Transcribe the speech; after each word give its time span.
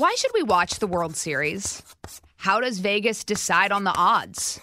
Why 0.00 0.14
should 0.16 0.30
we 0.32 0.42
watch 0.42 0.78
the 0.78 0.86
World 0.86 1.14
Series? 1.14 1.82
How 2.38 2.58
does 2.60 2.78
Vegas 2.78 3.22
decide 3.22 3.70
on 3.70 3.84
the 3.84 3.94
odds? 3.94 4.58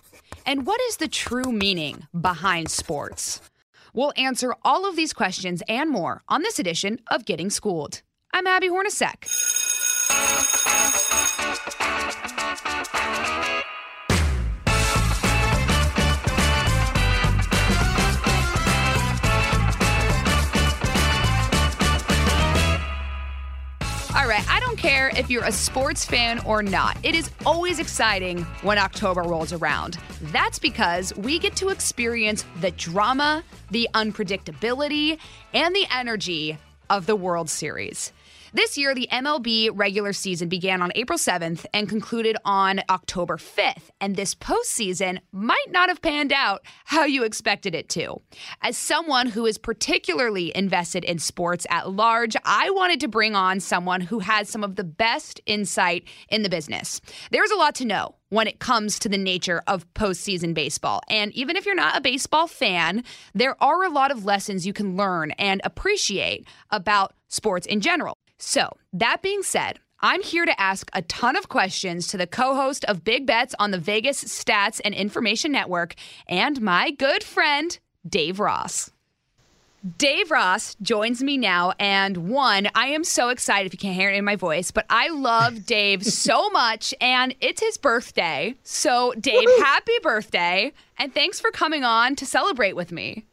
And 0.47 0.65
what 0.65 0.81
is 0.89 0.97
the 0.97 1.07
true 1.07 1.51
meaning 1.51 2.07
behind 2.19 2.71
sports? 2.71 3.39
We'll 3.93 4.13
answer 4.17 4.55
all 4.63 4.89
of 4.89 4.95
these 4.95 5.13
questions 5.13 5.61
and 5.67 5.91
more 5.91 6.23
on 6.27 6.41
this 6.41 6.57
edition 6.57 6.99
of 7.11 7.25
Getting 7.25 7.51
Schooled. 7.51 8.01
I'm 8.33 8.47
Abby 8.47 8.69
Hornacek. 8.69 9.27
All 24.27 24.33
right, 24.33 24.49
I 24.49 24.59
don't 24.59 24.77
care 24.77 25.07
if 25.15 25.29
you're 25.29 25.45
a 25.45 25.53
sports 25.53 26.03
fan 26.03 26.39
or 26.39 26.61
not. 26.61 26.97
It 27.01 27.15
is 27.15 27.31
always 27.45 27.79
exciting 27.79 28.43
when 28.61 28.77
October 28.77 29.21
rolls 29.21 29.53
around. 29.53 29.99
That's 30.21 30.59
because 30.59 31.15
we 31.15 31.39
get 31.39 31.55
to 31.55 31.69
experience 31.69 32.43
the 32.59 32.71
drama, 32.71 33.45
the 33.71 33.87
unpredictability, 33.93 35.17
and 35.53 35.73
the 35.73 35.87
energy 35.89 36.57
of 36.89 37.05
the 37.05 37.15
World 37.15 37.49
Series. 37.49 38.11
This 38.57 38.75
year, 38.75 38.95
the 38.95 39.07
MLB 39.11 39.69
regular 39.71 40.13
season 40.13 40.49
began 40.49 40.81
on 40.81 40.91
April 40.95 41.19
7th 41.19 41.67
and 41.75 41.87
concluded 41.87 42.37
on 42.43 42.81
October 42.89 43.37
5th, 43.37 43.91
and 44.01 44.15
this 44.15 44.33
postseason 44.33 45.19
might 45.31 45.67
not 45.69 45.89
have 45.89 46.01
panned 46.01 46.33
out 46.33 46.65
how 46.85 47.03
you 47.03 47.23
expected 47.23 47.75
it 47.75 47.87
to. 47.89 48.19
As 48.63 48.75
someone 48.75 49.27
who 49.27 49.45
is 49.45 49.59
particularly 49.59 50.51
invested 50.57 51.05
in 51.05 51.19
sports 51.19 51.67
at 51.69 51.91
large, 51.91 52.35
I 52.45 52.71
wanted 52.71 52.99
to 53.01 53.07
bring 53.07 53.35
on 53.35 53.59
someone 53.59 54.01
who 54.01 54.17
has 54.21 54.49
some 54.49 54.63
of 54.63 54.75
the 54.75 54.83
best 54.83 55.39
insight 55.45 56.05
in 56.29 56.41
the 56.41 56.49
business. 56.49 56.99
There's 57.29 57.51
a 57.51 57.57
lot 57.57 57.75
to 57.75 57.85
know 57.85 58.15
when 58.29 58.47
it 58.47 58.57
comes 58.57 58.97
to 58.99 59.07
the 59.07 59.19
nature 59.19 59.61
of 59.67 59.85
postseason 59.93 60.55
baseball. 60.55 61.01
And 61.09 61.31
even 61.33 61.57
if 61.57 61.67
you're 61.67 61.75
not 61.75 61.95
a 61.95 62.01
baseball 62.01 62.47
fan, 62.47 63.03
there 63.35 63.55
are 63.61 63.83
a 63.83 63.91
lot 63.91 64.09
of 64.09 64.25
lessons 64.25 64.65
you 64.65 64.73
can 64.73 64.97
learn 64.97 65.29
and 65.37 65.61
appreciate 65.63 66.47
about 66.71 67.13
sports 67.27 67.67
in 67.67 67.81
general. 67.81 68.17
So, 68.39 68.77
that 68.93 69.21
being 69.21 69.41
said, 69.41 69.79
I'm 69.99 70.21
here 70.21 70.45
to 70.45 70.61
ask 70.61 70.89
a 70.93 71.01
ton 71.03 71.35
of 71.35 71.49
questions 71.49 72.07
to 72.07 72.17
the 72.17 72.27
co 72.27 72.55
host 72.55 72.85
of 72.85 73.03
Big 73.03 73.25
Bets 73.25 73.55
on 73.57 73.71
the 73.71 73.79
Vegas 73.79 74.23
Stats 74.23 74.79
and 74.85 74.93
Information 74.93 75.51
Network 75.51 75.95
and 76.27 76.61
my 76.61 76.91
good 76.91 77.23
friend, 77.23 77.77
Dave 78.07 78.39
Ross. 78.39 78.91
Dave 79.97 80.31
Ross 80.31 80.75
joins 80.81 81.23
me 81.23 81.37
now. 81.37 81.73
And 81.79 82.29
one, 82.29 82.67
I 82.75 82.87
am 82.87 83.03
so 83.03 83.29
excited 83.29 83.67
if 83.67 83.73
you 83.73 83.79
can't 83.79 83.95
hear 83.95 84.09
it 84.09 84.17
in 84.17 84.25
my 84.25 84.35
voice, 84.35 84.69
but 84.69 84.85
I 84.89 85.09
love 85.09 85.65
Dave 85.65 86.03
so 86.03 86.49
much. 86.49 86.93
And 86.99 87.35
it's 87.41 87.61
his 87.61 87.77
birthday. 87.77 88.55
So, 88.63 89.13
Dave, 89.19 89.47
happy 89.59 89.97
birthday. 90.03 90.73
And 90.97 91.13
thanks 91.13 91.39
for 91.39 91.51
coming 91.51 91.83
on 91.83 92.15
to 92.17 92.25
celebrate 92.25 92.75
with 92.75 92.91
me. 92.91 93.25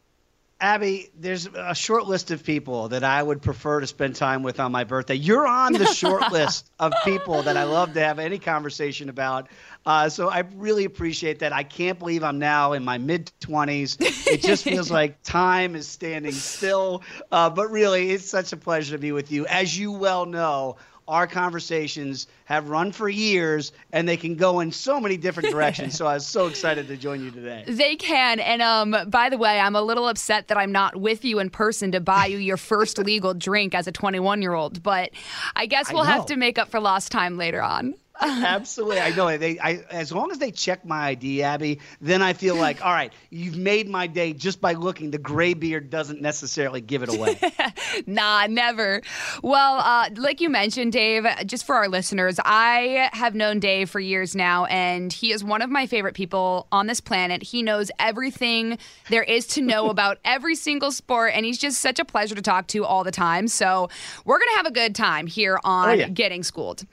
Abby, 0.61 1.11
there's 1.19 1.47
a 1.47 1.75
short 1.75 2.07
list 2.07 2.31
of 2.31 2.45
people 2.45 2.89
that 2.89 3.03
I 3.03 3.23
would 3.23 3.43
prefer 3.43 3.81
to 3.81 3.87
spend 3.87 4.17
time 4.17 4.43
with 4.43 4.61
on 4.61 4.73
my 4.73 4.85
birthday. 4.85 5.15
You're 5.17 5.47
on 5.47 5.73
the 5.73 5.87
short 5.87 6.33
list 6.33 6.71
of 6.79 6.93
people 7.05 7.43
that 7.43 7.57
I 7.57 7.65
love 7.65 7.95
to 7.95 8.01
have 8.01 8.19
any 8.19 8.39
conversation 8.39 9.09
about. 9.09 9.49
Uh, 9.85 10.09
so 10.09 10.31
I 10.31 10.45
really 10.55 10.85
appreciate 10.85 11.41
that. 11.41 11.53
I 11.53 11.65
can't 11.65 11.99
believe 11.99 12.23
I'm 12.23 12.39
now 12.39 12.73
in 12.73 12.85
my 12.85 12.99
mid 12.99 13.33
20s. 13.41 13.97
It 14.27 14.43
just 14.43 14.65
feels 14.65 14.91
like 14.93 15.23
time 15.23 15.75
is 15.75 15.89
standing 15.89 16.33
still. 16.33 17.03
Uh, 17.31 17.51
but 17.51 17.71
really, 17.71 18.11
it's 18.13 18.29
such 18.29 18.53
a 18.53 18.57
pleasure 18.57 18.97
to 18.97 18.99
be 18.99 19.13
with 19.13 19.33
you. 19.33 19.47
As 19.47 19.77
you 19.79 19.93
well 19.93 20.25
know, 20.25 20.77
our 21.07 21.27
conversations 21.27 22.27
have 22.47 22.69
run 22.69 22.93
for 22.93 23.09
years 23.09 23.73
and 23.93 24.09
they 24.09 24.17
can 24.17 24.37
go 24.37 24.61
in 24.61 24.73
so 24.73 25.01
many 25.01 25.17
different 25.17 25.51
directions. 25.53 25.97
so 25.97 26.07
I 26.07 26.15
was 26.15 26.27
so 26.27 26.47
excited 26.47 26.89
to 26.89 26.97
join 26.97 27.23
you 27.25 27.31
today. 27.31 27.65
They 27.67 27.97
can. 27.97 28.41
And 28.41 28.63
um, 28.63 28.97
by 29.09 29.29
the 29.29 29.39
way, 29.39 29.59
I'm 29.61 29.77
a 29.77 29.83
little 29.83 30.09
upset 30.09 30.49
that 30.49 30.59
I'm 30.59 30.73
not 30.73 30.97
with 30.97 31.25
you 31.25 31.39
in 31.39 31.51
person 31.51 31.93
to 31.93 32.01
buy 32.01 32.27
you 32.27 32.39
your 32.39 32.57
first 32.57 32.99
legal 33.05 33.35
drink 33.35 33.75
as 33.75 33.87
a 33.87 33.93
21 33.93 34.43
year 34.43 34.55
old, 34.55 34.83
but 34.83 35.11
I 35.57 35.67
guess 35.67 35.93
we'll 35.93 36.05
have 36.05 36.27
to 36.27 36.37
make 36.37 36.59
up 36.59 36.69
for 36.69 36.81
lost 36.81 37.13
time 37.13 37.37
later 37.37 37.63
on. 37.63 37.95
Absolutely, 38.21 39.01
I 39.01 39.11
know. 39.11 39.37
They, 39.37 39.59
I, 39.59 39.85
as 39.91 40.13
long 40.13 40.31
as 40.31 40.39
they 40.39 40.53
check 40.53 40.85
my 40.85 41.09
ID, 41.09 41.43
Abby, 41.43 41.81
then 42.01 42.23
I 42.23 42.33
feel 42.33 42.55
like, 42.55 42.85
all 42.85 42.93
right, 42.93 43.13
you've 43.31 43.57
made 43.57 43.89
my 43.89 44.07
day 44.07 44.33
just 44.33 44.61
by 44.61 44.75
looking. 44.75 45.11
The 45.11 45.19
gray 45.19 45.55
beard 45.55 45.91
doesn't 45.91 46.21
necessarily 46.21 46.81
give 46.81 47.03
it 47.03 47.09
away. 47.13 47.39
nah, 48.07 48.47
never. 48.47 49.03
Well, 49.43 49.79
uh, 49.81 50.11
like 50.17 50.41
you 50.41 50.49
mentioned, 50.49 50.93
Dave, 50.93 51.27
just 51.45 51.67
for 51.67 51.75
our 51.75 51.89
listeners, 51.89 52.39
I 52.45 53.11
have 53.13 53.35
known 53.35 53.59
Dave 53.59 53.91
for 53.91 53.99
years 53.99 54.37
now, 54.37 54.67
and 54.67 55.13
he 55.13 55.33
is 55.33 55.43
one 55.43 55.61
of 55.61 55.69
my 55.69 55.87
favorite 55.87 56.15
people 56.15 56.69
on 56.71 56.87
this 56.87 57.01
planet. 57.01 57.43
He 57.43 57.63
knows 57.63 57.91
everything 57.99 58.79
there 59.11 59.25
is 59.25 59.47
to 59.49 59.61
know 59.61 59.91
about 59.95 60.19
every 60.25 60.55
single 60.55 60.93
sport, 60.93 61.33
and 61.35 61.45
he's 61.45 61.59
just 61.59 61.81
such 61.81 61.99
a 61.99 62.05
pleasure 62.05 62.37
to 62.37 62.43
talk 62.43 62.69
to 62.69 62.85
all 62.85 63.03
the 63.03 63.11
time. 63.11 63.49
So 63.49 63.89
we're 64.25 64.39
gonna 64.39 64.57
have 64.57 64.67
a 64.67 64.73
good 64.73 64.95
time 64.95 65.27
here 65.27 65.59
on 65.65 65.89
oh, 65.89 65.93
yeah. 65.93 66.09
Getting 66.09 66.45
Schooled. 66.45 66.85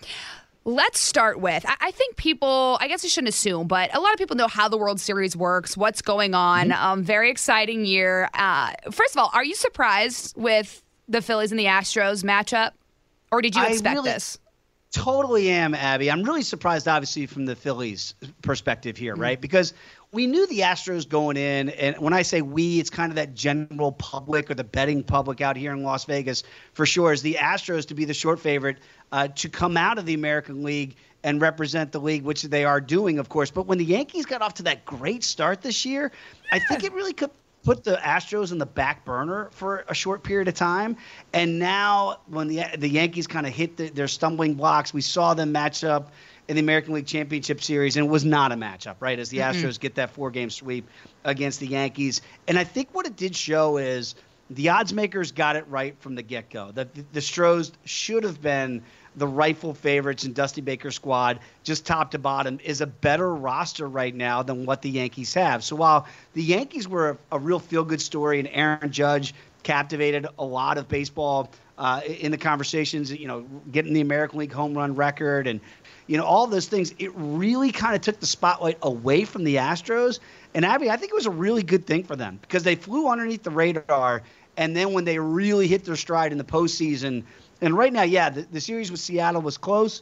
Let's 0.64 1.00
start 1.00 1.40
with 1.40 1.66
I 1.68 1.92
think 1.92 2.18
people, 2.18 2.78
I 2.80 2.88
guess 2.88 3.04
I 3.04 3.08
shouldn't 3.08 3.30
assume, 3.30 3.68
but 3.68 3.96
a 3.96 4.00
lot 4.00 4.14
of 4.14 4.20
people 4.20 4.36
know 4.36 4.48
how 4.48 4.70
the 4.70 4.78
World 4.78 5.00
Series 5.00 5.36
works, 5.36 5.76
what's 5.76 6.02
going 6.02 6.36
on. 6.36 6.70
Mm-hmm. 6.70 6.84
Um, 6.84 7.04
very 7.04 7.32
exciting 7.32 7.86
year. 7.86 8.30
Uh, 8.34 8.72
first 8.92 9.16
of 9.16 9.22
all, 9.22 9.32
are 9.34 9.44
you 9.44 9.56
surprised 9.56 10.38
with 10.38 10.84
the 11.08 11.22
Phillies 11.22 11.52
and 11.52 11.60
the 11.60 11.66
Astros 11.66 12.24
matchup? 12.24 12.72
Or 13.32 13.42
did 13.42 13.56
you 13.56 13.64
expect 13.64 13.96
really, 13.96 14.12
this? 14.12 14.38
Totally 14.92 15.50
am, 15.50 15.74
Abby. 15.74 16.12
I'm 16.12 16.22
really 16.22 16.42
surprised, 16.42 16.88
obviously, 16.88 17.26
from 17.26 17.46
the 17.46 17.56
Phillies' 17.56 18.14
perspective 18.42 18.98
here, 18.98 19.14
mm-hmm. 19.14 19.22
right? 19.22 19.42
Because 19.42 19.74
we 20.14 20.28
knew 20.28 20.46
the 20.48 20.60
Astros 20.60 21.08
going 21.08 21.38
in, 21.38 21.70
and 21.70 21.98
when 22.00 22.12
I 22.12 22.22
say 22.24 22.42
we, 22.42 22.80
it's 22.80 22.90
kind 22.90 23.12
of 23.12 23.16
that 23.16 23.34
general 23.34 23.94
public 23.94 24.52
or 24.52 24.56
the 24.56 24.64
betting 24.64 25.04
public 25.04 25.40
out 25.40 25.56
here 25.56 25.72
in 25.72 25.84
Las 25.84 26.04
Vegas 26.04 26.44
for 26.74 26.86
sure, 26.86 27.14
is 27.14 27.22
the 27.22 27.36
Astros 27.36 27.88
to 27.88 27.94
be 27.94 28.04
the 28.04 28.14
short 28.14 28.40
favorite 28.40 28.78
uh, 29.14 29.30
to 29.30 29.48
come 29.48 29.78
out 29.78 29.98
of 29.98 30.06
the 30.06 30.14
American 30.14 30.64
League 30.64 30.96
and 31.24 31.42
represent 31.42 31.94
the 31.94 32.00
league, 32.00 32.24
which 32.24 32.44
they 32.44 32.66
are 32.66 32.82
doing, 32.82 33.20
of 33.20 33.30
course. 33.30 33.52
But 33.52 33.68
when 33.68 33.78
the 33.78 33.86
Yankees 33.86 34.26
got 34.26 34.42
off 34.42 34.56
to 34.56 34.64
that 34.64 34.84
great 34.84 35.24
start 35.24 35.62
this 35.62 35.86
year, 35.86 36.12
I 36.52 36.60
think 36.60 36.84
it 36.84 36.92
really 36.92 37.14
could 37.14 37.32
put 37.64 37.84
the 37.84 37.96
Astros 37.98 38.52
in 38.52 38.58
the 38.58 38.66
back 38.66 39.06
burner 39.06 39.50
for 39.52 39.86
a 39.88 39.94
short 39.94 40.24
period 40.24 40.48
of 40.48 40.56
time. 40.56 40.98
And 41.32 41.60
now, 41.60 42.20
when 42.28 42.48
the 42.48 42.66
the 42.78 42.90
Yankees 42.90 43.28
kind 43.28 43.46
of 43.46 43.54
hit 43.54 43.78
the, 43.78 43.90
their 43.90 44.08
stumbling 44.08 44.56
blocks, 44.56 44.94
we 44.94 45.02
saw 45.02 45.34
them 45.34 45.52
match 45.52 45.84
up 45.84 46.12
in 46.47 46.56
the 46.56 46.62
American 46.62 46.94
League 46.94 47.07
Championship 47.07 47.62
Series, 47.62 47.96
and 47.97 48.06
it 48.06 48.09
was 48.09 48.25
not 48.25 48.52
a 48.52 48.56
matchup, 48.56 48.96
right? 49.00 49.18
As 49.19 49.29
the 49.29 49.38
mm-hmm. 49.38 49.66
Astros 49.66 49.79
get 49.79 49.96
that 49.96 50.12
four 50.12 50.31
game 50.31 50.50
sweep 50.50 50.88
against 51.24 51.59
the 51.59 51.68
Yankees. 51.68 52.22
And 52.47 52.57
I 52.57 52.63
think 52.63 52.90
what 52.94 53.06
it 53.06 53.16
did 53.16 53.35
show 53.35 53.78
is 53.78 54.16
the 54.50 54.69
odds 54.69 54.94
makers 54.94 55.31
got 55.31 55.56
it 55.56 55.66
right 55.69 55.96
from 56.00 56.16
the 56.16 56.22
get 56.22 56.50
go. 56.50 56.72
That 56.72 56.94
the, 56.94 57.06
the 57.13 57.22
Stros 57.22 57.72
should 57.85 58.24
have 58.24 58.41
been 58.41 58.84
the 59.16 59.28
rightful 59.28 59.74
favorites 59.74 60.24
in 60.24 60.33
Dusty 60.33 60.62
Baker's 60.62 60.95
squad, 60.95 61.39
just 61.63 61.86
top 61.86 62.12
to 62.12 62.19
bottom, 62.19 62.60
is 62.63 62.81
a 62.81 62.88
better 62.88 63.33
roster 63.33 63.88
right 63.88 64.16
now 64.16 64.42
than 64.42 64.66
what 64.66 64.81
the 64.81 64.89
Yankees 64.89 65.33
have. 65.33 65.63
So 65.63 65.75
while 65.75 66.07
the 66.33 66.44
Yankees 66.44 66.88
were 66.88 67.12
a, 67.12 67.36
a 67.36 67.39
real 67.39 67.60
feel 67.60 67.83
good 67.83 68.01
story 68.01 68.39
and 68.39 68.50
Aaron 68.51 68.92
Judge 68.92 69.33
captivated 69.63 70.27
a 70.39 70.45
lot 70.45 70.77
of 70.77 70.88
baseball 70.88 71.51
uh, 71.77 72.01
in 72.06 72.31
the 72.31 72.38
conversations, 72.38 73.12
you 73.12 73.27
know, 73.27 73.42
getting 73.71 73.94
the 73.94 74.01
American 74.01 74.39
League 74.39 74.54
home 74.54 74.77
run 74.77 74.95
record 74.95 75.48
and, 75.48 75.60
you 76.07 76.18
know, 76.18 76.25
all 76.25 76.48
those 76.48 76.68
things, 76.68 76.94
it 77.00 77.12
really 77.15 77.71
kind 77.71 77.95
of 77.95 78.01
took 78.01 78.19
the 78.19 78.25
spotlight 78.25 78.77
away 78.81 79.25
from 79.25 79.44
the 79.44 79.56
Astros. 79.56 80.19
And 80.53 80.65
Abby, 80.65 80.89
I 80.89 80.98
think 80.98 81.12
it 81.12 81.15
was 81.15 81.25
a 81.25 81.31
really 81.31 81.63
good 81.63 81.86
thing 81.86 82.03
for 82.03 82.15
them 82.15 82.39
because 82.42 82.63
they 82.63 82.75
flew 82.75 83.07
underneath 83.09 83.44
the 83.44 83.51
radar. 83.51 84.24
And 84.57 84.75
then 84.75 84.94
when 84.94 85.06
they 85.06 85.19
really 85.19 85.68
hit 85.68 85.86
their 85.86 85.95
stride 85.95 86.31
in 86.31 86.38
the 86.38 86.44
postseason, 86.44 87.24
and 87.62 87.77
right 87.77 87.94
now, 87.94 88.03
yeah, 88.03 88.30
the, 88.30 88.42
the 88.42 88.59
series 88.59 88.92
with 88.92 89.00
Seattle 89.00 89.42
was 89.42 89.57
close. 89.57 90.01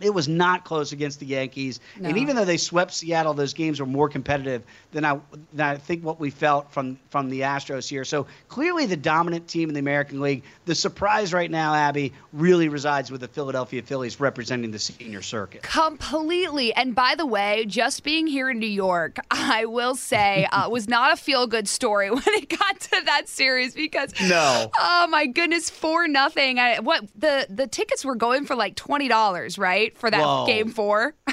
It 0.00 0.12
was 0.12 0.28
not 0.28 0.64
close 0.64 0.92
against 0.92 1.20
the 1.20 1.26
Yankees. 1.26 1.80
No. 1.98 2.08
And 2.08 2.18
even 2.18 2.36
though 2.36 2.44
they 2.44 2.56
swept 2.56 2.92
Seattle, 2.92 3.34
those 3.34 3.54
games 3.54 3.80
were 3.80 3.86
more 3.86 4.08
competitive 4.08 4.62
than 4.92 5.04
I, 5.04 5.20
than 5.52 5.66
I 5.66 5.76
think 5.76 6.04
what 6.04 6.20
we 6.20 6.30
felt 6.30 6.72
from, 6.72 6.98
from 7.10 7.30
the 7.30 7.40
Astros 7.40 7.88
here. 7.88 8.04
So 8.04 8.26
clearly 8.48 8.86
the 8.86 8.96
dominant 8.96 9.48
team 9.48 9.68
in 9.68 9.74
the 9.74 9.80
American 9.80 10.20
League. 10.20 10.42
The 10.66 10.74
surprise 10.74 11.32
right 11.32 11.50
now, 11.50 11.74
Abby, 11.74 12.12
really 12.32 12.68
resides 12.68 13.10
with 13.10 13.20
the 13.20 13.28
Philadelphia 13.28 13.82
Phillies 13.82 14.20
representing 14.20 14.70
the 14.70 14.78
senior 14.78 15.22
circuit. 15.22 15.62
Completely. 15.62 16.74
And 16.74 16.94
by 16.94 17.14
the 17.14 17.26
way, 17.26 17.64
just 17.66 18.02
being 18.02 18.26
here 18.26 18.50
in 18.50 18.58
New 18.58 18.66
York, 18.66 19.18
I 19.30 19.66
will 19.66 19.94
say, 19.94 20.46
uh, 20.50 20.68
was 20.74 20.88
not 20.88 21.12
a 21.12 21.16
feel 21.16 21.46
good 21.46 21.68
story 21.68 22.10
when 22.10 22.22
it 22.26 22.48
got 22.48 22.80
to 22.80 23.02
that 23.04 23.28
series 23.28 23.74
because 23.74 24.12
no, 24.22 24.70
oh 24.78 25.06
my 25.08 25.26
goodness, 25.26 25.70
for 25.70 26.08
nothing. 26.08 26.58
I, 26.58 26.80
what 26.80 27.04
the 27.16 27.46
the 27.50 27.66
tickets 27.66 28.04
were 28.04 28.14
going 28.14 28.46
for 28.46 28.54
like 28.54 28.74
twenty 28.74 29.08
dollars, 29.08 29.58
right, 29.58 29.83
for 29.90 30.10
that 30.10 30.20
Whoa. 30.20 30.46
game 30.46 30.70
four. 30.70 31.14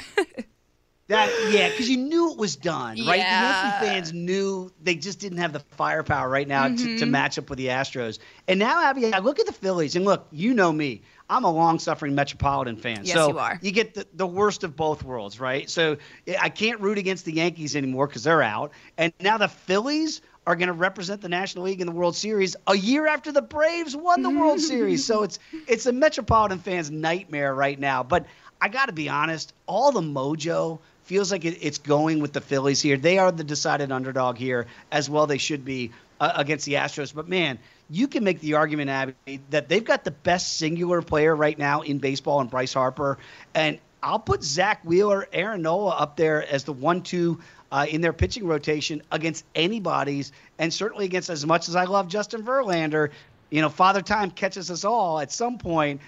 That 1.08 1.30
yeah, 1.50 1.68
because 1.68 1.90
you 1.90 1.98
knew 1.98 2.30
it 2.30 2.38
was 2.38 2.56
done, 2.56 2.96
right? 3.04 3.18
Yeah. 3.18 3.80
The 3.80 3.86
Yankee 3.86 3.86
fans 3.86 4.12
knew 4.14 4.70
they 4.80 4.94
just 4.94 5.18
didn't 5.18 5.38
have 5.38 5.52
the 5.52 5.58
firepower 5.60 6.28
right 6.28 6.46
now 6.46 6.68
to, 6.68 6.74
Mm-hmm. 6.74 6.96
to 6.98 7.06
match 7.06 7.38
up 7.38 7.50
with 7.50 7.58
the 7.58 7.66
Astros. 7.66 8.18
And 8.48 8.58
now, 8.60 8.82
Abby, 8.82 9.12
I 9.12 9.18
look 9.18 9.38
at 9.40 9.46
the 9.46 9.52
Phillies, 9.52 9.94
and 9.96 10.04
look, 10.06 10.26
you 10.30 10.54
know 10.54 10.72
me. 10.72 11.02
I'm 11.28 11.44
a 11.44 11.50
long-suffering 11.50 12.14
Metropolitan 12.14 12.76
fan, 12.76 13.00
Yes, 13.02 13.14
so 13.14 13.28
you 13.30 13.38
are. 13.38 13.58
You 13.60 13.72
get 13.72 13.94
the, 13.94 14.06
the 14.14 14.26
worst 14.26 14.64
of 14.64 14.76
both 14.76 15.02
worlds, 15.02 15.40
right? 15.40 15.68
So 15.68 15.96
I 16.40 16.48
can't 16.48 16.80
root 16.80 16.98
against 16.98 17.24
the 17.24 17.32
Yankees 17.32 17.74
anymore 17.74 18.06
because 18.06 18.22
they're 18.22 18.42
out, 18.42 18.72
and 18.96 19.12
now 19.20 19.38
the 19.38 19.48
Phillies 19.48 20.22
are 20.46 20.56
going 20.56 20.68
to 20.68 20.72
represent 20.72 21.20
the 21.20 21.28
National 21.28 21.64
League 21.64 21.80
in 21.80 21.86
the 21.86 21.92
World 21.92 22.16
Series 22.16 22.56
a 22.66 22.76
year 22.76 23.06
after 23.06 23.30
the 23.32 23.42
Braves 23.42 23.94
won 23.96 24.22
the 24.22 24.30
World 24.30 24.60
Series. 24.72 25.04
So 25.04 25.24
it's 25.24 25.38
it's 25.68 25.86
a 25.86 25.92
Metropolitan 25.92 26.58
fan's 26.58 26.90
nightmare 26.90 27.54
right 27.54 27.78
now. 27.78 28.02
But 28.02 28.26
I 28.62 28.68
got 28.68 28.86
to 28.86 28.92
be 28.92 29.08
honest, 29.08 29.52
all 29.66 29.90
the 29.90 30.00
mojo 30.00 30.78
feels 31.02 31.32
like 31.32 31.44
it, 31.44 31.58
it's 31.62 31.78
going 31.78 32.20
with 32.20 32.32
the 32.32 32.40
Phillies 32.40 32.80
here. 32.80 32.96
They 32.96 33.18
are 33.18 33.32
the 33.32 33.42
decided 33.42 33.90
underdog 33.90 34.36
here, 34.36 34.68
as 34.92 35.10
well 35.10 35.26
they 35.26 35.38
should 35.38 35.64
be 35.64 35.90
uh, 36.20 36.32
against 36.36 36.64
the 36.64 36.74
Astros. 36.74 37.12
But 37.12 37.28
man, 37.28 37.58
you 37.90 38.06
can 38.06 38.22
make 38.22 38.38
the 38.38 38.54
argument, 38.54 38.88
Abby, 38.88 39.40
that 39.50 39.68
they've 39.68 39.84
got 39.84 40.04
the 40.04 40.12
best 40.12 40.58
singular 40.58 41.02
player 41.02 41.34
right 41.34 41.58
now 41.58 41.80
in 41.80 41.98
baseball, 41.98 42.40
and 42.40 42.48
Bryce 42.48 42.72
Harper. 42.72 43.18
And 43.52 43.80
I'll 44.00 44.20
put 44.20 44.44
Zack 44.44 44.84
Wheeler, 44.84 45.26
Aaron 45.32 45.62
Nola 45.62 45.96
up 45.96 46.16
there 46.16 46.46
as 46.46 46.62
the 46.62 46.72
one-two 46.72 47.40
uh, 47.72 47.86
in 47.88 48.00
their 48.00 48.12
pitching 48.12 48.46
rotation 48.46 49.02
against 49.10 49.44
anybody's, 49.56 50.30
and 50.56 50.72
certainly 50.72 51.06
against 51.06 51.30
as 51.30 51.44
much 51.44 51.68
as 51.68 51.74
I 51.74 51.86
love 51.86 52.06
Justin 52.06 52.44
Verlander. 52.44 53.10
You 53.50 53.60
know, 53.60 53.68
Father 53.68 54.02
Time 54.02 54.30
catches 54.30 54.70
us 54.70 54.84
all 54.84 55.18
at 55.18 55.32
some 55.32 55.58
point. 55.58 56.00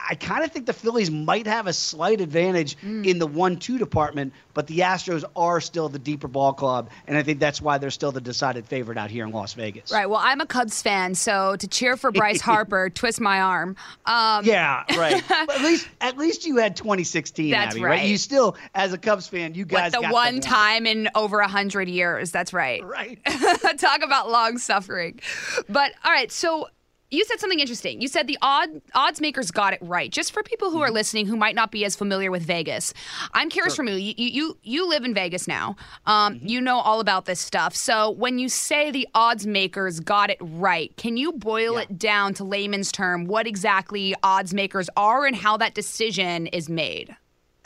I 0.00 0.14
kind 0.14 0.44
of 0.44 0.52
think 0.52 0.66
the 0.66 0.72
Phillies 0.72 1.10
might 1.10 1.46
have 1.46 1.66
a 1.66 1.72
slight 1.72 2.20
advantage 2.20 2.76
in 2.82 3.18
the 3.18 3.26
one-two 3.26 3.78
department, 3.78 4.32
but 4.54 4.66
the 4.66 4.78
Astros 4.80 5.24
are 5.36 5.60
still 5.60 5.88
the 5.88 5.98
deeper 5.98 6.28
ball 6.28 6.52
club, 6.52 6.90
and 7.06 7.16
I 7.16 7.22
think 7.22 7.40
that's 7.40 7.60
why 7.60 7.78
they're 7.78 7.90
still 7.90 8.12
the 8.12 8.20
decided 8.20 8.66
favorite 8.66 8.96
out 8.98 9.10
here 9.10 9.24
in 9.24 9.32
Las 9.32 9.54
Vegas. 9.54 9.90
right. 9.92 10.08
Well, 10.08 10.20
I'm 10.22 10.40
a 10.40 10.46
Cubs 10.46 10.80
fan, 10.82 11.14
so 11.14 11.56
to 11.56 11.66
cheer 11.68 11.96
for 11.96 12.10
Bryce 12.10 12.40
Harper, 12.48 12.90
twist 12.90 13.20
my 13.20 13.40
arm. 13.40 13.76
Um, 14.06 14.44
Yeah, 14.44 14.84
right. 14.96 15.22
at 15.30 15.60
least, 15.62 15.88
at 16.00 16.16
least 16.16 16.46
you 16.46 16.56
had 16.56 16.76
2016, 16.76 17.50
That's 17.50 17.74
Abby, 17.74 17.84
right. 17.84 18.08
You 18.08 18.16
still, 18.18 18.56
as 18.74 18.92
a 18.92 18.98
Cubs 18.98 19.26
fan, 19.26 19.54
you 19.54 19.64
What, 19.64 19.70
guys 19.70 19.92
the 19.92 20.00
got 20.00 20.12
one 20.12 20.40
time 20.40 20.86
in 20.86 21.08
over 21.14 21.40
a 21.40 21.48
hundred 21.48 21.88
years. 21.88 22.30
That's 22.30 22.52
right. 22.52 22.84
right? 22.84 23.18
Talk 23.78 24.02
about 24.02 24.30
long 24.30 24.58
suffering. 24.58 25.20
But 25.68 25.92
all 26.04 26.12
right, 26.12 26.30
so 26.30 26.68
you 27.10 27.24
said 27.24 27.40
something 27.40 27.58
interesting. 27.60 28.00
You 28.00 28.08
said 28.08 28.26
the 28.26 28.36
odd 28.42 28.68
odds 28.94 29.20
makers 29.20 29.50
got 29.50 29.72
it 29.72 29.78
right. 29.80 30.10
Just 30.10 30.32
for 30.32 30.42
people 30.42 30.70
who 30.70 30.80
are 30.80 30.90
listening 30.90 31.26
who 31.26 31.36
might 31.36 31.54
not 31.54 31.70
be 31.70 31.84
as 31.84 31.96
familiar 31.96 32.30
with 32.30 32.42
Vegas, 32.42 32.92
I'm 33.32 33.48
curious 33.48 33.74
from 33.74 33.88
you. 33.88 33.94
You 33.94 34.14
you 34.16 34.58
you 34.62 34.88
live 34.88 35.04
in 35.04 35.14
Vegas 35.14 35.48
now. 35.48 35.76
Um, 36.06 36.38
You 36.42 36.60
know 36.60 36.78
all 36.78 37.00
about 37.00 37.24
this 37.24 37.40
stuff. 37.40 37.74
So 37.74 38.10
when 38.10 38.38
you 38.38 38.48
say 38.48 38.90
the 38.90 39.08
odds 39.14 39.46
makers 39.46 40.00
got 40.00 40.28
it 40.30 40.38
right, 40.40 40.94
can 40.96 41.16
you 41.16 41.32
boil 41.32 41.74
Yeah. 41.74 41.80
it 41.82 41.98
down 41.98 42.34
to 42.34 42.44
layman's 42.44 42.92
term? 42.92 43.24
What 43.26 43.46
exactly 43.46 44.14
odds 44.22 44.52
makers 44.52 44.90
are 44.96 45.24
and 45.24 45.34
how 45.36 45.56
that 45.56 45.74
decision 45.74 46.46
is 46.48 46.68
made? 46.68 47.16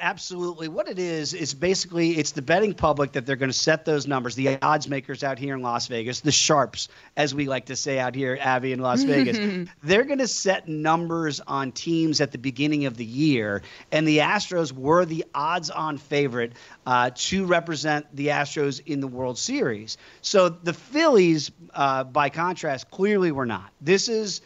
Absolutely. 0.03 0.67
What 0.67 0.89
it 0.89 0.99
is, 0.99 1.33
is 1.33 1.55
basically 1.55 2.19
it's 2.19 2.33
the 2.33 2.43
betting 2.43 2.75
public 2.75 3.13
that 3.13 3.25
they're 3.25 3.37
going 3.37 3.53
to 3.53 3.57
set 3.57 3.85
those 3.85 4.05
numbers, 4.05 4.35
the 4.35 4.61
odds 4.61 4.89
makers 4.89 5.23
out 5.23 5.39
here 5.39 5.55
in 5.55 5.63
Las 5.63 5.87
Vegas, 5.87 6.23
the 6.23 6.33
sharps, 6.33 6.89
as 7.17 7.33
we 7.37 7.47
like 7.47 7.67
to 7.67 7.77
say 7.77 8.01
out 8.01 8.17
here, 8.17 8.37
Abby, 8.41 8.73
in 8.73 8.81
Las 8.81 9.05
Vegas. 9.05 9.69
they're 9.85 10.03
going 10.03 10.19
to 10.19 10.27
set 10.27 10.67
numbers 10.67 11.39
on 11.47 11.71
teams 11.71 12.21
at 12.21 12.33
the 12.33 12.39
beginning 12.39 12.87
of 12.87 12.97
the 12.97 13.05
year. 13.05 13.63
And 13.93 14.07
the 14.07 14.19
Astros 14.19 14.73
were 14.73 15.05
the 15.05 15.25
odds 15.37 15.71
on 15.71 15.99
favorite 15.99 16.55
uh, 16.85 17.13
to 17.15 17.47
represent 17.47 18.07
the 18.13 18.29
Astros 18.29 18.85
in 18.85 18.99
the 18.99 19.07
World 19.07 19.39
Series. 19.39 19.99
So 20.21 20.49
the 20.49 20.73
Phillies, 20.73 21.53
uh, 21.75 22.03
by 22.03 22.29
contrast, 22.29 22.91
clearly 22.91 23.31
were 23.31 23.47
not. 23.47 23.71
This 23.81 24.09
is. 24.09 24.41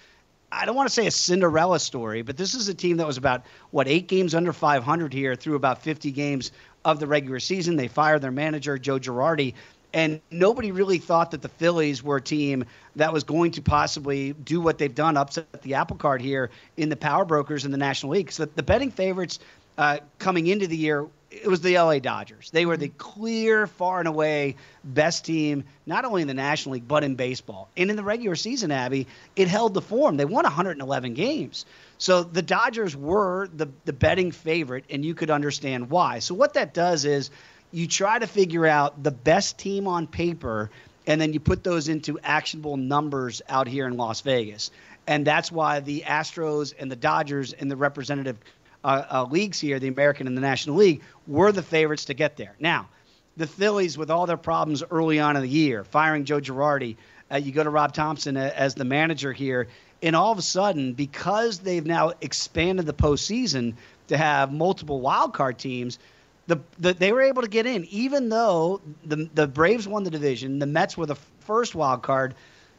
I 0.57 0.65
don't 0.65 0.75
want 0.75 0.89
to 0.89 0.95
say 0.95 1.07
a 1.07 1.11
Cinderella 1.11 1.79
story, 1.79 2.23
but 2.23 2.39
this 2.39 2.55
is 2.55 2.69
a 2.69 2.75
team 2.75 2.97
that 2.97 3.07
was 3.07 3.19
about 3.19 3.45
what 3.73 3.87
eight 3.87 4.09
games 4.09 4.35
under 4.35 4.55
500 4.55 5.13
here 5.13 5.37
through 5.37 5.55
about 5.55 5.83
50 5.83 6.11
games 6.13 6.51
of 6.83 6.99
the 6.99 7.07
regular 7.07 7.41
season. 7.41 7.77
They 7.77 7.89
fired 7.89 8.23
their 8.23 8.31
manager 8.31 8.79
Joe 8.79 8.99
Girardi, 8.99 9.53
and 9.93 10.19
nobody 10.31 10.73
really 10.73 10.97
thought 10.97 11.31
that 11.33 11.43
the 11.43 11.51
Phillies 11.51 12.03
were 12.03 12.17
a 12.17 12.23
team 12.23 12.65
that 12.97 13.13
was 13.13 13.23
going 13.23 13.51
to 13.53 13.61
possibly 13.61 14.33
do 14.33 14.59
what 14.59 14.79
they've 14.79 14.95
done, 14.95 15.19
upset 15.19 15.61
the 15.61 15.75
apple 15.75 15.97
cart 15.97 16.23
here 16.23 16.51
in 16.79 16.89
the 16.89 16.97
power 16.97 17.27
brokers 17.27 17.67
in 17.67 17.71
the 17.71 17.77
National 17.77 18.13
League. 18.13 18.33
So 18.33 18.47
the 18.47 18.63
betting 18.63 18.91
favorites 18.91 19.39
uh, 19.77 19.99
coming 20.19 20.47
into 20.47 20.67
the 20.67 20.77
year, 20.77 21.07
it 21.31 21.47
was 21.47 21.61
the 21.61 21.77
LA 21.77 21.99
Dodgers. 21.99 22.51
They 22.51 22.67
were 22.67 22.77
the 22.77 22.89
mm-hmm. 22.89 22.99
clear, 22.99 23.67
far 23.67 23.99
and 23.99 24.09
away 24.09 24.57
best 24.85 25.25
team, 25.25 25.65
not 25.85 26.05
only 26.05 26.23
in 26.23 26.29
the 26.29 26.35
National 26.35 26.75
League, 26.75 26.89
but 26.89 27.05
in 27.05 27.17
baseball. 27.17 27.69
And 27.77 27.91
in 27.91 27.97
the 27.97 28.05
regular 28.05 28.37
season, 28.37 28.71
Abby, 28.71 29.07
it 29.35 29.49
held 29.49 29.75
the 29.75 29.83
form. 29.83 30.17
They 30.17 30.25
won 30.25 30.45
111 30.45 31.15
games. 31.15 31.67
So 31.99 32.23
the 32.23 32.43
Dodgers 32.43 32.97
were 32.97 33.49
the, 33.49 33.69
the 33.85 33.93
betting 33.93 34.31
favorite, 34.31 34.85
and 34.91 35.05
you 35.05 35.15
could 35.15 35.31
understand 35.31 35.91
why. 35.91 36.21
So 36.21 36.35
what 36.35 36.55
that 36.55 36.75
does 36.75 37.05
is 37.05 37.31
you 37.73 37.89
try 37.89 38.19
to 38.19 38.27
figure 38.27 38.67
out 38.67 39.03
the 39.03 39.11
best 39.11 39.59
team 39.59 39.89
on 39.89 40.07
paper, 40.07 40.71
and 41.07 41.21
then 41.21 41.33
you 41.33 41.41
put 41.41 41.65
those 41.65 41.89
into 41.89 42.19
actionable 42.23 42.77
numbers 42.77 43.43
out 43.49 43.67
here 43.67 43.87
in 43.87 43.97
Las 43.97 44.21
Vegas. 44.21 44.71
And 45.07 45.27
that's 45.27 45.53
why 45.53 45.81
the 45.81 46.03
Astros 46.07 46.75
and 46.79 46.91
the 46.91 46.97
Dodgers 46.97 47.53
and 47.53 47.71
the 47.71 47.77
representative 47.77 48.39
uh, 48.87 49.05
uh, 49.11 49.25
leagues 49.25 49.61
here, 49.61 49.79
the 49.81 49.89
American 49.89 50.27
and 50.27 50.37
the 50.37 50.41
National 50.41 50.77
League, 50.77 51.03
were 51.27 51.51
the 51.51 51.63
favorites 51.63 52.05
to 52.07 52.15
get 52.15 52.37
there. 52.37 52.55
Now, 52.61 52.89
the 53.37 53.47
Phillies, 53.47 53.99
with 53.99 54.11
all 54.11 54.27
their 54.27 54.37
problems 54.37 54.83
early 54.91 55.19
on 55.19 55.37
in 55.37 55.43
the 55.43 55.49
year, 55.49 55.85
firing 55.85 56.25
Joe 56.25 56.41
Girardi, 56.41 56.97
uh, 57.31 57.37
you 57.37 57.51
go 57.51 57.65
to 57.65 57.71
Rob 57.71 57.93
Thompson 57.93 58.37
uh, 58.37 58.53
as 58.55 58.75
the 58.75 58.85
manager 58.85 59.33
here, 59.33 59.67
and 60.03 60.15
all 60.15 60.31
of 60.31 60.39
a 60.39 60.43
sudden, 60.43 60.93
because 60.93 61.59
they've 61.59 61.85
now 61.85 62.13
expanded 62.21 62.87
the 62.87 62.95
postseason 62.95 63.75
to 64.07 64.17
have 64.17 64.53
multiple 64.53 65.01
wild 65.01 65.35
card 65.35 65.59
teams, 65.59 65.99
the, 66.47 66.61
the 66.79 66.95
they 66.95 67.13
were 67.13 67.23
able 67.23 67.43
to 67.43 67.49
get 67.49 67.67
in, 67.67 67.85
even 67.87 68.29
though 68.29 68.81
the 69.05 69.29
the 69.35 69.49
Braves 69.49 69.89
won 69.89 70.05
the 70.05 70.11
division, 70.11 70.61
the 70.61 70.67
Mets 70.67 70.97
were 70.97 71.07
the 71.07 71.17
first 71.41 71.75
wild 71.75 72.03
card. 72.03 72.35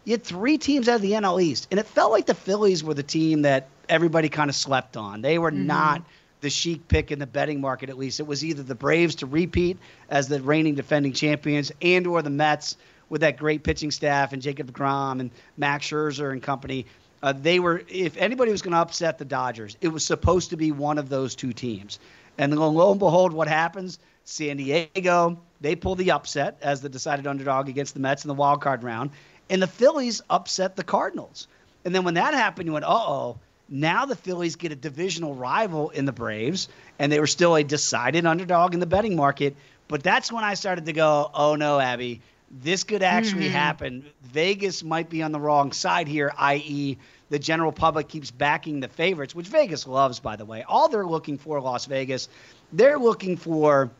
You 0.07 0.13
had 0.13 0.23
three 0.23 0.57
teams 0.57 0.87
out 0.87 0.95
of 0.95 1.01
the 1.01 1.11
NL 1.11 1.43
East, 1.43 1.67
and 1.69 1.81
it 1.81 1.85
felt 1.85 2.13
like 2.13 2.27
the 2.27 2.33
Phillies 2.33 2.81
were 2.81 2.93
the 2.93 3.03
team 3.03 3.41
that 3.41 3.67
everybody 3.89 4.29
kind 4.29 4.49
of 4.49 4.55
slept 4.55 4.95
on. 4.95 5.21
They 5.21 5.37
were 5.37 5.51
not 5.51 6.01
the 6.39 6.49
chic 6.49 6.87
pick 6.87 7.11
in 7.11 7.19
the 7.19 7.27
betting 7.27 7.59
market. 7.59 7.89
At 7.89 7.97
least 7.97 8.21
it 8.21 8.23
was 8.25 8.45
either 8.45 8.63
the 8.63 8.73
Braves 8.73 9.15
to 9.15 9.25
repeat 9.25 9.77
as 10.09 10.29
the 10.29 10.41
reigning 10.41 10.75
defending 10.75 11.11
champions, 11.11 11.73
and 11.81 12.07
or 12.07 12.21
the 12.21 12.29
Mets 12.29 12.77
with 13.09 13.19
that 13.19 13.35
great 13.35 13.63
pitching 13.63 13.91
staff 13.91 14.31
and 14.31 14.41
Jacob 14.41 14.71
deGrom 14.71 15.19
and 15.19 15.29
Max 15.57 15.87
Scherzer 15.87 16.31
and 16.31 16.41
company. 16.41 16.85
Uh, 17.21 17.33
they 17.33 17.59
were, 17.59 17.83
if 17.89 18.15
anybody 18.15 18.49
was 18.49 18.61
going 18.61 18.71
to 18.71 18.77
upset 18.77 19.17
the 19.17 19.25
Dodgers, 19.25 19.75
it 19.81 19.89
was 19.89 20.05
supposed 20.05 20.51
to 20.51 20.55
be 20.55 20.71
one 20.71 20.97
of 20.97 21.09
those 21.09 21.35
two 21.35 21.51
teams. 21.51 21.99
And 22.37 22.49
then 22.49 22.59
lo 22.59 22.91
and 22.91 22.99
behold, 22.99 23.33
what 23.33 23.49
happens? 23.49 23.99
San 24.23 24.57
Diego, 24.57 25.37
they 25.59 25.75
pull 25.75 25.95
the 25.95 26.11
upset 26.11 26.57
as 26.61 26.81
the 26.81 26.89
decided 26.89 27.27
underdog 27.27 27.67
against 27.67 27.93
the 27.93 27.99
Mets 27.99 28.23
in 28.23 28.27
the 28.29 28.33
wild 28.33 28.61
card 28.61 28.83
round. 28.83 29.11
And 29.49 29.61
the 29.61 29.67
Phillies 29.67 30.21
upset 30.29 30.75
the 30.75 30.83
Cardinals. 30.83 31.47
And 31.85 31.95
then 31.95 32.03
when 32.03 32.15
that 32.15 32.33
happened, 32.33 32.67
you 32.67 32.73
went, 32.73 32.85
uh 32.85 32.89
oh, 32.89 33.39
now 33.69 34.05
the 34.05 34.15
Phillies 34.15 34.55
get 34.55 34.71
a 34.71 34.75
divisional 34.75 35.33
rival 35.33 35.89
in 35.89 36.05
the 36.05 36.11
Braves, 36.11 36.69
and 36.99 37.11
they 37.11 37.19
were 37.19 37.27
still 37.27 37.55
a 37.55 37.63
decided 37.63 38.25
underdog 38.25 38.73
in 38.73 38.79
the 38.79 38.85
betting 38.85 39.15
market. 39.15 39.55
But 39.87 40.03
that's 40.03 40.31
when 40.31 40.43
I 40.43 40.53
started 40.53 40.85
to 40.85 40.93
go, 40.93 41.31
oh 41.33 41.55
no, 41.55 41.79
Abby, 41.79 42.21
this 42.49 42.83
could 42.83 43.03
actually 43.03 43.49
happen. 43.49 44.05
Vegas 44.23 44.83
might 44.83 45.09
be 45.09 45.21
on 45.23 45.31
the 45.31 45.39
wrong 45.39 45.71
side 45.71 46.07
here, 46.07 46.33
i.e., 46.37 46.97
the 47.29 47.39
general 47.39 47.73
public 47.73 48.07
keeps 48.07 48.31
backing 48.31 48.79
the 48.79 48.87
favorites, 48.87 49.35
which 49.35 49.47
Vegas 49.47 49.85
loves, 49.85 50.19
by 50.19 50.37
the 50.37 50.45
way. 50.45 50.63
All 50.63 50.87
they're 50.87 51.05
looking 51.05 51.37
for, 51.37 51.59
Las 51.59 51.85
Vegas, 51.85 52.29
they're 52.71 52.97
looking 52.97 53.35
for 53.35 53.91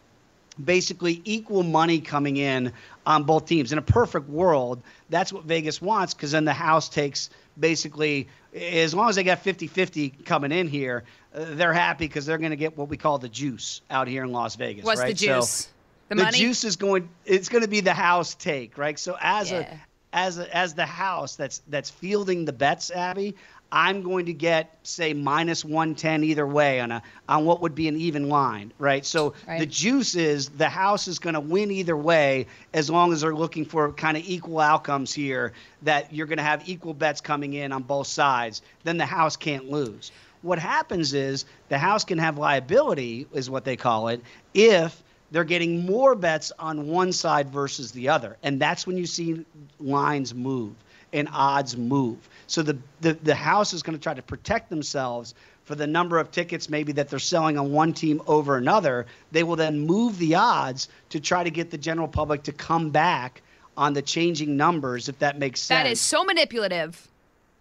basically 0.64 1.22
equal 1.24 1.64
money 1.64 2.00
coming 2.00 2.38
in 2.38 2.74
on 3.06 3.24
both 3.24 3.46
teams. 3.46 3.72
In 3.72 3.78
a 3.78 3.84
perfect 3.84 4.28
world, 4.30 4.84
that's 5.10 5.32
what 5.32 5.46
Vegas 5.46 5.82
wants 5.82 6.14
because 6.14 6.32
then 6.32 6.46
the 6.46 6.54
house 6.54 6.90
takes 6.90 7.30
basically, 7.60 8.28
as 8.54 8.94
long 8.94 9.10
as 9.10 9.16
they 9.16 9.24
got 9.24 9.40
50 9.40 9.68
50 9.68 10.10
coming 10.10 10.52
in 10.52 10.68
here, 10.68 11.04
uh, 11.34 11.46
they're 11.52 11.74
happy 11.74 12.08
because 12.08 12.26
they're 12.26 12.38
going 12.38 12.52
to 12.52 12.58
get 12.58 12.78
what 12.78 12.90
we 12.90 12.98
call 12.98 13.18
the 13.18 13.30
juice 13.30 13.82
out 13.90 14.08
here 14.08 14.24
in 14.24 14.32
Las 14.32 14.56
Vegas. 14.56 14.86
What's 14.86 15.00
right? 15.00 15.08
the 15.08 15.26
juice? 15.26 15.70
So 16.10 16.16
the, 16.16 16.26
the 16.26 16.32
juice 16.32 16.64
is 16.64 16.76
going, 16.76 17.10
it's 17.26 17.50
going 17.50 17.64
to 17.64 17.70
be 17.70 17.82
the 17.82 17.94
house 17.94 18.36
take, 18.36 18.78
right? 18.78 18.98
So 18.98 19.18
as 19.20 19.52
Yeah. 19.52 19.60
a, 19.60 19.80
as 20.14 20.38
a, 20.38 20.56
as 20.56 20.74
the 20.74 20.86
house 20.86 21.36
that's 21.36 21.62
that's 21.68 21.90
fielding 21.90 22.46
the 22.46 22.54
bets, 22.54 22.92
Abby, 22.92 23.36
I'm 23.72 24.02
going 24.02 24.28
to 24.28 24.34
get 24.34 24.78
say 24.84 25.14
minus 25.14 25.66
110 25.66 26.24
either 26.24 26.48
way 26.48 26.80
on 26.80 26.92
a 26.92 27.02
on 27.28 27.46
what 27.46 27.62
would 27.62 27.76
be 27.76 27.88
an 27.88 27.98
even 27.98 28.30
line, 28.30 28.72
right? 28.80 29.06
So 29.06 29.34
Right. 29.48 29.60
the 29.60 29.66
juice 29.66 30.16
is 30.16 30.50
the 30.50 30.70
house 30.70 31.08
is 31.08 31.20
going 31.20 31.34
to 31.34 31.40
win 31.40 31.72
either 31.72 31.98
way 31.98 32.48
as 32.74 32.90
long 32.90 33.12
as 33.12 33.22
they're 33.22 33.36
looking 33.36 33.66
for 33.66 33.92
kind 33.92 34.16
of 34.16 34.24
equal 34.26 34.60
outcomes 34.60 35.14
here 35.14 35.54
that 35.82 36.14
you're 36.14 36.28
going 36.28 36.38
to 36.38 36.44
have 36.44 36.68
equal 36.70 36.94
bets 36.94 37.20
coming 37.20 37.54
in 37.54 37.72
on 37.72 37.84
both 37.84 38.08
sides. 38.08 38.62
Then 38.84 38.98
the 38.98 39.06
house 39.06 39.36
can't 39.36 39.70
lose. 39.70 40.12
What 40.42 40.60
happens 40.60 41.14
is 41.14 41.46
the 41.68 41.78
house 41.78 42.06
can 42.06 42.20
have 42.20 42.38
liability 42.38 43.28
is 43.34 43.50
what 43.50 43.66
they 43.66 43.76
call 43.76 44.08
it 44.08 44.22
if 44.54 45.04
they're 45.32 45.44
getting 45.44 45.86
more 45.86 46.16
bets 46.16 46.54
on 46.58 46.88
one 46.88 47.12
side 47.12 47.50
versus 47.50 47.92
the 47.92 48.10
other. 48.10 48.38
And 48.44 48.62
that's 48.62 48.88
when 48.88 48.98
you 48.98 49.06
see 49.06 49.46
lines 49.80 50.34
move 50.34 50.74
and 51.12 51.28
odds 51.34 51.76
move. 51.76 52.18
So 52.48 52.64
the, 52.64 52.78
the, 53.02 53.14
the 53.14 53.36
house 53.36 53.74
is 53.74 53.84
going 53.84 53.98
to 53.98 54.02
try 54.02 54.14
to 54.14 54.22
protect 54.22 54.70
themselves 54.70 55.36
for 55.66 55.76
the 55.76 55.86
number 55.86 56.18
of 56.18 56.32
tickets 56.32 56.70
maybe 56.70 56.94
that 56.94 57.10
they're 57.10 57.20
selling 57.20 57.58
on 57.58 57.74
one 57.74 57.94
team 57.94 58.22
over 58.26 58.56
another. 58.56 59.06
They 59.34 59.44
will 59.44 59.58
then 59.58 59.82
move 59.82 60.18
the 60.18 60.36
odds 60.36 60.88
to 61.10 61.20
try 61.20 61.44
to 61.44 61.52
get 61.52 61.72
the 61.72 61.78
general 61.78 62.08
public 62.08 62.44
to 62.44 62.54
come 62.54 62.90
back 62.90 63.42
on 63.76 63.94
the 63.94 64.02
changing 64.02 64.58
numbers, 64.58 65.10
if 65.10 65.20
that 65.20 65.38
makes 65.38 65.62
sense. 65.62 65.84
that 65.84 65.92
is 65.92 66.02
so 66.02 66.24
manipulative. 66.24 67.08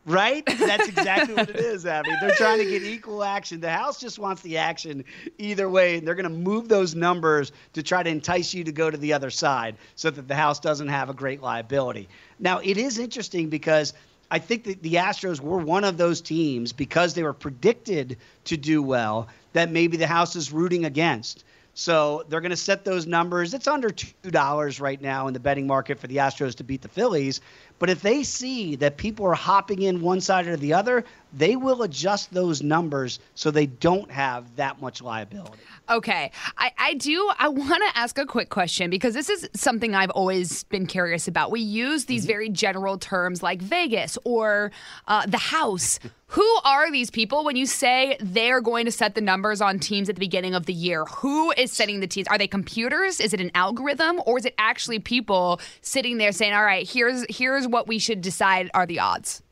Right? 0.07 0.47
That's 0.47 0.88
exactly 0.88 1.35
what 1.35 1.50
it 1.50 1.57
is, 1.73 1.85
Abby. 1.85 2.11
They're 2.21 2.31
trying 2.37 2.59
to 2.59 2.64
get 2.64 2.85
equal 2.85 3.25
action. 3.25 3.61
The 3.61 3.73
House 3.73 3.99
just 3.99 4.21
wants 4.21 4.40
the 4.43 4.57
action 4.57 5.05
either 5.37 5.69
way, 5.69 5.99
and 5.99 6.07
they're 6.07 6.14
going 6.14 6.31
to 6.31 6.31
move 6.31 6.69
those 6.69 6.95
numbers 6.95 7.50
to 7.73 7.83
try 7.83 8.05
to 8.05 8.09
entice 8.09 8.55
you 8.55 8.62
to 8.62 8.73
go 8.73 8.88
to 8.88 8.97
the 8.97 9.12
other 9.12 9.31
side 9.31 9.75
so 9.97 10.09
that 10.11 10.28
the 10.28 10.37
House 10.37 10.61
doesn't 10.61 10.87
have 10.87 11.11
a 11.11 11.14
great 11.14 11.43
liability. 11.43 12.09
Now, 12.38 12.61
it 12.61 12.76
is 12.76 13.00
interesting 13.00 13.49
because 13.49 13.95
I 14.30 14.38
think 14.38 14.64
that 14.64 14.83
the 14.83 14.95
Astros 14.95 15.40
were 15.40 15.59
one 15.59 15.85
of 15.85 15.97
those 15.97 16.21
teams 16.21 16.73
because 16.73 17.14
they 17.14 17.23
were 17.23 17.33
predicted 17.33 18.18
to 18.45 18.56
do 18.56 18.83
well 18.83 19.28
that 19.52 19.71
maybe 19.71 19.97
the 19.97 20.06
House 20.06 20.37
is 20.37 20.52
rooting 20.52 20.85
against. 20.85 21.45
So 21.75 22.25
they're 22.28 22.40
going 22.40 22.50
to 22.50 22.56
set 22.56 22.87
those 22.87 23.06
numbers. 23.06 23.52
It's 23.52 23.68
under 23.68 23.90
$2 23.90 24.80
right 24.80 25.00
now 25.00 25.26
in 25.28 25.35
the 25.35 25.40
betting 25.40 25.66
market 25.66 25.99
for 25.99 26.06
the 26.06 26.16
Astros 26.16 26.54
to 26.56 26.64
beat 26.64 26.80
the 26.80 26.88
Phillies. 26.88 27.42
But 27.78 27.90
if 27.90 28.02
they 28.02 28.23
see 28.23 28.76
that 28.76 28.97
people 28.97 29.26
are 29.26 29.35
hopping 29.35 29.83
in 29.83 30.00
one 30.00 30.21
side 30.21 30.47
or 30.47 30.56
the 30.56 30.73
other, 30.73 31.04
they 31.33 31.56
will 31.56 31.83
adjust 31.83 32.33
those 32.33 32.62
numbers 32.62 33.18
so 33.35 33.50
they 33.50 33.66
don't 33.66 34.11
have 34.11 34.56
that 34.56 34.80
much 34.80 35.02
liability. 35.02 35.59
Okay. 35.90 36.30
I, 36.56 36.73
I 36.78 36.95
do. 36.95 37.30
I 37.38 37.49
want 37.49 37.83
to 37.83 37.99
ask 37.99 38.18
a 38.18 38.26
quick 38.26 38.49
question 38.49 38.90
because 38.90 39.14
this 39.14 39.28
is 39.28 39.49
something 39.54 39.95
I've 39.95 40.11
always 40.11 40.64
been 40.64 40.87
curious 40.87 41.28
about. 41.28 41.50
We 41.50 41.61
use 41.61 42.06
these 42.06 42.25
very 42.25 42.49
general 42.49 42.99
terms 42.99 43.42
like 43.42 43.61
Vegas 43.61 44.16
or 44.25 44.73
uh, 45.06 45.26
the 45.26 45.38
house. 45.38 45.99
Who 46.30 46.59
are 46.64 46.90
these 46.90 47.09
people 47.09 47.45
when 47.45 47.54
you 47.54 47.66
say 47.66 48.16
they're 48.18 48.61
going 48.61 48.85
to 48.87 48.90
set 48.90 49.14
the 49.14 49.21
numbers 49.21 49.61
on 49.61 49.78
teams 49.78 50.09
at 50.09 50.16
the 50.16 50.21
beginning 50.21 50.56
of 50.56 50.66
the 50.66 50.73
year? 50.73 51.04
Who 51.04 51.52
is 51.52 51.71
setting 51.71 52.00
the 52.00 52.09
teams? 52.09 52.26
Are 52.26 52.37
they 52.37 52.49
computers? 52.49 53.21
Is 53.21 53.33
it 53.33 53.40
an 53.40 53.52
algorithm? 53.54 54.21
Or 54.26 54.37
is 54.37 54.45
it 54.45 54.54
actually 54.59 54.99
people 54.99 55.61
sitting 55.83 56.18
there 56.18 56.33
saying, 56.33 56.52
all 56.52 56.64
right, 56.64 56.88
here's 56.88 57.25
here's 57.28 57.65
what 57.66 57.87
we 57.87 57.99
should 57.99 58.20
decide 58.20 58.70
are 58.75 58.87
the 58.87 59.00
odds? 59.00 59.42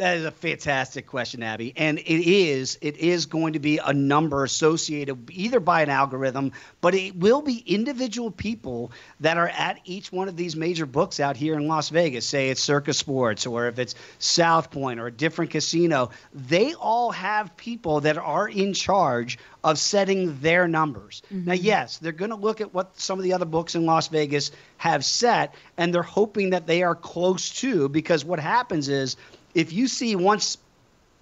That 0.00 0.16
is 0.16 0.24
a 0.24 0.30
fantastic 0.30 1.06
question, 1.06 1.42
Abby. 1.42 1.74
And 1.76 1.98
it 1.98 2.26
is, 2.26 2.78
it 2.80 2.96
is 2.96 3.26
going 3.26 3.52
to 3.52 3.58
be 3.58 3.76
a 3.84 3.92
number 3.92 4.44
associated 4.44 5.30
either 5.30 5.60
by 5.60 5.82
an 5.82 5.90
algorithm, 5.90 6.52
but 6.80 6.94
it 6.94 7.16
will 7.16 7.42
be 7.42 7.62
individual 7.66 8.30
people 8.30 8.92
that 9.20 9.36
are 9.36 9.48
at 9.48 9.78
each 9.84 10.10
one 10.10 10.26
of 10.26 10.36
these 10.36 10.56
major 10.56 10.86
books 10.86 11.20
out 11.20 11.36
here 11.36 11.54
in 11.54 11.68
Las 11.68 11.90
Vegas. 11.90 12.24
Say 12.24 12.48
it's 12.48 12.62
Circus 12.62 12.96
Sports 12.96 13.46
or 13.46 13.66
if 13.66 13.78
it's 13.78 13.94
South 14.18 14.70
Point 14.70 15.00
or 15.00 15.08
a 15.08 15.12
different 15.12 15.50
casino. 15.50 16.08
They 16.32 16.72
all 16.72 17.10
have 17.10 17.54
people 17.58 18.00
that 18.00 18.16
are 18.16 18.48
in 18.48 18.72
charge 18.72 19.38
of 19.62 19.78
setting 19.78 20.40
their 20.40 20.66
numbers. 20.66 21.20
Mm-hmm. 21.26 21.48
Now, 21.48 21.52
yes, 21.52 21.98
they're 21.98 22.12
going 22.12 22.30
to 22.30 22.36
look 22.36 22.62
at 22.62 22.72
what 22.72 22.98
some 22.98 23.18
of 23.18 23.22
the 23.22 23.34
other 23.34 23.44
books 23.44 23.74
in 23.74 23.84
Las 23.84 24.08
Vegas 24.08 24.50
have 24.78 25.04
set, 25.04 25.54
and 25.76 25.94
they're 25.94 26.02
hoping 26.02 26.48
that 26.50 26.66
they 26.66 26.82
are 26.82 26.94
close 26.94 27.50
to, 27.60 27.90
because 27.90 28.24
what 28.24 28.40
happens 28.40 28.88
is 28.88 29.18
if 29.54 29.72
you 29.72 29.88
see 29.88 30.16
once 30.16 30.58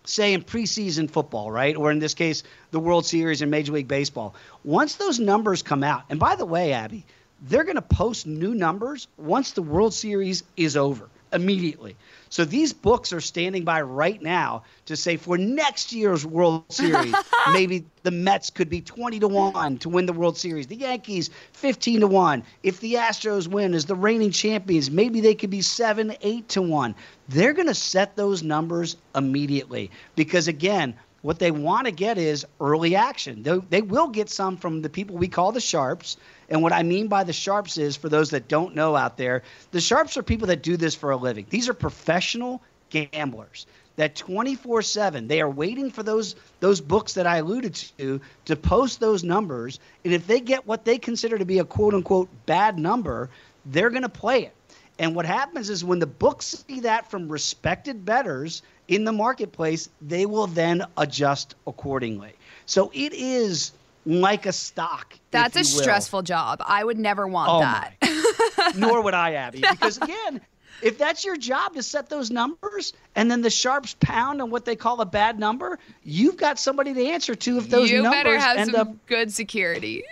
say 0.04 0.32
in 0.32 0.42
preseason 0.42 1.10
football, 1.10 1.50
right? 1.50 1.76
Or 1.76 1.90
in 1.90 1.98
this 1.98 2.14
case, 2.14 2.42
the 2.70 2.80
World 2.80 3.04
Series 3.04 3.42
and 3.42 3.50
Major 3.50 3.72
League 3.72 3.88
Baseball. 3.88 4.34
Once 4.64 4.94
those 4.96 5.18
numbers 5.18 5.62
come 5.62 5.84
out, 5.84 6.04
and 6.08 6.18
by 6.18 6.34
the 6.34 6.46
way, 6.46 6.72
Abby, 6.72 7.04
they're 7.42 7.64
going 7.64 7.76
to 7.76 7.82
post 7.82 8.26
new 8.26 8.54
numbers 8.54 9.06
once 9.16 9.52
the 9.52 9.62
World 9.62 9.92
Series 9.92 10.44
is 10.56 10.76
over 10.76 11.08
immediately. 11.32 11.96
So 12.30 12.44
these 12.44 12.72
books 12.72 13.12
are 13.12 13.20
standing 13.20 13.64
by 13.64 13.80
right 13.82 14.20
now 14.20 14.64
to 14.86 14.96
say 14.96 15.16
for 15.16 15.38
next 15.38 15.92
year's 15.92 16.26
World 16.26 16.64
Series, 16.70 17.14
maybe 17.52 17.86
the 18.02 18.10
Mets 18.10 18.50
could 18.50 18.68
be 18.68 18.80
20 18.80 19.20
to 19.20 19.28
1 19.28 19.78
to 19.78 19.88
win 19.88 20.06
the 20.06 20.12
World 20.12 20.36
Series. 20.36 20.66
The 20.66 20.76
Yankees 20.76 21.30
15 21.54 22.00
to 22.00 22.06
1. 22.06 22.42
If 22.62 22.80
the 22.80 22.94
Astros 22.94 23.48
win 23.48 23.74
as 23.74 23.86
the 23.86 23.94
reigning 23.94 24.30
champions, 24.30 24.90
maybe 24.90 25.20
they 25.20 25.34
could 25.34 25.50
be 25.50 25.62
7, 25.62 26.14
8 26.20 26.48
to 26.50 26.62
1. 26.62 26.94
They're 27.28 27.52
going 27.52 27.68
to 27.68 27.74
set 27.74 28.16
those 28.16 28.42
numbers 28.42 28.96
immediately 29.14 29.90
because 30.14 30.48
again, 30.48 30.94
what 31.22 31.38
they 31.38 31.50
want 31.50 31.86
to 31.86 31.92
get 31.92 32.18
is 32.18 32.46
early 32.60 32.94
action. 32.94 33.42
They, 33.42 33.58
they 33.58 33.82
will 33.82 34.08
get 34.08 34.30
some 34.30 34.56
from 34.56 34.82
the 34.82 34.88
people 34.88 35.16
we 35.16 35.28
call 35.28 35.52
the 35.52 35.60
sharps. 35.60 36.16
And 36.48 36.62
what 36.62 36.72
I 36.72 36.82
mean 36.82 37.08
by 37.08 37.24
the 37.24 37.32
sharps 37.32 37.76
is, 37.76 37.96
for 37.96 38.08
those 38.08 38.30
that 38.30 38.48
don't 38.48 38.74
know 38.74 38.94
out 38.96 39.16
there, 39.16 39.42
the 39.72 39.80
sharps 39.80 40.16
are 40.16 40.22
people 40.22 40.48
that 40.48 40.62
do 40.62 40.76
this 40.76 40.94
for 40.94 41.10
a 41.10 41.16
living. 41.16 41.46
These 41.50 41.68
are 41.68 41.74
professional 41.74 42.62
gamblers 42.90 43.66
that 43.96 44.14
24/7 44.14 45.28
they 45.28 45.40
are 45.40 45.50
waiting 45.50 45.90
for 45.90 46.02
those 46.02 46.36
those 46.60 46.80
books 46.80 47.14
that 47.14 47.26
I 47.26 47.38
alluded 47.38 47.74
to 47.98 48.20
to 48.46 48.56
post 48.56 49.00
those 49.00 49.24
numbers 49.24 49.78
and 50.04 50.14
if 50.14 50.26
they 50.26 50.40
get 50.40 50.66
what 50.66 50.84
they 50.84 50.98
consider 50.98 51.36
to 51.36 51.44
be 51.44 51.58
a 51.58 51.64
quote 51.64 51.94
unquote 51.94 52.28
bad 52.46 52.78
number 52.78 53.28
they're 53.66 53.90
going 53.90 54.02
to 54.02 54.08
play 54.08 54.44
it 54.44 54.54
and 54.98 55.14
what 55.14 55.26
happens 55.26 55.70
is 55.70 55.84
when 55.84 55.98
the 55.98 56.06
books 56.06 56.64
see 56.66 56.80
that 56.80 57.10
from 57.10 57.28
respected 57.28 58.04
bettors 58.04 58.62
in 58.88 59.04
the 59.04 59.12
marketplace 59.12 59.88
they 60.02 60.26
will 60.26 60.46
then 60.46 60.82
adjust 60.96 61.54
accordingly 61.66 62.32
so 62.66 62.90
it 62.94 63.12
is 63.12 63.72
like 64.06 64.46
a 64.46 64.52
stock 64.52 65.14
That's 65.30 65.56
a 65.56 65.58
will. 65.60 65.64
stressful 65.82 66.22
job. 66.22 66.62
I 66.64 66.82
would 66.82 66.98
never 66.98 67.26
want 67.26 67.50
Oh 67.52 67.60
that. 67.60 68.74
Nor 68.76 69.02
would 69.02 69.12
I, 69.12 69.34
Abby, 69.34 69.60
because 69.60 69.98
again, 69.98 70.40
if 70.82 70.96
that's 70.96 71.24
your 71.26 71.36
job 71.36 71.74
to 71.74 71.82
set 71.82 72.08
those 72.08 72.30
numbers, 72.30 72.92
and 73.16 73.30
then 73.30 73.42
the 73.42 73.50
sharps 73.50 73.96
pound 74.00 74.40
on 74.40 74.50
what 74.50 74.64
they 74.64 74.76
call 74.76 75.00
a 75.02 75.06
bad 75.06 75.38
number, 75.38 75.78
you've 76.04 76.36
got 76.38 76.58
somebody 76.58 76.94
to 76.94 77.04
answer 77.06 77.34
to 77.34 77.58
if 77.58 77.68
those 77.68 77.90
you 77.90 78.02
numbers 78.02 78.22
better 78.22 78.38
have 78.38 78.56
end 78.56 78.70
some 78.70 78.80
up. 78.88 79.06
good 79.06 79.32
security. 79.32 80.04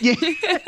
Yeah. 0.00 0.14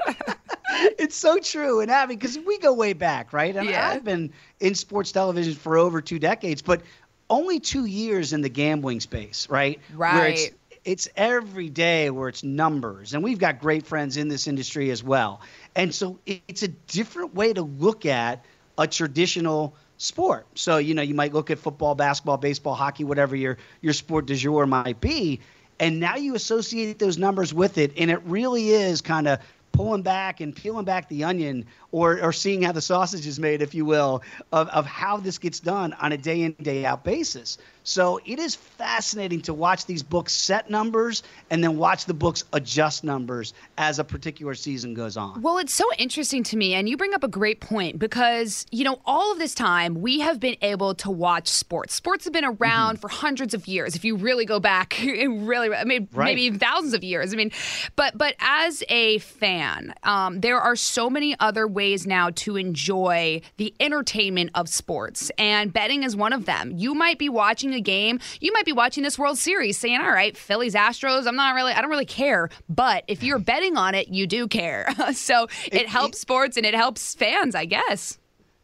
it's 0.98 1.16
so 1.16 1.38
true, 1.38 1.80
and 1.80 1.90
Abby, 1.90 2.14
because 2.16 2.38
we 2.38 2.58
go 2.58 2.72
way 2.72 2.92
back, 2.92 3.32
right? 3.32 3.54
And 3.54 3.68
Yeah. 3.68 3.88
I've 3.88 4.04
been 4.04 4.32
in 4.60 4.74
sports 4.74 5.12
television 5.12 5.54
for 5.54 5.76
over 5.76 6.00
two 6.00 6.18
decades, 6.18 6.62
but 6.62 6.82
only 7.30 7.60
two 7.60 7.84
years 7.86 8.32
in 8.32 8.42
the 8.42 8.48
gambling 8.48 9.00
space, 9.00 9.48
right? 9.48 9.80
Where 10.08 10.26
it's, 10.28 10.42
Right. 10.50 10.54
it's 10.84 11.08
every 11.16 11.68
day 11.68 12.10
where 12.10 12.28
it's 12.28 12.42
numbers, 12.42 13.14
and 13.14 13.22
we've 13.22 13.38
got 13.38 13.60
great 13.60 13.86
friends 13.86 14.16
in 14.16 14.28
this 14.28 14.46
industry 14.46 14.90
as 14.90 15.02
well. 15.02 15.40
And 15.74 15.94
so 15.94 16.18
it's 16.26 16.62
a 16.62 16.68
different 16.68 17.34
way 17.34 17.52
to 17.52 17.62
look 17.62 18.04
at 18.06 18.44
a 18.78 18.86
traditional 18.86 19.74
sport. 19.96 20.46
So 20.54 20.78
you 20.78 20.94
know, 20.94 21.02
you 21.02 21.14
might 21.14 21.32
look 21.32 21.50
at 21.50 21.58
football, 21.58 21.94
basketball, 21.94 22.36
baseball, 22.38 22.74
hockey, 22.74 23.04
whatever 23.04 23.36
your 23.36 23.58
your 23.80 23.92
sport 23.92 24.26
du 24.26 24.34
jour 24.34 24.66
might 24.66 25.00
be, 25.00 25.40
and 25.80 26.00
now 26.00 26.16
you 26.16 26.34
associate 26.34 26.98
those 26.98 27.18
numbers 27.18 27.52
with 27.52 27.78
it, 27.78 27.92
and 27.96 28.10
it 28.10 28.20
really 28.24 28.70
is 28.70 29.00
kind 29.00 29.28
of 29.28 29.38
pulling 29.72 30.02
back 30.02 30.40
and 30.40 30.54
peeling 30.54 30.84
back 30.84 31.08
the 31.08 31.24
onion 31.24 31.64
or, 31.90 32.20
or 32.22 32.32
seeing 32.32 32.62
how 32.62 32.72
the 32.72 32.80
sausage 32.80 33.26
is 33.26 33.38
made, 33.40 33.62
if 33.62 33.74
you 33.74 33.84
will, 33.84 34.22
of, 34.52 34.68
of 34.68 34.86
how 34.86 35.16
this 35.16 35.38
gets 35.38 35.60
done 35.60 35.92
on 35.94 36.12
a 36.12 36.16
day 36.16 36.42
in, 36.42 36.52
day 36.62 36.84
out 36.84 37.04
basis. 37.04 37.58
So 37.84 38.20
it 38.24 38.38
is 38.38 38.54
fascinating 38.54 39.40
to 39.42 39.52
watch 39.54 39.86
these 39.86 40.02
books 40.04 40.32
set 40.32 40.70
numbers 40.70 41.22
and 41.50 41.64
then 41.64 41.76
watch 41.78 42.04
the 42.04 42.14
books 42.14 42.44
adjust 42.52 43.02
numbers 43.02 43.54
as 43.76 43.98
a 43.98 44.04
particular 44.04 44.54
season 44.54 44.94
goes 44.94 45.16
on. 45.16 45.42
Well, 45.42 45.58
it's 45.58 45.74
so 45.74 45.84
interesting 45.98 46.44
to 46.44 46.56
me, 46.56 46.74
and 46.74 46.88
you 46.88 46.96
bring 46.96 47.12
up 47.12 47.24
a 47.24 47.28
great 47.28 47.60
point 47.60 47.98
because, 47.98 48.66
you 48.70 48.84
know, 48.84 49.00
all 49.04 49.32
of 49.32 49.38
this 49.40 49.52
time 49.54 50.00
we 50.00 50.20
have 50.20 50.38
been 50.38 50.56
able 50.62 50.94
to 50.96 51.10
watch 51.10 51.48
sports. 51.48 51.94
Sports 51.94 52.24
have 52.24 52.32
been 52.32 52.42
Mm-hmm. 52.42 52.62
around 52.62 53.00
for 53.00 53.08
hundreds 53.08 53.54
of 53.54 53.68
years. 53.68 53.94
If 53.94 54.04
you 54.04 54.16
really 54.16 54.44
go 54.44 54.58
back, 54.58 54.96
really, 55.02 55.72
I 55.74 55.84
mean, 55.84 56.08
Right. 56.12 56.26
maybe 56.26 56.42
even 56.42 56.58
thousands 56.58 56.92
of 56.92 57.02
years. 57.04 57.32
I 57.32 57.36
mean, 57.36 57.50
but 57.96 58.18
but 58.18 58.34
as 58.40 58.82
a 58.88 59.18
fan, 59.18 59.61
Um, 60.02 60.40
there 60.40 60.60
are 60.60 60.76
so 60.76 61.08
many 61.08 61.36
other 61.40 61.66
ways 61.66 62.06
now 62.06 62.30
to 62.30 62.56
enjoy 62.56 63.40
the 63.56 63.74
entertainment 63.80 64.50
of 64.54 64.68
sports, 64.68 65.30
and 65.38 65.72
betting 65.72 66.02
is 66.02 66.16
one 66.16 66.32
of 66.32 66.44
them. 66.44 66.72
You 66.76 66.94
might 66.94 67.18
be 67.18 67.28
watching 67.28 67.74
a 67.74 67.80
game, 67.80 68.20
you 68.40 68.52
might 68.52 68.66
be 68.66 68.72
watching 68.72 69.02
this 69.02 69.18
World 69.18 69.38
Series 69.38 69.78
saying, 69.78 70.00
All 70.00 70.12
right, 70.12 70.36
Phillies, 70.36 70.74
Astros, 70.74 71.26
I'm 71.26 71.36
not 71.36 71.54
really, 71.54 71.72
I 71.72 71.80
don't 71.80 71.90
really 71.90 72.04
care. 72.04 72.48
But 72.68 73.04
if 73.08 73.22
you're 73.22 73.38
betting 73.38 73.76
on 73.76 73.94
it, 73.94 74.08
you 74.08 74.26
do 74.26 74.48
care. 74.48 74.88
so 75.12 75.44
it, 75.66 75.74
it 75.82 75.88
helps 75.88 76.18
it, 76.18 76.20
sports 76.20 76.56
and 76.56 76.66
it 76.66 76.74
helps 76.74 77.14
fans, 77.14 77.54
I 77.54 77.64
guess. 77.64 78.18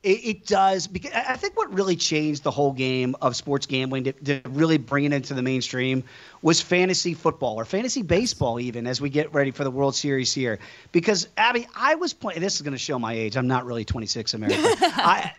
It, 0.04 0.24
it, 0.24 0.46
does 0.46 0.86
because 0.86 1.10
I 1.12 1.34
think 1.34 1.56
what 1.56 1.74
really 1.74 1.96
changed 1.96 2.44
the 2.44 2.52
whole 2.52 2.72
game 2.72 3.16
of 3.20 3.34
sports 3.34 3.66
gambling 3.66 4.04
to, 4.04 4.12
to, 4.12 4.40
really 4.50 4.78
bring 4.78 5.04
it 5.04 5.12
into 5.12 5.34
the 5.34 5.42
mainstream 5.42 6.04
was 6.40 6.60
fantasy 6.60 7.14
football 7.14 7.58
or 7.58 7.64
fantasy 7.64 8.02
baseball, 8.02 8.60
even 8.60 8.86
as 8.86 9.00
we 9.00 9.10
get 9.10 9.34
ready 9.34 9.50
for 9.50 9.64
the 9.64 9.72
World 9.72 9.96
Series 9.96 10.32
here. 10.32 10.60
Because 10.92 11.26
Abby, 11.36 11.66
I 11.74 11.96
was 11.96 12.12
playing. 12.12 12.40
This 12.40 12.54
is 12.54 12.62
going 12.62 12.74
to 12.74 12.78
show 12.78 12.96
my 12.96 13.12
age. 13.12 13.36
I'm 13.36 13.48
not 13.48 13.66
really 13.66 13.84
26 13.84 14.34
American. 14.34 14.64
I 14.80 15.32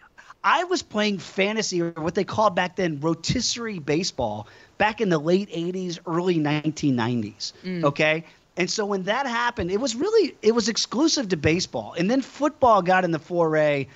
I 0.43 0.63
was 0.65 0.81
playing 0.81 1.19
fantasy 1.19 1.81
or 1.81 1.91
what 1.91 2.15
they 2.15 2.23
called 2.23 2.55
back 2.55 2.75
then 2.75 2.99
rotisserie 2.99 3.79
baseball 3.79 4.47
back 4.77 5.01
in 5.01 5.09
the 5.09 5.19
late 5.19 5.49
80s, 5.49 5.99
early 6.05 6.37
1990s. 6.37 7.53
Mm. 7.63 7.83
Okay. 7.83 8.23
And 8.55 8.69
so 8.69 8.85
when 8.85 9.03
that 9.03 9.25
happened, 9.25 9.71
it 9.71 9.79
was 9.79 9.95
really 9.95 10.35
it 10.41 10.53
was 10.53 10.67
exclusive 10.69 11.29
to 11.29 11.37
baseball. 11.37 11.93
And 11.97 12.09
then 12.09 12.21
football 12.21 12.81
got 12.81 13.03
in 13.03 13.11
the 13.11 13.19
foray 13.19 13.87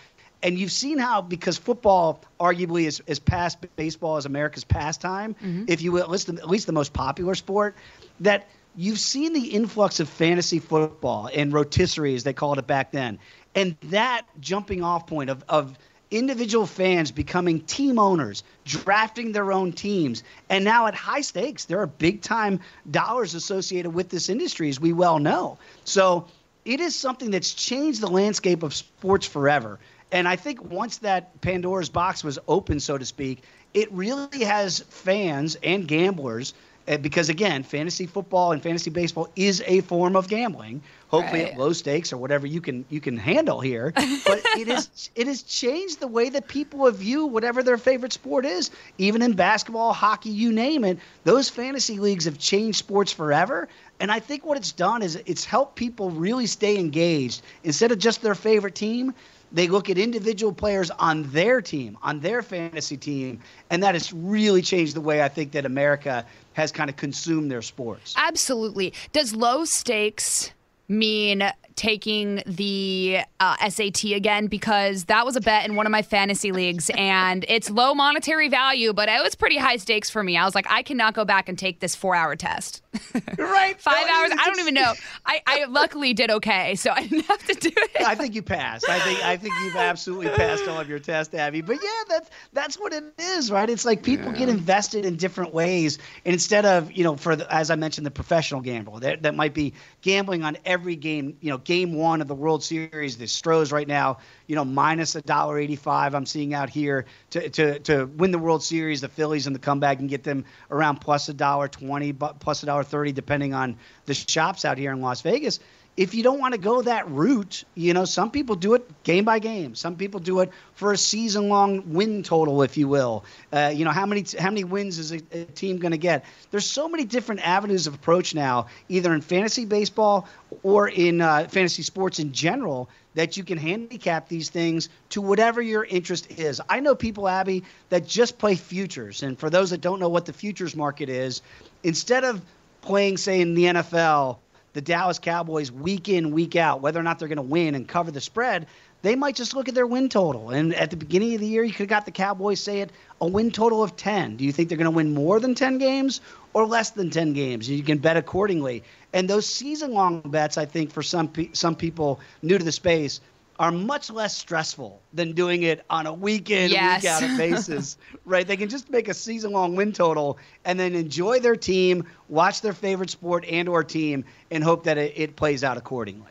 and 0.44 0.60
you've 0.60 0.72
seen 0.72 0.98
how 1.00 1.22
because 1.22 1.58
football 1.58 2.22
arguably 2.40 2.86
is, 2.86 3.02
is 3.08 3.18
past 3.18 3.58
baseball 3.76 4.18
as 4.18 4.26
America's 4.26 4.66
pastime, 4.66 5.34
mm-hmm. 5.36 5.66
if 5.68 5.82
you 5.82 5.94
will, 5.94 6.04
at 6.04 6.12
least, 6.12 6.28
the, 6.28 6.34
at 6.34 6.50
least 6.50 6.68
the 6.68 6.74
most 6.74 6.94
popular 6.94 7.34
sport, 7.34 7.76
that 8.20 8.48
you've 8.76 9.00
seen 9.00 9.34
the 9.34 9.48
influx 9.48 10.00
of 10.00 10.10
fantasy 10.10 10.60
football 10.60 11.30
and 11.34 11.54
rotisserie, 11.54 12.14
as 12.14 12.24
they 12.24 12.34
called 12.34 12.60
it 12.60 12.68
back 12.68 12.92
then, 12.92 13.18
and 13.56 13.76
that 13.84 14.24
jumping 14.40 14.84
off 14.84 15.08
point 15.08 15.30
of, 15.30 15.44
of 15.48 15.78
individual 16.12 16.68
fans 16.68 17.12
becoming 17.12 17.62
team 17.62 17.98
owners, 17.98 18.44
drafting 18.66 19.32
their 19.32 19.52
own 19.52 19.72
teams, 19.72 20.24
and 20.50 20.66
now 20.66 20.88
at 20.88 20.94
high 20.94 21.22
stakes, 21.22 21.66
there 21.66 21.80
are 21.80 21.88
big 21.88 22.22
time 22.22 22.60
dollars 22.92 23.34
associated 23.34 23.92
with 23.92 24.10
this 24.10 24.30
industry, 24.30 24.70
as 24.70 24.80
we 24.80 24.92
well 24.92 25.20
know. 25.20 25.58
So 25.86 26.28
it 26.66 26.80
is 26.80 26.96
something 26.96 27.32
that's 27.32 27.54
changed 27.54 28.02
the 28.02 28.08
landscape 28.08 28.64
of 28.64 28.74
sports 28.74 29.26
forever. 29.26 29.80
And 30.13 30.27
I 30.27 30.36
think 30.36 30.63
once 30.63 31.00
that 31.00 31.41
Pandora's 31.41 31.89
box 31.89 32.24
was 32.24 32.38
open, 32.48 32.79
so 32.79 32.98
to 32.98 33.05
speak, 33.05 33.41
it 33.74 33.91
really 33.91 34.43
has 34.43 34.79
fans 34.82 35.58
and 35.63 35.88
gamblers 35.88 36.53
uh, 36.88 36.98
because 36.98 37.29
again, 37.29 37.63
fantasy 37.63 38.05
football 38.05 38.51
and 38.51 38.62
fantasy 38.62 38.89
baseball 38.89 39.29
is 39.36 39.63
a 39.65 39.82
form 39.82 40.15
of 40.15 40.27
gambling. 40.27 40.82
Hopefully 41.08 41.43
right. 41.43 41.53
at 41.53 41.58
low 41.58 41.72
stakes 41.74 42.12
or 42.12 42.17
whatever 42.17 42.46
you 42.46 42.60
can 42.60 42.86
you 42.89 43.00
can 43.00 43.17
handle 43.17 43.62
here. 43.62 43.93
But 43.96 44.41
it 44.58 44.67
is 44.67 45.10
it 45.15 45.27
has 45.27 45.43
changed 45.43 46.00
the 46.00 46.08
way 46.08 46.29
that 46.29 46.48
people 46.48 46.89
view 46.91 47.25
whatever 47.25 47.63
their 47.63 47.77
favorite 47.77 48.12
sport 48.12 48.46
is. 48.46 48.70
Even 48.98 49.22
in 49.22 49.34
basketball, 49.34 49.93
hockey, 49.93 50.32
you 50.32 50.51
name 50.51 50.84
it, 50.84 51.00
those 51.24 51.50
fantasy 51.50 52.00
leagues 52.00 52.25
have 52.25 52.38
changed 52.38 52.79
sports 52.79 53.12
forever. 53.12 53.70
And 54.00 54.12
I 54.12 54.20
think 54.20 54.43
what 54.46 54.58
it's 54.58 54.74
done 54.74 55.01
is 55.01 55.15
it's 55.25 55.46
helped 55.46 55.75
people 55.75 56.10
really 56.10 56.48
stay 56.48 56.77
engaged 56.77 57.41
instead 57.63 57.91
of 57.91 58.00
just 58.00 58.22
their 58.22 58.36
favorite 58.36 58.75
team. 58.75 59.13
They 59.54 59.68
look 59.68 59.90
at 59.90 59.98
individual 59.98 60.52
players 60.52 60.90
on 60.92 61.24
their 61.32 61.62
team, 61.62 61.98
on 62.02 62.20
their 62.20 62.42
fantasy 62.42 62.98
team, 62.98 63.40
and 63.70 63.84
that 63.84 63.94
has 63.94 64.12
really 64.12 64.62
changed 64.62 64.96
the 64.96 65.02
way 65.02 65.22
I 65.22 65.30
think 65.30 65.52
that 65.52 65.66
America 65.66 66.26
has 66.54 66.72
kind 66.72 66.90
of 66.90 66.96
consumed 66.96 67.52
their 67.52 67.62
sports. 67.62 68.14
Absolutely. 68.18 68.94
Does 69.12 69.34
low 69.34 69.64
stakes 69.66 70.52
mean 70.90 71.44
taking 71.76 72.44
the 72.46 73.20
uh, 73.40 73.70
SAT 73.70 74.04
again 74.06 74.48
because 74.48 75.06
that 75.06 75.26
was 75.26 75.36
a 75.36 75.42
bet 75.42 75.68
in 75.68 75.76
one 75.76 75.86
of 75.86 75.92
my 75.92 76.02
fantasy 76.02 76.52
leagues 76.52 76.92
and 76.96 77.46
it's 77.50 77.70
low 77.70 77.94
monetary 77.94 78.48
value, 78.48 78.94
but 78.94 79.10
it 79.10 79.24
was 79.24 79.36
pretty 79.36 79.58
high 79.58 79.78
stakes 79.78 80.10
for 80.10 80.24
me. 80.24 80.38
I 80.38 80.46
was 80.46 80.56
like, 80.56 80.70
I 80.70 80.84
cannot 80.84 81.14
go 81.14 81.26
back 81.26 81.50
and 81.50 81.58
take 81.58 81.80
this 81.80 81.96
four 81.96 82.16
hour 82.16 82.36
test. 82.36 82.83
right. 83.38 83.80
Five 83.80 84.08
no, 84.08 84.14
hours. 84.14 84.32
I 84.40 84.46
don't 84.46 84.60
even 84.60 84.74
know. 84.74 84.94
I, 85.26 85.42
I 85.48 85.66
luckily 85.70 86.14
did 86.14 86.30
okay, 86.30 86.76
so 86.76 86.92
I 86.92 87.08
didn't 87.08 87.26
have 87.26 87.46
to 87.48 87.54
do 87.56 87.72
it. 87.76 88.02
I 88.06 88.16
think 88.16 88.36
you 88.36 88.42
passed. 88.42 88.88
I 88.88 89.00
think 89.00 89.24
I 89.24 89.38
think 89.38 89.54
you've 89.64 89.76
absolutely 89.76 90.30
passed 90.30 90.68
all 90.68 90.80
of 90.80 90.88
your 90.88 91.00
tests, 91.00 91.34
Abby. 91.34 91.62
But 91.62 91.78
yeah, 91.84 92.04
that's 92.08 92.30
that's 92.54 92.80
what 92.80 92.94
it 92.94 93.04
is, 93.18 93.52
right? 93.52 93.70
It's 93.70 93.86
like 93.86 94.04
people 94.04 94.32
yeah. 94.32 94.40
get 94.40 94.50
invested 94.50 95.06
in 95.06 95.16
different 95.16 95.54
ways, 95.54 95.98
and 96.26 96.34
instead 96.34 96.66
of 96.66 96.92
you 96.92 97.04
know, 97.04 97.16
for 97.16 97.36
the, 97.36 97.52
as 97.54 97.72
I 97.72 97.76
mentioned, 97.76 98.06
the 98.06 98.12
professional 98.12 98.62
gamble 98.62 99.00
that 99.00 99.24
that 99.24 99.36
might 99.36 99.54
be 99.54 99.74
gambling 100.02 100.44
on 100.44 100.58
every 100.66 100.96
game, 100.96 101.38
you 101.42 101.50
know, 101.50 101.58
game 101.58 101.94
one 101.94 102.22
of 102.22 102.28
the 102.28 102.36
World 102.36 102.64
Series. 102.64 103.17
The 103.17 103.28
Stros 103.28 103.72
right 103.72 103.88
now, 103.88 104.20
you 104.48 104.56
know, 104.56 104.65
minus 104.65 105.15
a 105.15 105.22
dollar 105.22 105.58
eighty-five. 105.58 106.13
I'm 106.13 106.26
seeing 106.26 106.54
out 106.54 106.70
here 106.70 107.06
to 107.32 107.50
to 107.50 107.80
to 107.80 108.06
win 108.06 108.32
the 108.32 108.39
World 108.39 108.63
Series. 108.63 109.02
The 109.02 109.10
Phillies 109.10 109.48
and 109.48 109.56
the 109.56 109.60
comeback 109.60 110.00
and 110.00 110.10
get 110.10 110.24
them 110.24 110.46
around 110.70 110.98
plus 110.98 111.30
a 111.30 111.34
dollar 111.34 111.67
twenty, 111.67 112.12
but 112.12 112.39
plus 112.39 112.63
a 112.63 112.65
dollar 112.65 112.83
thirty, 112.84 113.12
depending 113.12 113.54
on 113.54 113.78
the 114.06 114.13
shops 114.13 114.65
out 114.65 114.78
here 114.78 114.91
in 114.91 115.02
Las 115.02 115.22
Vegas 115.22 115.60
if 115.96 116.15
you 116.15 116.24
don't 116.24 116.39
want 116.39 116.54
to 116.54 116.60
go 116.60 116.82
that 116.82 117.08
route, 117.10 117.63
you 117.76 117.93
know, 117.93 118.06
some 118.06 118.32
people 118.32 118.56
do 118.56 118.74
it 118.74 119.04
game 119.04 119.26
by 119.26 119.38
game. 119.38 119.76
Some 119.76 119.96
people 119.96 120.19
do 120.19 120.39
it 120.39 120.50
for 120.74 120.91
a 120.91 120.98
season 120.98 121.50
long 121.50 121.93
win 121.93 122.24
total, 122.24 122.63
if 122.63 122.78
you 122.78 122.88
will. 122.88 123.26
Uh, 123.52 123.72
you 123.74 123.86
know, 123.86 123.91
how 123.91 124.08
many 124.08 124.26
how 124.39 124.50
many 124.50 124.63
wins 124.63 124.98
is 124.98 125.12
a, 125.12 125.22
a 125.32 125.46
team 125.46 125.78
going 125.78 125.91
to 125.91 125.98
get? 125.98 126.26
There's 126.50 126.65
so 126.65 126.89
many 126.89 127.06
different 127.06 127.48
avenues 127.48 127.86
of 127.86 127.93
approach 127.93 128.34
now, 128.34 128.67
either 128.89 129.13
in 129.13 129.22
fantasy 129.22 129.65
baseball 129.65 130.28
or 130.63 130.89
in 130.89 131.22
uh, 131.22 131.48
fantasy 131.48 131.84
sports 131.84 132.17
in 132.17 132.32
general, 132.32 132.89
that 133.13 133.38
you 133.38 133.43
can 133.43 133.60
handicap 133.60 134.28
these 134.28 134.50
things 134.50 134.89
to 135.10 135.22
whatever 135.22 135.62
your 135.62 135.84
interest 135.84 136.39
is. 136.39 136.60
I 136.67 136.80
know 136.80 136.96
people, 136.96 137.28
Abby, 137.28 137.65
that 137.89 138.08
just 138.08 138.39
play 138.39 138.56
futures, 138.56 139.22
and 139.22 139.38
for 139.38 139.52
those 139.52 139.69
that 139.69 139.82
don't 139.82 140.00
know 140.00 140.10
what 140.10 140.26
the 140.26 140.34
futures 140.34 140.76
market 140.76 141.10
is, 141.10 141.43
instead 141.84 142.24
of 142.24 142.41
playing, 142.84 143.17
say, 143.17 143.41
in 143.41 143.56
the 143.56 143.63
NFL 143.65 144.38
the 144.74 144.82
Dallas 144.82 145.19
Cowboys 145.19 145.72
week 145.72 146.10
in, 146.10 146.32
week 146.32 146.56
out, 146.56 146.82
whether 146.82 147.00
or 147.00 147.04
not 147.04 147.19
they're 147.19 147.28
going 147.28 147.38
to 147.38 147.41
win 147.41 147.76
and 147.76 147.88
cover 147.88 148.12
the 148.12 148.22
spread, 148.22 148.67
they 149.04 149.15
might 149.15 149.36
just 149.36 149.54
look 149.54 149.69
at 149.69 149.76
their 149.76 149.86
win 149.86 150.10
total. 150.10 150.50
And 150.50 150.74
at 150.74 150.89
the 150.89 150.96
beginning 150.96 151.36
of 151.36 151.41
the 151.41 151.48
year, 151.48 151.63
you 151.63 151.72
could 151.72 151.82
have 151.82 151.89
got 151.89 152.06
the 152.06 152.12
Cowboys 152.12 152.60
say 152.60 152.82
it 152.82 152.91
a 153.22 153.28
win 153.28 153.52
total 153.52 153.84
of 153.84 153.96
10. 153.96 154.38
Do 154.38 154.46
you 154.46 154.52
think 154.52 154.69
they're 154.69 154.78
going 154.78 154.86
to 154.86 154.91
win 154.91 155.13
more 155.13 155.39
than 155.39 155.56
10 155.56 155.78
games 155.78 156.22
or 156.54 156.65
less 156.65 156.91
than 156.91 157.10
10 157.10 157.34
games? 157.34 157.69
You 157.69 157.84
can 157.84 158.00
bet 158.00 158.17
accordingly. 158.17 158.84
And 159.13 159.30
those 159.30 159.46
season 159.46 159.93
long 159.93 160.22
bets, 160.22 160.58
I 160.58 160.65
think, 160.65 160.91
for 160.91 161.04
some, 161.04 161.28
pe- 161.28 161.52
some 161.54 161.76
people 161.76 162.19
new 162.41 162.58
to 162.58 162.63
the 162.63 162.72
space, 162.72 163.22
are 163.60 163.72
much 163.72 164.10
less 164.10 164.36
stressful 164.36 165.02
than 165.13 165.34
doing 165.34 165.63
it 165.63 165.84
on 165.89 166.08
a 166.08 166.13
weekend, 166.13 166.72
yes. 166.72 167.04
week 167.04 167.12
out 167.12 167.38
basis, 167.38 167.98
right? 168.26 168.48
They 168.48 168.58
can 168.58 168.70
just 168.70 168.89
make 168.89 169.08
a 169.08 169.13
season 169.13 169.52
long 169.52 169.76
win 169.76 169.92
total 169.92 170.38
and 170.66 170.80
then 170.80 170.96
enjoy 170.96 171.39
their 171.39 171.56
team, 171.56 172.08
watch 172.30 172.62
their 172.62 172.74
favorite 172.74 173.10
sport 173.10 173.46
and 173.50 173.70
or 173.70 173.84
team, 173.84 174.26
and 174.52 174.63
hope 174.63 174.84
that 174.86 174.98
it, 174.98 175.13
it 175.16 175.36
plays 175.36 175.63
out 175.63 175.78
accordingly. 175.78 176.28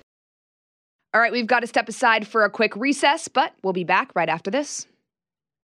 All 1.14 1.20
right, 1.20 1.32
we've 1.32 1.46
got 1.46 1.60
to 1.60 1.66
step 1.66 1.88
aside 1.88 2.26
for 2.26 2.44
a 2.44 2.50
quick 2.50 2.74
recess, 2.74 3.28
but 3.28 3.54
we'll 3.62 3.74
be 3.74 3.84
back 3.84 4.10
right 4.14 4.28
after 4.28 4.50
this. 4.50 4.86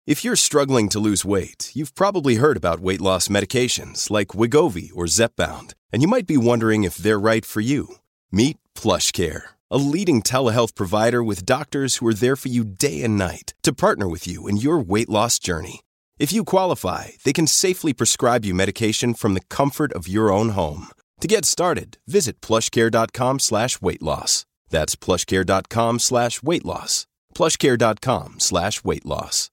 If 0.06 0.24
you're 0.24 0.36
struggling 0.36 0.88
to 0.90 0.98
lose 0.98 1.24
weight, 1.24 1.70
you've 1.74 1.94
probably 1.94 2.36
heard 2.36 2.56
about 2.56 2.80
weight 2.80 3.00
loss 3.00 3.28
medications 3.28 4.10
like 4.10 4.28
Wegovy 4.28 4.90
or 4.94 5.04
Zepbound, 5.04 5.74
and 5.92 6.02
you 6.02 6.08
might 6.08 6.26
be 6.26 6.36
wondering 6.36 6.84
if 6.84 6.96
they're 6.96 7.20
right 7.20 7.44
for 7.44 7.60
you. 7.60 7.96
Meet 8.30 8.58
PlushCare 8.74 9.57
a 9.70 9.76
leading 9.76 10.22
telehealth 10.22 10.74
provider 10.74 11.22
with 11.22 11.44
doctors 11.44 11.96
who 11.96 12.06
are 12.06 12.14
there 12.14 12.36
for 12.36 12.48
you 12.48 12.64
day 12.64 13.02
and 13.02 13.18
night 13.18 13.54
to 13.62 13.72
partner 13.72 14.08
with 14.08 14.26
you 14.26 14.48
in 14.48 14.56
your 14.56 14.78
weight 14.78 15.08
loss 15.08 15.38
journey. 15.38 15.80
If 16.18 16.32
you 16.32 16.44
qualify, 16.44 17.08
they 17.24 17.32
can 17.32 17.46
safely 17.46 17.92
prescribe 17.92 18.44
you 18.44 18.54
medication 18.54 19.14
from 19.14 19.34
the 19.34 19.42
comfort 19.50 19.92
of 19.92 20.08
your 20.08 20.32
own 20.32 20.50
home. 20.50 20.88
To 21.20 21.28
get 21.28 21.44
started, 21.44 21.98
visit 22.06 22.40
plushcare.com 22.40 23.40
slash 23.40 23.80
weight 23.80 24.02
loss. 24.02 24.46
That's 24.70 24.96
plushcare.com 24.96 25.98
slash 25.98 26.42
weight 26.42 26.64
loss. 26.64 27.06
Plushcare.com 27.34 28.40
slash 28.40 28.84
weight 28.84 29.06
loss. 29.06 29.50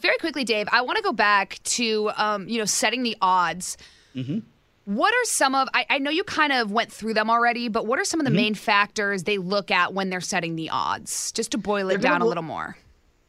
Very 0.00 0.18
quickly, 0.18 0.44
Dave, 0.44 0.68
I 0.72 0.82
want 0.82 0.96
to 0.96 1.02
go 1.02 1.12
back 1.12 1.60
to 1.64 2.10
um, 2.16 2.48
you 2.48 2.58
know, 2.58 2.64
setting 2.64 3.02
the 3.02 3.16
odds. 3.20 3.76
Mm-hmm 4.14 4.38
what 4.84 5.14
are 5.14 5.24
some 5.24 5.54
of, 5.54 5.68
I, 5.72 5.86
I, 5.88 5.98
know 5.98 6.10
you 6.10 6.24
kind 6.24 6.52
of 6.52 6.70
went 6.70 6.92
through 6.92 7.14
them 7.14 7.30
already, 7.30 7.68
but 7.68 7.86
what 7.86 7.98
are 7.98 8.04
some 8.04 8.20
of 8.20 8.24
the 8.24 8.30
mm-hmm. 8.30 8.36
main 8.36 8.54
factors 8.54 9.22
they 9.22 9.38
look 9.38 9.70
at 9.70 9.94
when 9.94 10.10
they're 10.10 10.20
setting 10.20 10.56
the 10.56 10.70
odds? 10.70 11.32
Just 11.32 11.52
to 11.52 11.58
boil 11.58 11.88
it 11.88 11.92
they're 11.92 11.98
down 11.98 12.20
a 12.20 12.26
little 12.26 12.42
more. 12.42 12.76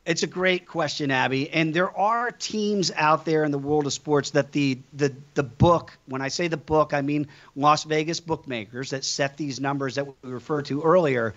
It's 0.06 0.22
a 0.22 0.28
great 0.28 0.68
question, 0.68 1.10
Abby. 1.10 1.50
And 1.50 1.74
there 1.74 1.90
are 1.98 2.30
teams 2.30 2.92
out 2.96 3.26
there 3.26 3.44
in 3.44 3.52
the 3.52 3.58
world 3.58 3.88
of 3.88 3.94
sports 3.94 4.32
that 4.32 4.52
the 4.52 4.78
the 4.94 5.16
the 5.34 5.42
book, 5.42 5.98
when 6.06 6.22
I 6.22 6.28
say 6.28 6.48
the 6.48 6.58
book, 6.58 6.94
I 6.94 7.02
mean 7.02 7.28
Las 7.56 7.86
Vegas 7.86 8.20
bookmakers 8.20 8.92
that 8.92 9.04
set 9.04 9.36
these 9.36 9.60
numbers 9.60 9.96
that 9.96 10.06
we 10.06 10.14
referred 10.30 10.66
to 10.66 10.84
earlier, 10.84 11.34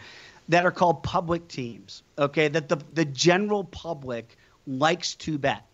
that 0.51 0.67
are 0.67 0.71
called 0.71 1.03
public 1.03 1.49
teams. 1.49 2.03
Okay, 2.19 2.49
that 2.49 2.69
the 2.69 2.77
the 2.93 3.07
general 3.07 3.65
public 3.65 4.37
likes 4.67 5.15
to 5.15 5.39
bet. 5.39 5.65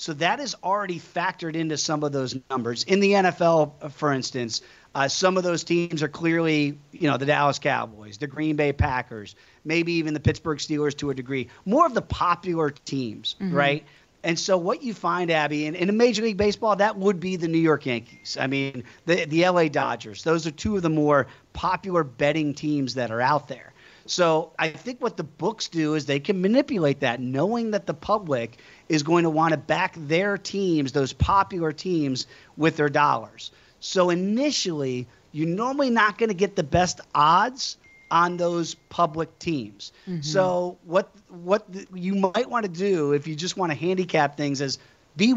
So 0.00 0.14
that 0.14 0.40
is 0.40 0.56
already 0.64 0.98
factored 0.98 1.54
into 1.54 1.76
some 1.76 2.02
of 2.04 2.10
those 2.10 2.34
numbers. 2.48 2.84
In 2.84 3.00
the 3.00 3.12
NFL, 3.12 3.92
for 3.92 4.14
instance, 4.14 4.62
Uh, 4.92 5.06
some 5.06 5.36
of 5.36 5.44
those 5.44 5.62
teams 5.62 6.02
are 6.02 6.08
clearly, 6.08 6.76
you 6.90 7.08
know, 7.08 7.16
the 7.16 7.26
Dallas 7.26 7.60
Cowboys, 7.60 8.18
the 8.18 8.26
Green 8.26 8.56
Bay 8.56 8.72
Packers, 8.72 9.36
maybe 9.64 9.92
even 9.92 10.14
the 10.14 10.20
Pittsburgh 10.20 10.58
Steelers 10.58 10.96
to 10.96 11.10
a 11.10 11.14
degree. 11.14 11.46
More 11.64 11.86
of 11.86 11.94
the 11.94 12.02
popular 12.02 12.70
teams, 12.70 13.36
mm-hmm. 13.40 13.54
right? 13.54 13.84
And 14.24 14.36
so 14.36 14.58
what 14.58 14.82
you 14.82 14.92
find, 14.92 15.30
Abby, 15.30 15.66
in, 15.66 15.76
in 15.76 15.96
Major 15.96 16.22
League 16.22 16.36
Baseball, 16.36 16.74
that 16.76 16.96
would 16.96 17.20
be 17.20 17.36
the 17.36 17.46
New 17.46 17.58
York 17.58 17.86
Yankees. 17.86 18.36
I 18.40 18.48
mean, 18.48 18.82
the 19.06 19.26
the 19.26 19.48
LA 19.48 19.68
Dodgers. 19.68 20.24
Those 20.24 20.46
are 20.46 20.50
two 20.50 20.74
of 20.76 20.82
the 20.82 20.90
more 20.90 21.28
popular 21.52 22.02
betting 22.02 22.52
teams 22.54 22.94
that 22.94 23.12
are 23.12 23.20
out 23.20 23.46
there. 23.46 23.72
So 24.06 24.52
I 24.58 24.70
think 24.70 25.00
what 25.00 25.16
the 25.16 25.24
books 25.24 25.68
do 25.68 25.94
is 25.94 26.06
they 26.06 26.20
can 26.20 26.40
manipulate 26.40 27.00
that, 27.00 27.20
knowing 27.20 27.70
that 27.72 27.86
the 27.86 27.94
public 27.94 28.58
is 28.88 29.02
going 29.02 29.24
to 29.24 29.30
want 29.30 29.52
to 29.52 29.58
back 29.58 29.94
their 29.96 30.36
teams, 30.36 30.92
those 30.92 31.12
popular 31.12 31.72
teams, 31.72 32.26
with 32.56 32.76
their 32.76 32.88
dollars. 32.88 33.50
So 33.80 34.10
initially, 34.10 35.06
you're 35.32 35.48
normally 35.48 35.90
not 35.90 36.18
going 36.18 36.28
to 36.28 36.34
get 36.34 36.56
the 36.56 36.62
best 36.62 37.00
odds 37.14 37.76
on 38.10 38.36
those 38.36 38.74
public 38.74 39.38
teams. 39.38 39.92
Mm-hmm. 40.08 40.22
So 40.22 40.76
what 40.84 41.10
what 41.28 41.64
you 41.94 42.14
might 42.14 42.50
want 42.50 42.64
to 42.64 42.70
do 42.70 43.12
if 43.12 43.26
you 43.26 43.36
just 43.36 43.56
want 43.56 43.70
to 43.70 43.78
handicap 43.78 44.36
things 44.36 44.60
is 44.60 44.78
be 45.16 45.34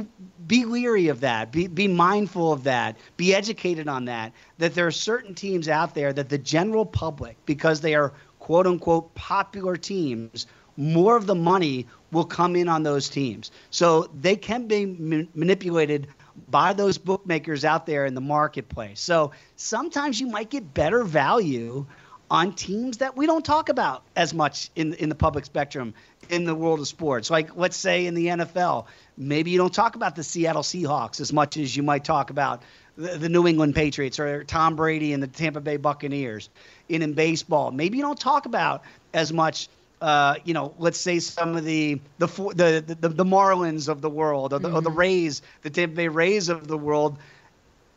be 0.48 0.66
leery 0.66 1.08
of 1.08 1.20
that. 1.22 1.52
Be 1.52 1.68
be 1.68 1.88
mindful 1.88 2.52
of 2.52 2.64
that. 2.64 2.98
Be 3.18 3.36
educated 3.36 3.88
on 3.88 4.06
that. 4.06 4.32
That 4.58 4.74
there 4.74 4.88
are 4.88 4.92
certain 4.92 5.36
teams 5.36 5.68
out 5.68 5.94
there 5.94 6.14
that 6.14 6.30
the 6.30 6.38
general 6.38 6.86
public, 6.86 7.38
because 7.46 7.82
they 7.82 7.96
are 7.96 8.14
quote 8.44 8.68
unquote 8.68 9.16
popular 9.16 9.78
teams, 9.78 10.48
more 10.76 11.16
of 11.16 11.26
the 11.26 11.36
money 11.36 11.88
will 12.12 12.26
come 12.26 12.58
in 12.58 12.68
on 12.68 12.84
those 12.84 13.08
teams. 13.08 13.52
So 13.70 14.10
they 14.14 14.36
can 14.36 14.68
be 14.68 14.86
ma- 14.86 15.24
manipulated 15.34 16.08
by 16.50 16.74
those 16.74 16.98
bookmakers 16.98 17.64
out 17.64 17.86
there 17.86 18.06
in 18.06 18.16
the 18.16 18.22
marketplace. 18.22 19.00
So 19.00 19.32
sometimes 19.56 20.20
you 20.20 20.28
might 20.28 20.50
get 20.50 20.74
better 20.74 21.06
value 21.06 21.86
on 22.30 22.52
teams 22.52 22.98
that 22.98 23.16
we 23.16 23.28
don't 23.28 23.46
talk 23.46 23.70
about 23.70 24.04
as 24.14 24.34
much 24.34 24.70
in 24.76 24.94
in 24.96 25.08
the 25.08 25.16
public 25.16 25.46
spectrum 25.46 25.94
in 26.30 26.44
the 26.44 26.56
world 26.56 26.82
of 26.82 26.88
sports. 26.88 27.32
Like 27.32 27.56
let's 27.56 27.78
say 27.78 28.08
in 28.08 28.14
the 28.14 28.28
NFL, 28.28 28.88
maybe 29.16 29.52
you 29.52 29.58
don't 29.58 29.74
talk 29.74 29.96
about 29.96 30.18
the 30.18 30.24
Seattle 30.24 30.64
Seahawks 30.64 31.22
as 31.22 31.32
much 31.32 31.56
as 31.56 31.78
you 31.78 31.84
might 31.84 32.04
talk 32.04 32.30
about 32.30 32.62
the, 32.98 33.18
the 33.18 33.30
New 33.30 33.48
England 33.48 33.76
Patriots 33.76 34.20
or 34.20 34.44
Tom 34.44 34.76
Brady 34.76 35.14
and 35.14 35.22
the 35.24 35.28
Tampa 35.28 35.62
Bay 35.62 35.78
Buccaneers. 35.78 36.50
In 36.94 37.02
in 37.02 37.14
baseball, 37.14 37.72
maybe 37.72 37.98
you 37.98 38.04
don't 38.04 38.20
talk 38.20 38.46
about 38.46 38.84
as 39.14 39.34
much. 39.34 39.68
Uh, 40.02 40.36
you 40.44 40.54
know, 40.54 40.74
let's 40.80 41.00
say 41.00 41.18
some 41.20 41.56
of 41.56 41.64
the 41.64 42.00
the 42.18 42.28
the 42.28 42.96
the, 43.00 43.10
the 43.10 43.24
Marlins 43.26 43.88
of 43.88 44.02
the 44.02 44.10
world, 44.10 44.52
or 44.54 44.60
the, 44.60 44.68
mm-hmm. 44.68 44.78
or 44.78 44.82
the 44.82 44.90
mm-hmm. 44.90 45.00
Rays, 45.00 45.42
the 45.62 45.70
Tampa 45.70 45.96
Bay 45.96 46.08
Rays 46.10 46.50
of 46.50 46.68
the 46.68 46.78
world, 46.78 47.18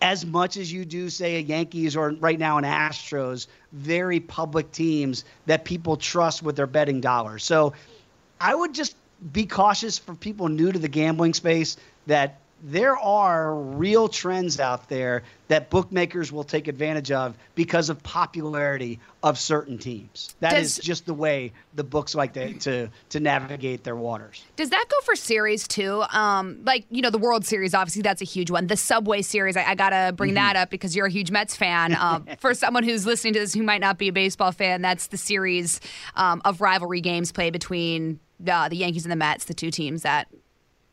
as 0.01 0.25
much 0.25 0.57
as 0.57 0.73
you 0.73 0.85
do, 0.85 1.09
say, 1.09 1.37
a 1.37 1.41
Yankees 1.41 1.97
or 1.97 2.11
right 2.11 2.39
now 2.39 2.59
an 2.59 2.65
Astros, 2.65 3.49
very 3.73 4.21
public 4.21 4.71
teams 4.71 5.25
that 5.47 5.65
people 5.65 5.97
trust 5.97 6.43
with 6.43 6.57
their 6.57 6.67
betting 6.67 7.01
dollars. 7.01 7.45
So 7.45 7.73
I 8.41 8.55
would 8.55 8.75
just 8.75 8.97
be 9.33 9.47
cautious 9.47 9.99
for 9.99 10.15
people 10.15 10.49
new 10.49 10.71
to 10.73 10.79
the 10.79 10.89
gambling 10.89 11.35
space 11.35 11.77
that 12.07 12.39
there 12.63 12.97
are 12.97 13.55
real 13.55 14.09
trends 14.09 14.59
out 14.59 14.89
there 14.89 15.23
that 15.49 15.69
bookmakers 15.71 16.33
will 16.33 16.45
take 16.45 16.69
advantage 16.69 17.13
of 17.13 17.37
because 17.55 17.91
of 17.91 18.03
popularity 18.03 18.99
of 19.23 19.39
certain 19.39 19.79
teams. 19.79 20.35
That 20.41 20.53
does, 20.53 20.79
is 20.79 20.85
just 20.85 21.07
the 21.07 21.15
way 21.15 21.53
the 21.75 21.85
books 21.85 22.15
like 22.15 22.33
to, 22.33 22.55
to 22.55 22.89
to 23.11 23.21
navigate 23.21 23.85
their 23.85 23.95
waters. 23.95 24.43
Does 24.57 24.71
that 24.71 24.87
go 24.89 25.01
for 25.03 25.15
series 25.15 25.69
too? 25.69 26.03
Um, 26.11 26.61
like 26.65 26.87
you 26.91 27.03
know, 27.03 27.11
the 27.11 27.19
World 27.19 27.45
Series, 27.45 27.75
obviously 27.75 28.03
that's 28.03 28.23
a 28.23 28.27
huge 28.27 28.51
one. 28.51 28.67
The 28.67 28.77
Subway 28.77 29.23
Series, 29.23 29.57
I, 29.57 29.65
I 29.65 29.75
gotta 29.75 30.13
bring 30.13 30.31
mm-hmm. 30.31 30.37
that 30.37 30.57
up 30.57 30.71
because 30.71 30.97
you're 30.97 31.07
a 31.07 31.11
huge 31.11 31.31
Mets 31.31 31.57
fan. 31.57 31.97
Um, 32.07 32.27
for 32.39 32.55
someone 32.55 32.85
who's 32.85 33.05
listening 33.05 33.33
to 33.33 33.41
this 33.41 33.53
who 33.53 33.63
might 33.63 33.81
not 33.81 33.99
be 33.99 34.09
a 34.09 34.13
baseball 34.13 34.53
fan, 34.53 34.81
that's 34.81 35.09
the 35.09 35.17
series 35.17 35.81
um, 36.15 36.41
of 36.45 36.61
rivalry 36.61 37.01
games 37.01 37.33
played 37.33 37.53
between 37.53 38.21
uh, 38.47 38.69
the 38.69 38.77
Yankees 38.77 39.05
and 39.05 39.11
the 39.11 39.17
Mets, 39.17 39.47
the 39.47 39.55
two 39.55 39.73
teams 39.73 40.03
that 40.03 40.29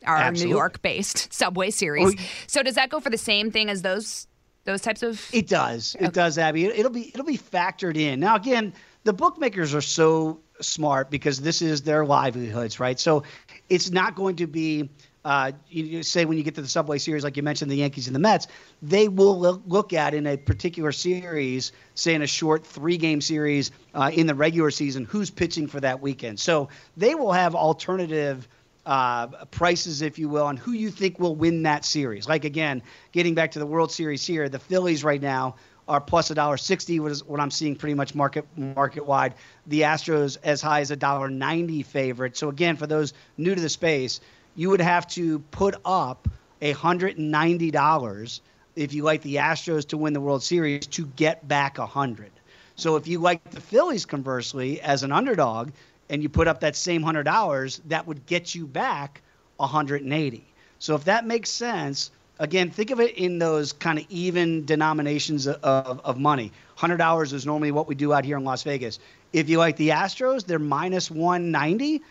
our 0.06 0.16
Absolutely. 0.16 0.52
New 0.52 0.58
York 0.58 0.82
based 0.82 1.32
Subway 1.32 1.70
series. 1.70 2.14
Oh, 2.14 2.24
so 2.46 2.62
does 2.62 2.74
that 2.74 2.90
go 2.90 3.00
for 3.00 3.10
the 3.10 3.18
same 3.18 3.50
thing 3.50 3.70
as 3.70 3.82
those 3.82 4.26
those 4.64 4.80
types 4.80 5.02
of 5.02 5.28
It 5.32 5.46
does. 5.46 5.94
Okay. 5.94 6.06
It 6.06 6.14
does, 6.14 6.38
Abby. 6.38 6.64
It, 6.64 6.82
will 6.82 6.90
be 6.90 7.08
it'll 7.08 7.26
be 7.26 7.38
factored 7.38 7.96
in. 7.96 8.20
Now 8.20 8.36
again, 8.36 8.72
the 9.04 9.12
bookmakers 9.12 9.74
are 9.74 9.82
so 9.82 10.40
smart 10.60 11.10
because 11.10 11.40
this 11.40 11.62
is 11.62 11.82
their 11.82 12.04
livelihoods, 12.06 12.80
right? 12.80 12.98
So 12.98 13.24
it's 13.68 13.90
not 13.90 14.14
going 14.14 14.36
to 14.36 14.46
be 14.46 14.88
uh, 15.24 15.52
you, 15.68 16.02
say 16.02 16.26
when 16.26 16.36
you 16.36 16.44
get 16.44 16.54
to 16.54 16.62
the 16.62 16.68
Subway 16.68 16.98
Series, 16.98 17.24
like 17.24 17.36
you 17.36 17.42
mentioned, 17.42 17.70
the 17.70 17.76
Yankees 17.76 18.06
and 18.06 18.14
the 18.14 18.20
Mets, 18.20 18.46
they 18.82 19.08
will 19.08 19.38
look 19.66 19.92
at 19.94 20.12
in 20.12 20.26
a 20.26 20.36
particular 20.36 20.92
series, 20.92 21.72
say 21.94 22.14
in 22.14 22.20
a 22.20 22.26
short 22.26 22.66
three-game 22.66 23.22
series 23.22 23.70
uh, 23.94 24.10
in 24.12 24.26
the 24.26 24.34
regular 24.34 24.70
season, 24.70 25.04
who's 25.04 25.30
pitching 25.30 25.66
for 25.66 25.80
that 25.80 26.02
weekend. 26.02 26.38
So 26.38 26.68
they 26.96 27.14
will 27.14 27.32
have 27.32 27.54
alternative 27.54 28.46
uh, 28.86 29.26
prices, 29.50 30.02
if 30.02 30.18
you 30.18 30.28
will, 30.28 30.44
on 30.44 30.56
who 30.56 30.72
you 30.72 30.90
think 30.90 31.18
will 31.18 31.34
win 31.34 31.62
that 31.62 31.84
series. 31.84 32.28
Like 32.28 32.44
again, 32.44 32.82
getting 33.12 33.34
back 33.34 33.52
to 33.52 33.58
the 33.58 33.66
World 33.66 33.90
Series 33.90 34.26
here, 34.26 34.48
the 34.48 34.58
Phillies 34.58 35.04
right 35.04 35.22
now 35.22 35.56
are 35.86 36.00
plus 36.00 36.30
a 36.30 36.34
dollar 36.34 36.56
sixty, 36.56 37.00
what 37.00 37.12
is 37.12 37.24
what 37.24 37.40
I'm 37.40 37.50
seeing 37.50 37.76
pretty 37.76 37.94
much 37.94 38.14
market 38.14 38.46
market 38.56 39.04
wide. 39.04 39.34
The 39.66 39.82
Astros 39.82 40.38
as 40.42 40.62
high 40.62 40.80
as 40.80 40.90
a 40.90 40.96
dollar 40.96 41.28
ninety 41.28 41.82
favorite. 41.82 42.36
So 42.36 42.48
again, 42.48 42.76
for 42.76 42.86
those 42.86 43.12
new 43.36 43.54
to 43.54 43.60
the 43.60 43.68
space, 43.68 44.20
you 44.54 44.70
would 44.70 44.80
have 44.80 45.06
to 45.08 45.40
put 45.50 45.74
up 45.84 46.28
hundred 46.74 47.18
and 47.18 47.30
ninety 47.30 47.70
dollars 47.70 48.40
if 48.76 48.94
you 48.94 49.02
like 49.02 49.20
the 49.22 49.36
Astros 49.36 49.86
to 49.88 49.98
win 49.98 50.14
the 50.14 50.20
World 50.20 50.42
Series 50.42 50.86
to 50.86 51.06
get 51.16 51.46
back 51.46 51.78
a 51.78 51.86
hundred. 51.86 52.30
So 52.76 52.96
if 52.96 53.06
you 53.06 53.18
like 53.18 53.50
the 53.50 53.60
Phillies 53.60 54.06
conversely 54.06 54.80
as 54.80 55.02
an 55.02 55.12
underdog, 55.12 55.70
and 56.10 56.22
you 56.22 56.28
put 56.28 56.48
up 56.48 56.60
that 56.60 56.76
same 56.76 57.02
hundred 57.02 57.24
dollars, 57.24 57.80
that 57.86 58.06
would 58.06 58.26
get 58.26 58.54
you 58.54 58.66
back 58.66 59.22
180. 59.56 60.44
So 60.78 60.94
if 60.94 61.04
that 61.04 61.26
makes 61.26 61.50
sense, 61.50 62.10
again, 62.38 62.70
think 62.70 62.90
of 62.90 63.00
it 63.00 63.16
in 63.16 63.38
those 63.38 63.72
kind 63.72 63.98
of 63.98 64.04
even 64.08 64.64
denominations 64.64 65.46
of, 65.46 66.00
of 66.04 66.18
money. 66.18 66.52
Hundred 66.76 66.98
dollars 66.98 67.32
is 67.32 67.46
normally 67.46 67.70
what 67.70 67.86
we 67.86 67.94
do 67.94 68.12
out 68.12 68.24
here 68.24 68.36
in 68.36 68.44
Las 68.44 68.62
Vegas. 68.62 68.98
If 69.32 69.48
you 69.48 69.58
like 69.58 69.76
the 69.76 69.90
Astros, 69.90 70.44
they're 70.44 70.58
minus 70.58 71.10
190. 71.10 72.02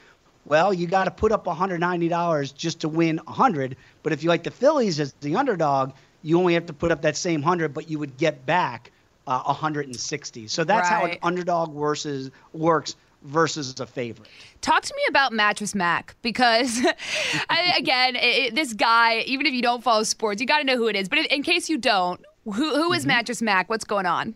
Well, 0.46 0.74
you 0.74 0.88
got 0.88 1.06
to 1.06 1.12
put 1.12 1.32
up 1.32 1.46
$190 1.46 2.56
just 2.56 2.82
to 2.82 2.90
win 2.90 3.18
100. 3.18 3.78
But 4.02 4.12
if 4.12 4.24
you 4.24 4.30
like 4.30 4.44
the 4.44 4.52
Phillies 4.52 5.00
as 5.00 5.14
the 5.22 5.36
underdog, 5.36 5.94
you 6.22 6.38
only 6.38 6.54
have 6.54 6.66
to 6.66 6.74
put 6.74 6.92
up 6.92 7.02
that 7.04 7.16
same 7.16 7.42
100, 7.42 7.74
but 7.74 7.90
you 7.90 8.00
would 8.00 8.18
get 8.18 8.46
back 8.46 8.92
uh, 9.28 9.44
160. 9.44 10.48
So 10.48 10.64
that's 10.64 10.90
right. 10.90 10.96
how 10.98 11.06
an 11.06 11.18
underdog 11.22 11.74
versus 11.74 12.32
works 12.52 12.96
versus 13.24 13.80
a 13.80 13.86
favorite. 13.86 14.30
Talk 14.62 14.84
to 14.84 14.94
me 14.96 15.02
about 15.10 15.34
Mattress 15.34 15.76
Mac 15.76 16.16
because, 16.22 16.82
I, 17.50 17.74
again, 17.78 18.16
it, 18.16 18.56
this 18.56 18.74
guy, 18.74 19.20
even 19.22 19.46
if 19.46 19.54
you 19.54 19.62
don't 19.62 19.84
follow 19.84 20.04
sports, 20.04 20.42
you 20.42 20.48
got 20.48 20.60
to 20.60 20.64
know 20.64 20.78
who 20.78 20.88
it 20.88 20.96
is. 20.96 21.10
But 21.10 21.20
in 21.20 21.44
case 21.44 21.70
you 21.70 21.78
don't, 21.78 22.24
who, 22.46 22.52
who 22.52 22.94
is 22.94 23.02
mm-hmm. 23.02 23.10
Mattress 23.10 23.42
Mac? 23.42 23.70
What's 23.70 23.86
going 23.86 24.06
on? 24.06 24.36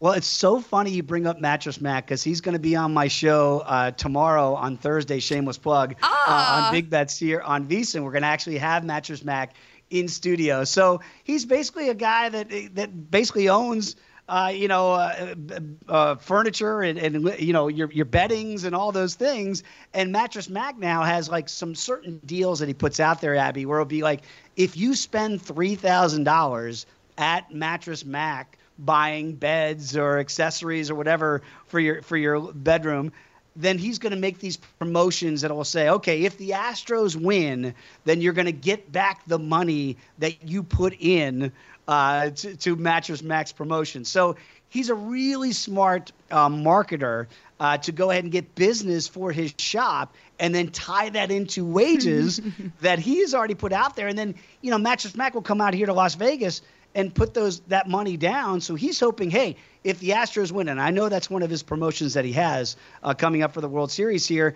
Well, 0.00 0.12
it's 0.12 0.28
so 0.28 0.60
funny 0.60 0.92
you 0.92 1.02
bring 1.02 1.26
up 1.26 1.40
Mattress 1.40 1.80
Mac 1.80 2.06
because 2.06 2.22
he's 2.22 2.40
going 2.40 2.52
to 2.52 2.60
be 2.60 2.76
on 2.76 2.94
my 2.94 3.08
show 3.08 3.64
uh, 3.66 3.90
tomorrow 3.90 4.54
on 4.54 4.76
Thursday. 4.76 5.18
Shameless 5.18 5.58
plug 5.58 5.96
uh, 6.00 6.06
on 6.06 6.12
ah. 6.62 6.68
Big 6.70 6.88
Bets 6.88 7.18
here 7.18 7.40
on 7.40 7.66
VSiN. 7.66 8.04
We're 8.04 8.12
going 8.12 8.22
to 8.22 8.28
actually 8.28 8.58
have 8.58 8.84
Mattress 8.84 9.24
Mac 9.24 9.54
in 9.90 10.06
studio. 10.06 10.62
So 10.62 11.00
he's 11.24 11.44
basically 11.44 11.88
a 11.88 11.94
guy 11.94 12.28
that 12.28 12.48
that 12.74 13.10
basically 13.10 13.48
owns 13.48 13.96
uh, 14.28 14.52
you 14.54 14.68
know, 14.68 14.92
uh, 14.92 15.34
uh, 15.88 16.14
furniture 16.16 16.82
and, 16.82 16.98
and, 16.98 17.34
you 17.38 17.52
know 17.52 17.68
your 17.68 17.90
your 17.90 18.04
beddings 18.04 18.64
and 18.64 18.74
all 18.74 18.92
those 18.92 19.14
things. 19.14 19.62
And 19.94 20.12
Mattress 20.12 20.48
Mac 20.50 20.78
now 20.78 21.02
has 21.02 21.28
like 21.28 21.48
some 21.48 21.74
certain 21.74 22.20
deals 22.26 22.58
that 22.58 22.68
he 22.68 22.74
puts 22.74 23.00
out 23.00 23.20
there, 23.20 23.36
Abby, 23.36 23.64
where 23.64 23.78
it'll 23.78 23.86
be 23.86 24.02
like 24.02 24.22
if 24.56 24.76
you 24.76 24.94
spend 24.94 25.40
three 25.40 25.74
thousand 25.74 26.24
dollars 26.24 26.84
at 27.16 27.52
Mattress 27.52 28.04
Mac 28.04 28.58
buying 28.78 29.34
beds 29.34 29.96
or 29.96 30.18
accessories 30.18 30.90
or 30.90 30.94
whatever 30.94 31.42
for 31.66 31.80
your 31.80 32.02
for 32.02 32.16
your 32.16 32.52
bedroom 32.52 33.12
then 33.58 33.76
he's 33.76 33.98
going 33.98 34.12
to 34.12 34.18
make 34.18 34.38
these 34.38 34.56
promotions 34.56 35.42
that 35.42 35.54
will 35.54 35.64
say, 35.64 35.90
okay, 35.90 36.24
if 36.24 36.38
the 36.38 36.50
Astros 36.50 37.16
win, 37.16 37.74
then 38.04 38.20
you're 38.20 38.32
going 38.32 38.46
to 38.46 38.52
get 38.52 38.90
back 38.90 39.24
the 39.26 39.38
money 39.38 39.96
that 40.18 40.44
you 40.44 40.62
put 40.62 40.94
in 40.98 41.50
uh, 41.88 42.30
to, 42.30 42.56
to 42.56 42.76
Mattress 42.76 43.20
Mac's 43.20 43.50
promotion. 43.50 44.04
So 44.04 44.36
he's 44.68 44.90
a 44.90 44.94
really 44.94 45.52
smart 45.52 46.12
uh, 46.30 46.48
marketer 46.48 47.26
uh, 47.58 47.78
to 47.78 47.90
go 47.90 48.10
ahead 48.10 48.22
and 48.22 48.32
get 48.32 48.54
business 48.54 49.08
for 49.08 49.32
his 49.32 49.52
shop 49.58 50.14
and 50.38 50.54
then 50.54 50.68
tie 50.70 51.08
that 51.10 51.30
into 51.30 51.64
wages 51.64 52.40
that 52.80 52.98
he's 52.98 53.34
already 53.34 53.54
put 53.54 53.72
out 53.72 53.96
there. 53.96 54.08
And 54.08 54.18
then, 54.18 54.34
you 54.60 54.70
know, 54.70 54.78
Mattress 54.78 55.14
Mac 55.16 55.34
will 55.34 55.42
come 55.42 55.60
out 55.60 55.74
here 55.74 55.86
to 55.86 55.92
Las 55.92 56.14
Vegas 56.14 56.62
and 56.94 57.14
put 57.14 57.34
those 57.34 57.60
that 57.60 57.88
money 57.88 58.16
down. 58.16 58.60
So 58.60 58.74
he's 58.74 58.98
hoping, 58.98 59.30
hey, 59.30 59.56
if 59.84 60.00
the 60.00 60.10
Astros 60.10 60.50
win, 60.50 60.68
and 60.68 60.80
I 60.80 60.90
know 60.90 61.08
that's 61.08 61.30
one 61.30 61.42
of 61.42 61.50
his 61.50 61.62
promotions 61.62 62.14
that 62.14 62.24
he 62.24 62.32
has 62.32 62.76
uh, 63.02 63.14
coming 63.14 63.42
up 63.42 63.52
for 63.52 63.60
the 63.60 63.68
World 63.68 63.90
Series 63.90 64.26
here, 64.26 64.54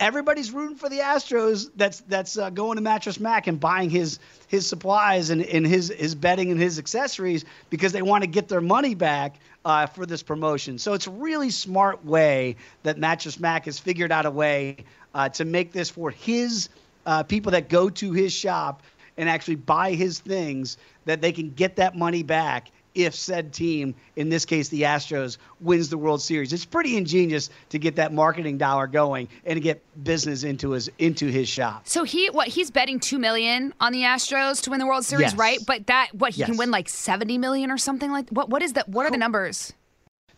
everybody's 0.00 0.50
rooting 0.50 0.76
for 0.76 0.88
the 0.88 0.98
Astros. 0.98 1.70
That's 1.76 2.00
that's 2.00 2.38
uh, 2.38 2.50
going 2.50 2.76
to 2.76 2.82
Mattress 2.82 3.20
Mac 3.20 3.46
and 3.46 3.60
buying 3.60 3.90
his 3.90 4.18
his 4.48 4.66
supplies 4.66 5.30
and, 5.30 5.42
and 5.42 5.66
his 5.66 5.88
his 5.88 6.14
bedding 6.14 6.50
and 6.50 6.60
his 6.60 6.78
accessories 6.78 7.44
because 7.70 7.92
they 7.92 8.02
want 8.02 8.22
to 8.22 8.28
get 8.28 8.48
their 8.48 8.60
money 8.60 8.94
back 8.94 9.36
uh, 9.64 9.86
for 9.86 10.06
this 10.06 10.22
promotion. 10.22 10.78
So 10.78 10.92
it's 10.94 11.06
a 11.06 11.10
really 11.10 11.50
smart 11.50 12.04
way 12.04 12.56
that 12.82 12.98
Mattress 12.98 13.38
Mac 13.38 13.64
has 13.66 13.78
figured 13.78 14.12
out 14.12 14.26
a 14.26 14.30
way 14.30 14.78
uh, 15.16 15.30
to 15.30 15.46
make 15.46 15.72
this 15.72 15.88
for 15.88 16.10
his 16.10 16.68
uh, 17.06 17.22
people 17.22 17.50
that 17.52 17.70
go 17.70 17.88
to 17.88 18.12
his 18.12 18.32
shop 18.32 18.82
and 19.16 19.30
actually 19.30 19.54
buy 19.54 19.94
his 19.94 20.20
things 20.20 20.76
that 21.06 21.22
they 21.22 21.32
can 21.32 21.50
get 21.50 21.76
that 21.76 21.96
money 21.96 22.22
back 22.22 22.70
if 22.94 23.14
said 23.14 23.52
team, 23.52 23.94
in 24.16 24.28
this 24.28 24.44
case 24.44 24.68
the 24.68 24.82
Astros, 24.82 25.38
wins 25.60 25.88
the 25.88 25.98
World 25.98 26.20
Series. 26.20 26.52
It's 26.52 26.64
pretty 26.66 26.96
ingenious 26.96 27.48
to 27.70 27.78
get 27.78 27.96
that 27.96 28.12
marketing 28.12 28.58
dollar 28.58 28.86
going 28.86 29.28
and 29.44 29.56
to 29.56 29.60
get 29.60 29.82
business 30.04 30.44
into 30.44 30.70
his 30.70 30.90
into 30.98 31.28
his 31.28 31.48
shop. 31.48 31.88
So 31.88 32.04
he 32.04 32.28
what 32.28 32.48
he's 32.48 32.70
betting 32.70 33.00
two 33.00 33.18
million 33.18 33.72
on 33.80 33.92
the 33.92 34.02
Astros 34.02 34.62
to 34.62 34.70
win 34.70 34.80
the 34.80 34.86
World 34.86 35.04
Series, 35.04 35.32
yes. 35.32 35.34
right? 35.34 35.58
But 35.66 35.86
that 35.86 36.08
what 36.12 36.34
he 36.34 36.40
yes. 36.40 36.48
can 36.48 36.58
win 36.58 36.70
like 36.70 36.90
seventy 36.90 37.38
million 37.38 37.70
or 37.70 37.78
something 37.78 38.10
like 38.10 38.28
what 38.30 38.50
what 38.50 38.62
is 38.62 38.74
that 38.74 38.88
what 38.88 39.06
are 39.06 39.10
the 39.10 39.18
numbers? 39.18 39.72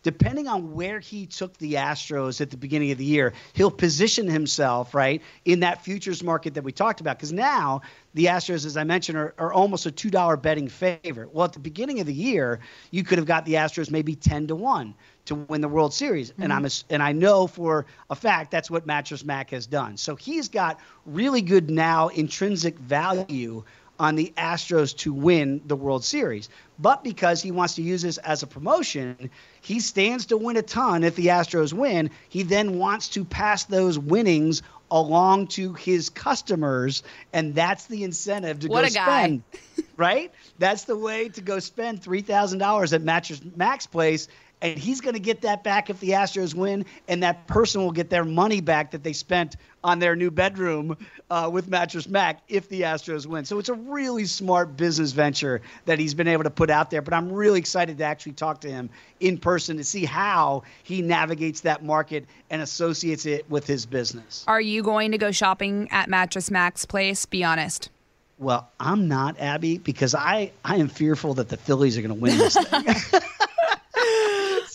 Depending 0.03 0.47
on 0.47 0.73
where 0.73 0.99
he 0.99 1.25
took 1.25 1.57
the 1.57 1.73
Astros 1.73 2.41
at 2.41 2.49
the 2.49 2.57
beginning 2.57 2.91
of 2.91 2.97
the 2.97 3.05
year, 3.05 3.33
he'll 3.53 3.71
position 3.71 4.27
himself, 4.27 4.93
right, 4.93 5.21
in 5.45 5.59
that 5.61 5.83
futures 5.83 6.23
market 6.23 6.53
that 6.53 6.63
we 6.63 6.71
talked 6.71 7.01
about. 7.01 7.17
Because 7.17 7.33
now 7.33 7.81
the 8.13 8.25
Astros, 8.25 8.65
as 8.65 8.77
I 8.77 8.83
mentioned, 8.83 9.17
are, 9.17 9.33
are 9.37 9.53
almost 9.53 9.85
a 9.85 9.91
$2 9.91 10.41
betting 10.41 10.67
favorite. 10.67 11.33
Well, 11.33 11.45
at 11.45 11.53
the 11.53 11.59
beginning 11.59 11.99
of 11.99 12.07
the 12.07 12.13
year, 12.13 12.59
you 12.91 13.03
could 13.03 13.17
have 13.17 13.27
got 13.27 13.45
the 13.45 13.53
Astros 13.55 13.91
maybe 13.91 14.15
10 14.15 14.47
to 14.47 14.55
1 14.55 14.95
to 15.25 15.35
win 15.35 15.61
the 15.61 15.67
World 15.67 15.93
Series. 15.93 16.31
Mm-hmm. 16.31 16.43
And 16.43 16.53
I'm 16.53 16.65
a, 16.65 16.69
and 16.89 17.03
I 17.03 17.11
know 17.11 17.47
for 17.47 17.85
a 18.09 18.15
fact 18.15 18.51
that's 18.51 18.71
what 18.71 18.85
Mattress 18.85 19.23
Mac 19.23 19.51
has 19.51 19.67
done. 19.67 19.97
So 19.97 20.15
he's 20.15 20.49
got 20.49 20.79
really 21.05 21.41
good 21.41 21.69
now 21.69 22.07
intrinsic 22.07 22.77
value 22.79 23.63
on 23.99 24.15
the 24.15 24.33
Astros 24.37 24.95
to 24.97 25.13
win 25.13 25.61
the 25.65 25.75
World 25.75 26.03
Series. 26.03 26.49
But 26.79 27.03
because 27.03 27.41
he 27.41 27.51
wants 27.51 27.75
to 27.75 27.81
use 27.81 28.01
this 28.01 28.17
as 28.17 28.41
a 28.41 28.47
promotion, 28.47 29.29
he 29.61 29.81
stands 29.81 30.27
to 30.27 30.37
win 30.37 30.55
a 30.57 30.61
ton 30.61 31.03
if 31.03 31.15
the 31.15 31.27
Astros 31.27 31.73
win. 31.73 32.09
He 32.29 32.43
then 32.43 32.79
wants 32.79 33.09
to 33.09 33.25
pass 33.25 33.65
those 33.65 33.99
winnings 33.99 34.61
along 34.91 35.47
to 35.47 35.73
his 35.73 36.09
customers, 36.09 37.03
and 37.33 37.53
that's 37.53 37.85
the 37.87 38.03
incentive 38.03 38.61
to 38.61 38.67
what 38.67 38.81
go 38.81 38.87
a 38.87 38.89
spend. 38.89 39.43
right? 39.97 40.31
That's 40.57 40.85
the 40.85 40.95
way 40.95 41.29
to 41.29 41.41
go 41.41 41.59
spend 41.59 42.01
three 42.01 42.21
thousand 42.21 42.59
dollars 42.59 42.93
at 42.93 43.01
Mattress 43.01 43.41
Mac's 43.55 43.85
Place 43.85 44.27
and 44.61 44.77
he's 44.77 45.01
going 45.01 45.13
to 45.13 45.19
get 45.19 45.41
that 45.41 45.63
back 45.63 45.89
if 45.89 45.99
the 45.99 46.09
Astros 46.09 46.53
win, 46.53 46.85
and 47.07 47.23
that 47.23 47.47
person 47.47 47.81
will 47.81 47.91
get 47.91 48.09
their 48.09 48.25
money 48.25 48.61
back 48.61 48.91
that 48.91 49.03
they 49.03 49.13
spent 49.13 49.55
on 49.83 49.99
their 49.99 50.15
new 50.15 50.29
bedroom 50.29 50.97
uh, 51.29 51.49
with 51.51 51.69
Mattress 51.69 52.07
Mac 52.07 52.41
if 52.49 52.67
the 52.67 52.81
Astros 52.81 53.25
win. 53.25 53.45
So 53.45 53.59
it's 53.59 53.69
a 53.69 53.73
really 53.73 54.25
smart 54.25 54.75
business 54.75 55.13
venture 55.13 55.61
that 55.85 55.99
he's 55.99 56.13
been 56.13 56.27
able 56.27 56.43
to 56.43 56.49
put 56.49 56.69
out 56.69 56.91
there. 56.91 57.01
But 57.01 57.13
I'm 57.13 57.31
really 57.31 57.59
excited 57.59 57.97
to 57.99 58.03
actually 58.03 58.33
talk 58.33 58.59
to 58.61 58.69
him 58.69 58.89
in 59.21 59.37
person 59.37 59.77
to 59.77 59.83
see 59.83 60.03
how 60.03 60.63
he 60.83 61.01
navigates 61.01 61.61
that 61.61 61.83
market 61.83 62.25
and 62.49 62.61
associates 62.61 63.25
it 63.25 63.49
with 63.49 63.65
his 63.65 63.85
business. 63.85 64.43
Are 64.47 64.61
you 64.61 64.83
going 64.83 65.11
to 65.11 65.17
go 65.17 65.31
shopping 65.31 65.87
at 65.91 66.09
Mattress 66.09 66.51
Mac's 66.51 66.85
place? 66.85 67.25
Be 67.25 67.43
honest. 67.43 67.89
Well, 68.37 68.69
I'm 68.79 69.07
not, 69.09 69.39
Abby, 69.39 69.77
because 69.77 70.15
I, 70.15 70.51
I 70.63 70.77
am 70.77 70.87
fearful 70.87 71.33
that 71.35 71.49
the 71.49 71.57
Phillies 71.57 71.97
are 71.97 72.01
going 72.01 72.15
to 72.15 72.21
win 72.21 72.37
this 72.37 72.55
thing. 72.55 73.19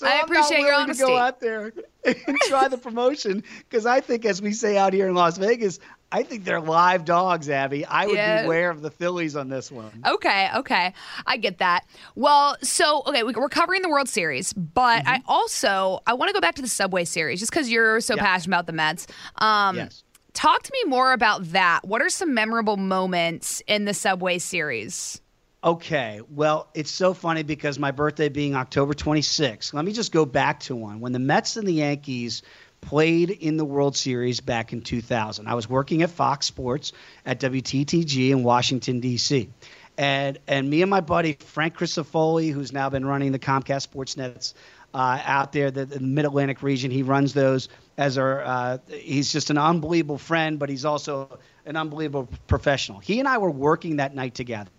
So 0.05 0.11
I 0.11 0.21
appreciate 0.21 0.61
your 0.61 0.75
honesty. 0.75 1.05
To 1.05 1.09
go 1.09 1.17
out 1.17 1.41
there 1.41 1.73
and 2.05 2.39
try 2.49 2.69
the 2.69 2.79
promotion 2.79 3.43
because 3.59 3.87
I 3.87 4.01
think, 4.01 4.25
as 4.25 4.43
we 4.43 4.53
say 4.53 4.77
out 4.77 4.93
here 4.93 5.09
in 5.09 5.15
Las 5.15 5.39
Vegas, 5.39 5.79
I 6.13 6.23
think 6.23 6.45
they're 6.45 6.61
live 6.61 7.05
dogs, 7.05 7.49
Abby. 7.49 7.85
I 7.87 8.07
would 8.07 8.15
yeah. 8.15 8.43
beware 8.43 8.71
of 8.71 8.83
the 8.83 8.91
Phillies 8.91 9.35
on 9.35 9.49
this 9.49 9.73
one. 9.73 9.91
Okay, 10.07 10.49
okay. 10.55 10.93
I 11.27 11.37
get 11.37 11.59
that. 11.59 11.87
Well, 12.15 12.57
so 12.63 13.03
okay, 13.07 13.23
we're 13.23 13.49
covering 13.49 13.83
the 13.83 13.89
World 13.89 14.09
Series, 14.09 14.53
but 14.53 15.05
mm-hmm. 15.05 15.09
I 15.09 15.23
also 15.27 16.01
I 16.07 16.15
want 16.15 16.29
to 16.29 16.35
go 16.35 16.41
back 16.41 16.55
to 16.57 16.63
the 16.63 16.69
Subway 16.69 17.05
Series 17.05 17.41
just 17.41 17.51
because 17.51 17.71
you're 17.71 18.01
so 18.01 18.15
yeah. 18.15 18.23
passionate 18.23 18.55
about 18.55 18.67
the 18.67 18.73
Mets. 18.73 19.07
Um, 19.37 19.77
yes. 19.77 20.05
Talk 20.35 20.65
to 20.65 20.73
me 20.73 20.91
more 20.91 21.13
about 21.13 21.45
that. 21.53 21.81
What 21.85 22.03
are 22.03 22.09
some 22.09 22.35
memorable 22.35 22.77
moments 22.77 23.63
in 23.67 23.85
the 23.85 23.95
Subway 23.95 24.39
Series? 24.39 25.21
Okay. 25.65 26.21
Well, 26.31 26.69
it's 26.75 26.91
so 26.91 27.15
funny 27.15 27.43
because 27.43 27.79
my 27.79 27.91
birthday 27.91 28.29
being 28.29 28.55
October 28.55 28.93
26th. 28.93 29.73
Let 29.73 29.83
me 29.87 29.93
just 29.93 30.13
go 30.13 30.27
back 30.27 30.61
to 30.61 30.77
one. 30.77 31.01
When 31.01 31.13
the 31.13 31.19
Mets 31.19 31.57
and 31.57 31.67
the 31.67 31.73
Yankees 31.73 32.43
played 32.83 33.31
in 33.31 33.57
the 33.57 33.65
World 33.65 33.97
Series 33.97 34.41
back 34.41 34.75
in 34.75 34.83
2000, 34.83 35.49
I 35.49 35.55
was 35.55 35.67
working 35.67 36.03
at 36.03 36.11
Fox 36.11 36.45
Sports 36.45 36.93
at 37.25 37.41
WTTG 37.41 38.29
in 38.29 38.43
Washington, 38.43 39.01
D.C. 39.01 39.49
And, 39.97 40.39
and 40.47 40.69
me 40.69 40.83
and 40.83 40.91
my 40.91 41.01
buddy, 41.01 41.33
Frank 41.33 41.79
Crisafulli, 41.79 42.53
who's 42.53 42.73
now 42.73 42.91
been 42.91 43.07
running 43.07 43.33
the 43.33 43.39
Comcast 43.39 43.89
Sportsnets 43.89 44.53
uh, 44.93 45.23
out 45.25 45.53
there, 45.53 45.71
the, 45.71 45.87
the 45.87 45.99
Mid 45.99 46.27
Atlantic 46.27 46.63
region, 46.63 46.91
he 46.91 47.03
runs 47.03 47.33
those 47.33 47.71
as 47.97 48.19
our, 48.19 48.43
uh, 48.45 48.79
he's 48.89 49.33
just 49.33 49.49
an 49.49 49.57
unbelievable 49.57 50.19
friend, 50.19 50.59
but 50.59 50.69
he's 50.69 50.85
also 50.85 51.39
an 51.65 51.77
unbelievable 51.77 52.29
professional. 52.49 52.99
He 52.99 53.19
and 53.19 53.27
I 53.27 53.39
were 53.39 53.51
working 53.51 53.97
that 53.97 54.15
night 54.15 54.35
together 54.35 54.71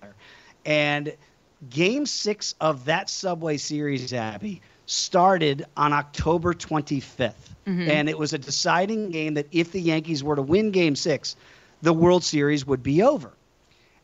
and 0.66 1.16
game 1.70 2.06
six 2.06 2.56
of 2.60 2.86
that 2.86 3.10
Subway 3.10 3.58
Series, 3.58 4.14
Abby, 4.14 4.62
started 4.86 5.66
on 5.78 5.94
October 5.94 6.54
25th. 6.54 7.34
Mm-hmm. 7.66 7.90
And 7.90 8.10
it 8.10 8.18
was 8.18 8.34
a 8.34 8.38
deciding 8.38 9.10
game 9.10 9.34
that 9.36 9.48
if 9.52 9.72
the 9.72 9.82
Yankees 9.82 10.24
were 10.24 10.36
to 10.36 10.42
win 10.42 10.72
game 10.72 10.96
six, 10.96 11.36
the 11.82 11.94
World 11.94 12.24
Series 12.24 12.66
would 12.66 12.84
be 12.84 13.02
over. 13.02 13.32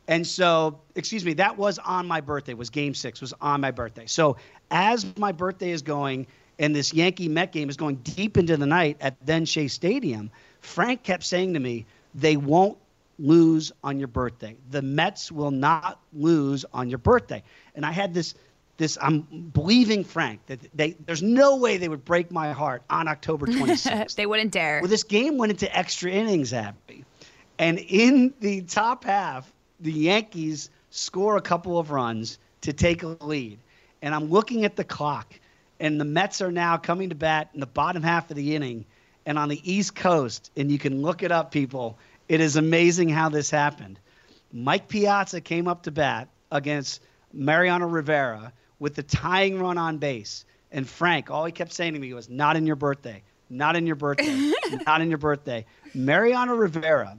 And 0.08 0.26
so, 0.26 0.80
excuse 0.96 1.24
me, 1.24 1.34
that 1.34 1.56
was 1.56 1.78
on 1.78 2.06
my 2.06 2.20
birthday, 2.20 2.54
was 2.54 2.70
game 2.70 2.94
six, 2.94 3.20
was 3.20 3.32
on 3.40 3.60
my 3.60 3.70
birthday. 3.70 4.06
So 4.06 4.36
as 4.70 5.06
my 5.16 5.30
birthday 5.30 5.70
is 5.70 5.82
going 5.82 6.26
and 6.58 6.74
this 6.74 6.92
Yankee 6.92 7.28
Met 7.28 7.52
game 7.52 7.70
is 7.70 7.76
going 7.76 7.96
deep 7.96 8.36
into 8.36 8.56
the 8.56 8.66
night 8.66 8.96
at 9.00 9.16
then 9.24 9.44
Shea 9.44 9.68
Stadium, 9.68 10.30
Frank 10.60 11.02
kept 11.02 11.24
saying 11.24 11.54
to 11.54 11.60
me, 11.60 11.86
they 12.14 12.36
won't 12.36 12.76
lose 13.18 13.72
on 13.84 13.98
your 13.98 14.08
birthday. 14.08 14.56
The 14.70 14.82
Mets 14.82 15.30
will 15.30 15.50
not 15.50 16.00
lose 16.12 16.64
on 16.72 16.88
your 16.88 16.98
birthday. 16.98 17.42
And 17.74 17.84
I 17.86 17.92
had 17.92 18.14
this 18.14 18.34
this 18.78 18.98
I'm 19.00 19.20
believing 19.52 20.02
Frank 20.02 20.44
that 20.46 20.60
they 20.74 20.96
there's 21.06 21.22
no 21.22 21.56
way 21.56 21.76
they 21.76 21.88
would 21.88 22.04
break 22.04 22.30
my 22.30 22.52
heart 22.52 22.82
on 22.90 23.06
October 23.08 23.46
26th. 23.48 24.14
they 24.14 24.26
wouldn't 24.26 24.52
dare. 24.52 24.80
Well, 24.80 24.88
this 24.88 25.04
game 25.04 25.38
went 25.38 25.52
into 25.52 25.74
extra 25.76 26.10
innings, 26.10 26.52
Abby. 26.52 27.04
And 27.58 27.78
in 27.78 28.34
the 28.40 28.62
top 28.62 29.04
half, 29.04 29.52
the 29.78 29.92
Yankees 29.92 30.70
score 30.90 31.36
a 31.36 31.42
couple 31.42 31.78
of 31.78 31.90
runs 31.90 32.38
to 32.62 32.72
take 32.72 33.02
a 33.02 33.08
lead. 33.20 33.58
And 34.00 34.14
I'm 34.14 34.30
looking 34.30 34.64
at 34.64 34.74
the 34.74 34.84
clock, 34.84 35.38
and 35.78 36.00
the 36.00 36.04
Mets 36.04 36.40
are 36.40 36.50
now 36.50 36.76
coming 36.76 37.10
to 37.10 37.14
bat 37.14 37.50
in 37.54 37.60
the 37.60 37.66
bottom 37.66 38.02
half 38.02 38.30
of 38.30 38.36
the 38.36 38.56
inning. 38.56 38.84
And 39.26 39.38
on 39.38 39.48
the 39.48 39.60
East 39.70 39.94
Coast, 39.94 40.50
and 40.56 40.68
you 40.72 40.78
can 40.78 41.02
look 41.02 41.22
it 41.22 41.30
up, 41.30 41.52
people, 41.52 41.96
it 42.32 42.40
is 42.40 42.56
amazing 42.56 43.10
how 43.10 43.28
this 43.28 43.50
happened. 43.50 44.00
Mike 44.50 44.88
Piazza 44.88 45.42
came 45.42 45.68
up 45.68 45.82
to 45.82 45.90
bat 45.90 46.28
against 46.50 47.02
Mariano 47.30 47.86
Rivera 47.86 48.54
with 48.78 48.94
the 48.94 49.02
tying 49.02 49.60
run 49.60 49.76
on 49.76 49.98
base. 49.98 50.46
And 50.70 50.88
Frank, 50.88 51.30
all 51.30 51.44
he 51.44 51.52
kept 51.52 51.74
saying 51.74 51.92
to 51.92 51.98
me 51.98 52.14
was, 52.14 52.30
Not 52.30 52.56
in 52.56 52.66
your 52.66 52.76
birthday. 52.76 53.22
Not 53.50 53.76
in 53.76 53.86
your 53.86 53.96
birthday. 53.96 54.50
not 54.86 55.02
in 55.02 55.10
your 55.10 55.18
birthday. 55.18 55.66
Mariano 55.92 56.54
Rivera 56.54 57.18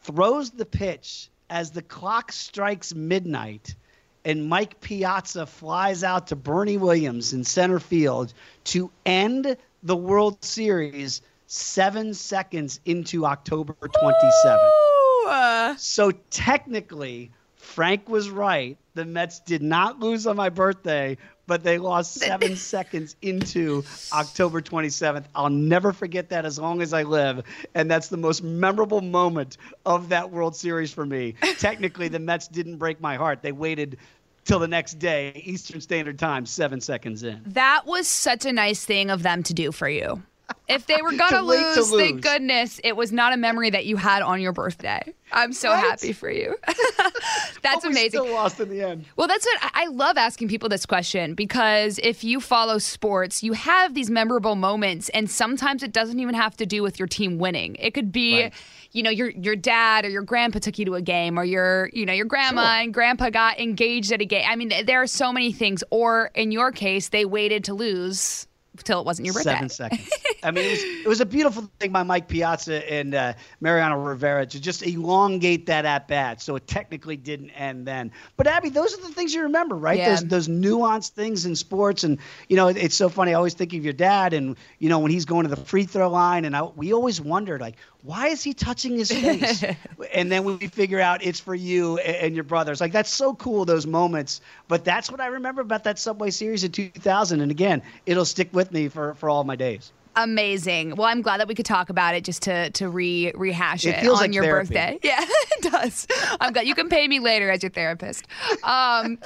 throws 0.00 0.50
the 0.50 0.66
pitch 0.66 1.28
as 1.48 1.70
the 1.70 1.82
clock 1.82 2.32
strikes 2.32 2.92
midnight 2.92 3.76
and 4.24 4.48
Mike 4.48 4.80
Piazza 4.80 5.46
flies 5.46 6.02
out 6.02 6.26
to 6.28 6.36
Bernie 6.36 6.76
Williams 6.76 7.32
in 7.32 7.44
center 7.44 7.78
field 7.78 8.32
to 8.64 8.90
end 9.06 9.56
the 9.84 9.96
World 9.96 10.44
Series 10.44 11.22
seven 11.52 12.14
seconds 12.14 12.80
into 12.86 13.26
October 13.26 13.74
27th. 13.74 15.78
So 15.78 16.12
technically, 16.30 17.30
Frank 17.56 18.08
was 18.08 18.30
right. 18.30 18.78
The 18.94 19.04
Mets 19.04 19.40
did 19.40 19.60
not 19.60 20.00
lose 20.00 20.26
on 20.26 20.36
my 20.36 20.48
birthday, 20.48 21.18
but 21.46 21.62
they 21.62 21.76
lost 21.76 22.14
seven 22.14 22.56
seconds 22.56 23.16
into 23.20 23.84
October 24.14 24.62
27th. 24.62 25.24
I'll 25.34 25.50
never 25.50 25.92
forget 25.92 26.30
that 26.30 26.46
as 26.46 26.58
long 26.58 26.80
as 26.80 26.94
I 26.94 27.02
live. 27.02 27.44
And 27.74 27.90
that's 27.90 28.08
the 28.08 28.16
most 28.16 28.42
memorable 28.42 29.02
moment 29.02 29.58
of 29.84 30.08
that 30.08 30.30
World 30.30 30.56
Series 30.56 30.90
for 30.90 31.04
me. 31.04 31.34
Technically, 31.58 32.08
the 32.08 32.18
Mets 32.18 32.48
didn't 32.48 32.78
break 32.78 32.98
my 32.98 33.16
heart. 33.16 33.42
They 33.42 33.52
waited 33.52 33.98
till 34.44 34.58
the 34.58 34.68
next 34.68 34.98
day, 34.98 35.42
Eastern 35.44 35.82
Standard 35.82 36.18
Time, 36.18 36.46
seven 36.46 36.80
seconds 36.80 37.22
in. 37.22 37.42
That 37.46 37.82
was 37.84 38.08
such 38.08 38.46
a 38.46 38.52
nice 38.52 38.84
thing 38.84 39.10
of 39.10 39.22
them 39.22 39.42
to 39.42 39.52
do 39.52 39.70
for 39.70 39.88
you. 39.88 40.22
If 40.68 40.86
they 40.86 41.00
were 41.02 41.12
gonna 41.16 41.38
to 41.38 41.42
lose, 41.42 41.90
thank 41.90 42.20
goodness 42.22 42.80
it 42.84 42.96
was 42.96 43.12
not 43.12 43.32
a 43.32 43.36
memory 43.36 43.70
that 43.70 43.86
you 43.86 43.96
had 43.96 44.22
on 44.22 44.40
your 44.40 44.52
birthday. 44.52 45.02
I'm 45.32 45.52
so 45.52 45.70
Right? 45.70 45.78
happy 45.84 46.12
for 46.12 46.30
you. 46.30 46.56
That's 47.62 47.84
amazing. 47.84 48.10
Still 48.20 48.32
lost 48.32 48.60
in 48.60 48.68
the 48.68 48.82
end. 48.82 49.04
Well, 49.16 49.28
that's 49.28 49.46
what 49.46 49.58
I 49.62 49.82
I 49.82 49.86
love 49.86 50.16
asking 50.16 50.46
people 50.48 50.68
this 50.68 50.86
question 50.86 51.34
because 51.34 51.98
if 52.02 52.22
you 52.22 52.40
follow 52.40 52.78
sports, 52.78 53.42
you 53.42 53.52
have 53.54 53.94
these 53.94 54.10
memorable 54.10 54.54
moments, 54.54 55.08
and 55.10 55.28
sometimes 55.30 55.82
it 55.82 55.92
doesn't 55.92 56.20
even 56.20 56.34
have 56.36 56.56
to 56.58 56.66
do 56.66 56.82
with 56.84 56.98
your 57.00 57.08
team 57.08 57.38
winning. 57.38 57.74
It 57.80 57.94
could 57.94 58.12
be, 58.12 58.42
Right. 58.42 58.52
you 58.92 59.02
know, 59.02 59.10
your 59.10 59.30
your 59.30 59.56
dad 59.56 60.04
or 60.04 60.08
your 60.10 60.22
grandpa 60.22 60.60
took 60.60 60.78
you 60.78 60.84
to 60.86 60.94
a 60.94 61.02
game, 61.02 61.36
or 61.38 61.44
your 61.44 61.88
you 61.92 62.06
know 62.06 62.12
your 62.12 62.26
grandma 62.26 62.62
Sure. 62.74 62.82
and 62.82 62.94
grandpa 62.94 63.30
got 63.30 63.58
engaged 63.58 64.12
at 64.12 64.20
a 64.20 64.24
game. 64.24 64.44
I 64.48 64.54
mean, 64.56 64.72
there 64.86 65.02
are 65.02 65.06
so 65.08 65.32
many 65.32 65.52
things. 65.52 65.82
Or 65.90 66.30
in 66.34 66.52
your 66.52 66.70
case, 66.70 67.08
they 67.08 67.24
waited 67.24 67.64
to 67.64 67.74
lose 67.74 68.46
till 68.84 69.00
it 69.00 69.06
wasn't 69.06 69.26
your 69.26 69.34
birthday. 69.34 69.52
Seven 69.52 69.68
seconds. 69.68 70.10
I 70.42 70.50
mean, 70.50 70.64
it 70.64 70.70
was, 70.70 70.82
it 70.82 71.06
was 71.08 71.20
a 71.20 71.26
beautiful 71.26 71.70
thing 71.78 71.92
by 71.92 72.02
Mike 72.02 72.26
Piazza 72.26 72.90
and 72.92 73.14
uh, 73.14 73.34
Mariano 73.60 73.96
Rivera 74.02 74.44
to 74.46 74.60
just 74.60 74.82
elongate 74.82 75.66
that 75.66 75.84
at 75.84 76.08
bat, 76.08 76.40
so 76.42 76.56
it 76.56 76.66
technically 76.66 77.16
didn't 77.16 77.50
end 77.50 77.86
then. 77.86 78.10
But 78.36 78.46
Abby, 78.48 78.68
those 78.70 78.92
are 78.98 79.00
the 79.02 79.08
things 79.12 79.34
you 79.34 79.42
remember, 79.42 79.76
right? 79.76 79.98
Yeah. 79.98 80.10
Those 80.10 80.24
those 80.24 80.48
nuanced 80.48 81.10
things 81.10 81.46
in 81.46 81.54
sports, 81.54 82.02
and 82.02 82.18
you 82.48 82.56
know, 82.56 82.68
it- 82.68 82.76
it's 82.76 82.96
so 82.96 83.08
funny. 83.08 83.32
I 83.32 83.34
always 83.34 83.54
think 83.54 83.72
of 83.74 83.84
your 83.84 83.92
dad, 83.92 84.32
and 84.32 84.56
you 84.78 84.88
know, 84.88 84.98
when 84.98 85.10
he's 85.12 85.26
going 85.26 85.44
to 85.48 85.54
the 85.54 85.62
free 85.64 85.84
throw 85.84 86.08
line, 86.10 86.44
and 86.44 86.56
I, 86.56 86.62
we 86.62 86.92
always 86.92 87.20
wondered, 87.20 87.60
like, 87.60 87.76
why 88.02 88.28
is 88.28 88.42
he 88.42 88.52
touching 88.52 88.96
his 88.96 89.10
face? 89.12 89.64
and 90.12 90.30
then 90.30 90.44
we 90.44 90.56
figure 90.68 91.00
out 91.00 91.24
it's 91.24 91.40
for 91.40 91.54
you 91.54 91.98
and, 91.98 92.34
your 92.34 92.44
brothers. 92.44 92.80
Like 92.80 92.92
that's 92.92 93.10
so 93.10 93.34
cool 93.34 93.64
those 93.64 93.86
moments. 93.86 94.40
But 94.68 94.84
that's 94.84 95.10
what 95.10 95.20
I 95.20 95.26
remember 95.26 95.62
about 95.62 95.84
that 95.84 95.98
Subway 95.98 96.30
Series 96.30 96.64
in 96.64 96.72
2000. 96.72 97.40
And 97.40 97.50
again, 97.50 97.82
it'll 98.06 98.24
stick 98.24 98.48
with 98.52 98.72
me 98.72 98.88
for 98.88 99.14
for 99.14 99.30
all 99.30 99.44
my 99.44 99.56
days. 99.56 99.92
Amazing. 100.14 100.96
Well, 100.96 101.06
I'm 101.06 101.22
glad 101.22 101.40
that 101.40 101.48
we 101.48 101.54
could 101.54 101.64
talk 101.66 101.88
about 101.88 102.14
it 102.14 102.22
just 102.24 102.42
to 102.42 102.70
to 102.70 102.88
re 102.88 103.32
rehash 103.34 103.84
It 103.86 103.96
it, 104.02 104.06
on 104.06 104.14
like 104.14 104.34
your 104.34 104.44
therapy. 104.44 104.68
birthday. 104.74 104.98
Yeah, 105.02 105.24
it 105.24 105.70
does. 105.70 106.06
I'm 106.40 106.52
glad 106.52 106.66
you 106.66 106.74
can 106.74 106.88
pay 106.88 107.08
me 107.08 107.18
later 107.18 107.50
as 107.50 107.62
your 107.62 107.70
therapist. 107.70 108.26
Um, 108.62 109.18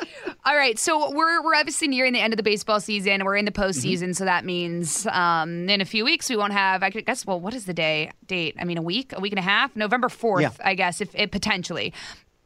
all 0.45 0.57
right, 0.57 0.79
so 0.79 1.11
we're 1.11 1.43
we're 1.43 1.55
obviously 1.55 1.89
nearing 1.89 2.13
the 2.13 2.21
end 2.21 2.33
of 2.33 2.37
the 2.37 2.43
baseball 2.43 2.81
season. 2.81 3.25
We're 3.25 3.37
in 3.37 3.45
the 3.47 3.51
postseason, 3.53 4.15
so 4.15 4.25
that 4.25 4.45
means 4.45 5.07
um, 5.09 5.69
in 5.69 5.81
a 5.81 5.85
few 5.85 6.05
weeks 6.05 6.31
we 6.31 6.37
won't 6.37 6.53
have. 6.53 6.83
I 6.83 6.91
guess. 6.91 7.27
Well, 7.27 7.41
what 7.41 7.55
is 7.55 7.65
the 7.67 7.75
day 7.75 8.11
date? 8.27 8.55
I 8.59 8.65
mean, 8.65 8.79
a 8.79 8.83
week, 8.83 9.13
a 9.13 9.21
week 9.21 9.33
and 9.33 9.41
a 9.41 9.43
half, 9.43 9.75
November 9.75 10.09
fourth. 10.09 10.43
Yeah. 10.43 10.51
I 10.65 10.75
guess 10.75 11.01
if 11.01 11.15
it 11.15 11.31
potentially 11.33 11.93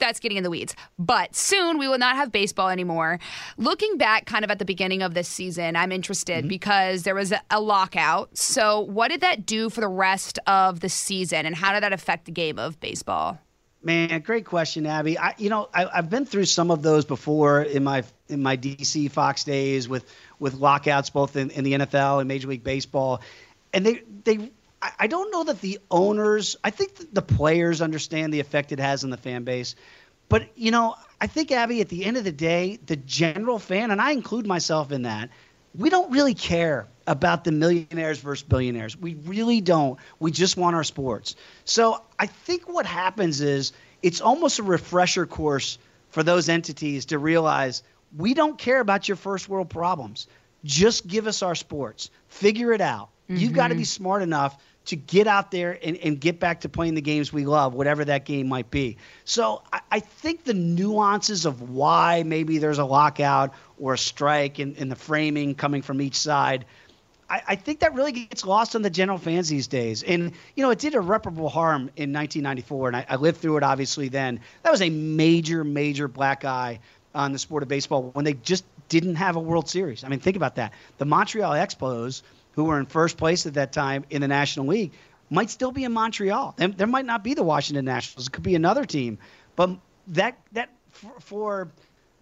that's 0.01 0.19
getting 0.21 0.37
in 0.37 0.45
the 0.45 0.51
weeds. 0.51 0.75
But 0.99 1.35
soon 1.35 1.79
we 1.79 1.89
will 1.89 1.99
not 1.99 2.17
have 2.17 2.33
baseball 2.33 2.69
anymore. 2.69 3.19
Looking 3.57 3.97
back 3.97 4.27
kind 4.27 4.45
of 4.45 4.51
at 4.51 4.59
the 4.59 4.65
beginning 4.65 5.03
of 5.03 5.15
this 5.15 5.29
season, 5.29 5.77
I'm 5.77 5.93
interested 5.93 6.41
mm-hmm. 6.41 6.49
because 6.49 7.05
there 7.05 7.15
was 7.15 7.33
a, 7.33 7.41
a 7.51 7.61
lockout. 7.61 8.37
So, 8.37 8.81
what 8.81 9.09
did 9.09 9.21
that 9.21 9.47
do 9.47 9.71
for 9.71 9.81
the 9.81 9.89
rest 9.89 10.39
of 10.47 10.81
the 10.81 10.89
season 10.89 11.47
and 11.47 11.55
how 11.55 11.73
did 11.73 11.83
that 11.83 11.93
affect 11.93 12.25
the 12.25 12.33
game 12.33 12.59
of 12.59 12.81
baseball? 12.81 13.39
Man, 13.83 14.21
great 14.21 14.45
question, 14.45 14.85
Abby. 14.85 15.19
I, 15.19 15.35
you 15.39 15.49
know, 15.49 15.69
I, 15.73 15.87
I've 15.87 16.11
been 16.11 16.27
through 16.27 16.45
some 16.45 16.71
of 16.71 16.83
those 16.83 17.07
before 17.07 17.63
in 17.63 17.83
my 17.83 18.05
in 18.29 18.43
my 18.43 18.57
DC 18.57 19.11
Fox 19.11 19.45
days 19.45 19.89
with 19.89 20.05
with 20.39 20.55
lockouts, 20.55 21.09
both 21.09 21.37
in, 21.37 21.51
in 21.51 21.65
the 21.65 21.73
NFL 21.73 22.21
and 22.21 22.29
Major 22.29 22.49
League 22.49 22.65
Baseball, 22.65 23.23
and 23.73 23.87
they 23.87 24.03
they. 24.25 24.51
I- 24.83 24.93
I 25.01 25.07
don't 25.07 25.31
know 25.31 25.45
that 25.45 25.61
the 25.61 25.79
owners. 25.91 26.57
I 26.65 26.71
think 26.71 27.13
the 27.13 27.23
players 27.23 27.81
understand 27.83 28.33
the 28.33 28.41
effect 28.41 28.73
it 28.73 28.81
has 28.81 29.05
on 29.05 29.11
the 29.11 29.17
fan 29.17 29.45
base, 29.45 29.75
but 30.29 30.49
you 30.57 30.71
know, 30.71 30.95
I 31.21 31.27
think 31.27 31.51
Abby, 31.53 31.81
at 31.81 31.89
the 31.89 32.05
end 32.05 32.17
of 32.17 32.25
the 32.25 32.33
day, 32.33 32.79
the 32.87 32.97
general 32.97 33.59
fan, 33.59 33.91
and 33.91 34.01
I 34.01 34.13
include 34.13 34.47
myself 34.47 34.91
in 34.93 35.03
that, 35.03 35.31
we 35.75 35.91
don't 35.91 36.11
really 36.11 36.35
care 36.35 36.89
about 37.07 37.45
the 37.45 37.53
millionaires 37.53 38.19
versus 38.19 38.43
billionaires. 38.43 38.97
We 38.97 39.15
really 39.15 39.61
don't. 39.61 39.99
We 40.19 40.31
just 40.31 40.57
want 40.57 40.77
our 40.77 40.85
sports. 40.85 41.37
So 41.65 42.03
I 42.19 42.27
think 42.27 42.69
what 42.69 42.87
happens 42.87 43.41
is 43.41 43.73
it's 44.03 44.21
almost 44.21 44.59
a 44.59 44.63
refresher 44.63 45.27
course 45.27 45.79
for 46.11 46.23
those 46.23 46.49
entities 46.49 47.07
to 47.07 47.19
realize 47.19 47.83
we 48.17 48.35
don't 48.35 48.59
care 48.59 48.81
about 48.81 49.09
your 49.09 49.17
first 49.17 49.49
world 49.49 49.71
problems. 49.71 50.27
Just 50.65 51.07
give 51.07 51.27
us 51.27 51.43
our 51.43 51.55
sports. 51.55 52.11
Figure 52.29 52.73
it 52.73 52.81
out. 52.81 53.11
You've 53.29 53.53
got 53.53 53.69
to 53.69 53.75
mm-hmm. 53.75 53.81
be 53.81 53.85
smart 53.85 54.23
enough 54.23 54.61
to 54.87 54.97
get 54.97 55.27
out 55.27 55.51
there 55.51 55.79
and, 55.83 55.97
and 55.99 56.21
get 56.21 56.41
back 56.41 56.63
to 56.63 56.69
playing 56.69 56.95
the 56.95 57.03
games 57.03 57.33
we 57.33 57.45
love, 57.45 57.75
whatever 57.75 58.05
that 58.05 58.25
game 58.25 58.49
might 58.49 58.71
be. 58.71 58.97
So 59.25 59.63
I, 59.73 59.81
I 59.91 60.01
think 60.01 60.45
the 60.45 60.55
nuances 60.55 61.45
of 61.45 61.71
why 61.71 62.23
maybe 62.25 62.59
there's 62.59 62.79
a 62.79 62.85
lockout 62.85 63.55
or 63.79 63.95
a 63.95 63.99
strike 63.99 64.59
and, 64.59 64.77
and 64.79 64.91
the 64.91 64.97
framing 64.97 65.55
coming 65.55 65.83
from 65.83 66.01
each 66.01 66.17
side. 66.17 66.65
I, 67.29 67.43
I 67.49 67.55
think 67.57 67.81
that 67.81 67.95
really 67.95 68.13
gets 68.13 68.45
lost 68.45 68.75
on 68.75 68.83
the 68.83 68.91
general 68.91 69.19
fans 69.19 69.49
these 69.49 69.69
days. 69.69 70.03
And, 70.03 70.33
you 70.57 70.65
know, 70.65 70.71
it 70.71 70.79
did 70.79 70.95
irreparable 70.95 71.49
harm 71.49 71.83
in 71.97 72.13
1994, 72.13 72.89
and 72.89 72.97
I, 72.97 73.07
I 73.09 73.17
lived 73.17 73.39
through 73.39 73.59
it 73.59 73.63
obviously 73.63 74.09
then. 74.09 74.41
That 74.63 74.71
was 74.71 74.83
a 74.83 74.91
major, 74.91 75.63
major 75.63 76.09
black 76.09 76.45
eye 76.45 76.81
on 77.15 77.33
the 77.33 77.39
sport 77.39 77.63
of 77.63 77.69
baseball 77.69 78.11
when 78.13 78.25
they 78.25 78.35
just 78.35 78.65
didn't 78.89 79.17
have 79.17 79.37
a 79.37 79.41
World 79.41 79.69
Series. 79.69 80.05
I 80.05 80.09
mean, 80.09 80.21
think 80.21 80.37
about 80.37 80.57
that. 80.57 80.73
The 80.99 81.05
Montreal 81.05 81.53
Expos, 81.53 82.23
who 82.61 82.67
were 82.67 82.79
in 82.79 82.87
first 82.87 83.17
place 83.17 83.47
at 83.47 83.55
that 83.55 83.73
time 83.73 84.05
in 84.11 84.21
the 84.21 84.29
National 84.29 84.67
League, 84.67 84.93
might 85.31 85.49
still 85.49 85.73
be 85.73 85.85
in 85.85 85.93
Montreal. 85.93 86.55
There, 86.57 86.69
there 86.69 86.87
might 86.87 87.07
not 87.07 87.25
be 87.25 87.35
the 87.35 87.43
Washington 87.43 87.85
Nationals. 87.85 88.27
It 88.27 88.33
could 88.33 88.43
be 88.43 88.55
another 88.55 88.85
team. 88.85 89.19
But 89.57 89.71
that, 90.09 90.37
that 90.53 90.71
for, 90.91 91.13
for 91.21 91.73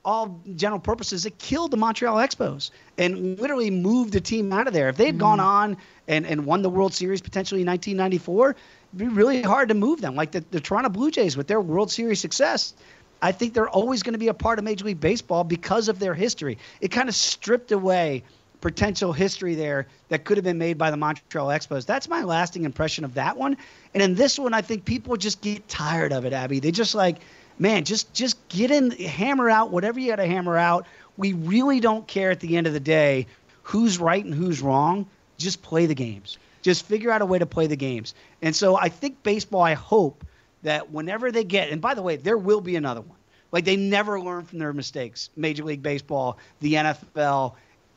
all 0.05 0.41
general 0.55 0.79
purposes, 0.79 1.27
it 1.27 1.39
killed 1.39 1.71
the 1.71 1.77
Montreal 1.77 2.17
Expos 2.17 2.71
and 2.99 3.39
literally 3.41 3.71
moved 3.71 4.13
the 4.13 4.21
team 4.21 4.53
out 4.53 4.69
of 4.69 4.73
there. 4.73 4.89
If 4.89 4.97
they 4.97 5.07
had 5.07 5.15
mm-hmm. 5.15 5.21
gone 5.21 5.41
on 5.41 5.77
and, 6.07 6.25
and 6.25 6.47
won 6.47 6.63
the 6.63 6.71
World 6.71 6.95
Series 6.95 7.21
potentially 7.21 7.63
in 7.63 7.67
1994, 7.67 8.51
it'd 8.51 8.59
be 8.97 9.09
really 9.09 9.43
hard 9.43 9.71
to 9.71 9.75
move 9.75 10.01
them. 10.01 10.15
Like 10.15 10.31
the, 10.31 10.45
the 10.51 10.61
Toronto 10.61 10.91
Blue 10.91 11.11
Jays 11.11 11.37
with 11.37 11.49
their 11.49 11.61
World 11.61 11.91
Series 11.91 12.21
success, 12.21 12.75
I 13.21 13.33
think 13.33 13.55
they're 13.55 13.69
always 13.69 14.03
going 14.03 14.13
to 14.13 14.19
be 14.19 14.29
a 14.29 14.35
part 14.35 14.59
of 14.59 14.65
Major 14.65 14.85
League 14.85 15.01
Baseball 15.01 15.43
because 15.43 15.89
of 15.89 15.99
their 15.99 16.15
history. 16.15 16.59
It 16.81 16.89
kind 16.89 17.09
of 17.09 17.15
stripped 17.15 17.73
away 17.73 18.23
potential 18.61 19.13
history 19.13 19.55
there 19.55 19.87
that 20.09 20.25
could 20.25 20.37
have 20.37 20.45
been 20.45 20.59
made 20.59 20.79
by 20.79 20.91
the 20.91 20.97
Montreal 20.97 21.49
Expos. 21.49 21.87
That's 21.87 22.09
my 22.09 22.23
lasting 22.23 22.65
impression 22.65 23.05
of 23.05 23.15
that 23.15 23.37
one. 23.37 23.57
And 23.95 24.03
in 24.03 24.15
this 24.15 24.39
one, 24.39 24.55
I 24.55 24.63
think 24.63 24.85
people 24.85 25.17
just 25.17 25.41
get 25.41 25.69
tired 25.69 26.13
of 26.13 26.25
it, 26.25 26.33
Abby. 26.33 26.61
They 26.61 26.71
just 26.71 26.95
like, 26.95 27.19
man, 27.59 27.85
just 27.85 28.13
just 28.15 28.49
get 28.49 28.71
in, 28.71 28.91
hammer 28.91 29.49
out 29.49 29.71
whatever 29.71 30.01
you 30.01 30.09
got 30.11 30.17
to 30.17 30.27
hammer 30.27 30.57
out. 30.57 30.87
We 31.17 31.33
really 31.33 31.81
don't 31.81 32.07
care 32.07 32.31
at 32.31 32.41
the 32.41 32.57
end 32.57 32.67
of 32.67 32.73
the 32.73 32.81
day 32.81 33.27
who's 33.63 33.99
right 33.99 34.25
and 34.25 34.35
who's 34.35 34.61
wrong. 34.61 35.07
Just 35.37 35.63
play 35.63 35.87
the 35.87 35.95
games. 35.95 36.39
Just 36.63 36.85
figure 36.85 37.11
out 37.11 37.23
a 37.23 37.27
way 37.27 37.39
to 37.39 37.47
play 37.47 37.67
the 37.67 37.77
games. 37.77 38.15
And 38.43 38.55
so 38.55 38.77
I 38.77 38.89
think 38.89 39.23
baseball, 39.23 39.63
I 39.63 39.75
hope 39.75 40.25
that 40.63 40.91
whenever 40.91 41.31
they 41.31 41.45
get, 41.45 41.71
and 41.71 41.81
by 41.81 41.95
the 41.95 42.03
way, 42.03 42.17
there 42.17 42.37
will 42.37 42.61
be 42.61 42.77
another 42.77 43.01
one. 43.01 43.19
Like 43.53 43.65
they 43.65 43.77
never 43.77 44.21
learn 44.21 44.45
from 44.45 44.59
their 44.59 44.73
mistakes. 44.73 45.31
Major 45.37 45.65
League 45.65 45.83
Baseball, 45.83 46.39
the 46.61 46.75
NFL, 46.75 47.55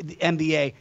the 0.08 0.16
NBA. 0.16 0.74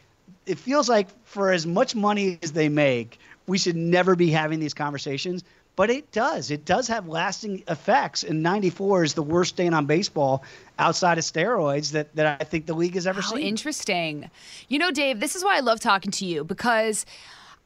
It 0.45 0.57
feels 0.57 0.89
like 0.89 1.07
for 1.25 1.51
as 1.51 1.65
much 1.65 1.95
money 1.95 2.39
as 2.41 2.51
they 2.51 2.69
make, 2.69 3.19
we 3.47 3.57
should 3.57 3.75
never 3.75 4.15
be 4.15 4.29
having 4.29 4.59
these 4.59 4.73
conversations. 4.73 5.43
But 5.77 5.89
it 5.89 6.11
does. 6.11 6.51
It 6.51 6.65
does 6.65 6.87
have 6.89 7.07
lasting 7.07 7.63
effects. 7.67 8.23
And 8.23 8.43
94 8.43 9.05
is 9.05 9.13
the 9.13 9.23
worst 9.23 9.55
stain 9.55 9.73
on 9.73 9.85
baseball 9.85 10.43
outside 10.77 11.17
of 11.17 11.23
steroids 11.23 11.91
that, 11.93 12.13
that 12.15 12.41
I 12.41 12.43
think 12.43 12.65
the 12.65 12.73
league 12.73 12.95
has 12.95 13.07
ever 13.07 13.21
How 13.21 13.35
seen. 13.35 13.39
interesting. 13.39 14.29
You 14.67 14.79
know, 14.79 14.91
Dave, 14.91 15.19
this 15.19 15.35
is 15.35 15.43
why 15.43 15.55
I 15.55 15.61
love 15.61 15.79
talking 15.79 16.11
to 16.11 16.25
you 16.25 16.43
because 16.43 17.05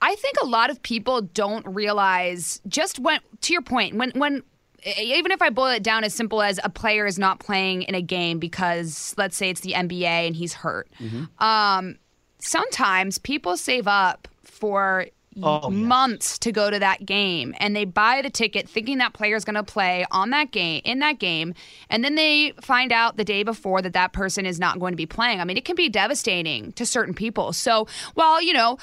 I 0.01 0.15
think 0.15 0.35
a 0.41 0.45
lot 0.45 0.69
of 0.69 0.83
people 0.83 1.21
don't 1.21 1.65
realize 1.65 2.61
just 2.67 2.99
when 2.99 3.19
to 3.41 3.53
your 3.53 3.63
point, 3.63 3.95
when 3.95 4.11
when 4.11 4.43
even 4.85 5.31
if 5.31 5.41
I 5.41 5.49
boil 5.49 5.71
it 5.71 5.83
down 5.83 6.03
as 6.03 6.13
simple 6.13 6.41
as 6.41 6.59
a 6.63 6.69
player 6.69 7.05
is 7.05 7.17
not 7.17 7.39
playing 7.39 7.83
in 7.83 7.95
a 7.95 8.01
game 8.01 8.39
because 8.39 9.15
let's 9.17 9.35
say 9.35 9.49
it's 9.49 9.61
the 9.61 9.73
NBA 9.73 10.03
and 10.27 10.35
he's 10.35 10.53
hurt. 10.53 10.89
Mm-hmm. 10.99 11.43
Um, 11.43 11.95
sometimes 12.39 13.17
people 13.17 13.57
save 13.57 13.87
up 13.87 14.27
for 14.43 15.07
Oh, 15.43 15.69
months 15.69 16.39
to 16.39 16.51
go 16.53 16.69
to 16.69 16.79
that 16.79 17.05
game. 17.05 17.53
And 17.59 17.75
they 17.75 17.83
buy 17.83 18.21
the 18.21 18.29
ticket 18.29 18.69
thinking 18.69 18.99
that 18.99 19.13
player 19.13 19.35
is 19.35 19.43
going 19.43 19.55
to 19.55 19.63
play 19.63 20.05
on 20.09 20.29
that 20.29 20.51
game 20.51 20.81
in 20.85 20.99
that 20.99 21.19
game. 21.19 21.53
And 21.89 22.05
then 22.05 22.15
they 22.15 22.53
find 22.61 22.93
out 22.93 23.17
the 23.17 23.25
day 23.25 23.43
before 23.43 23.81
that 23.81 23.91
that 23.93 24.13
person 24.13 24.45
is 24.45 24.59
not 24.61 24.79
going 24.79 24.93
to 24.93 24.97
be 24.97 25.05
playing. 25.05 25.41
I 25.41 25.43
mean 25.43 25.57
it 25.57 25.65
can 25.65 25.75
be 25.75 25.89
devastating 25.89 26.71
to 26.73 26.85
certain 26.85 27.13
people. 27.13 27.51
So 27.51 27.85
while 28.13 28.41
you 28.41 28.53
know 28.53 28.77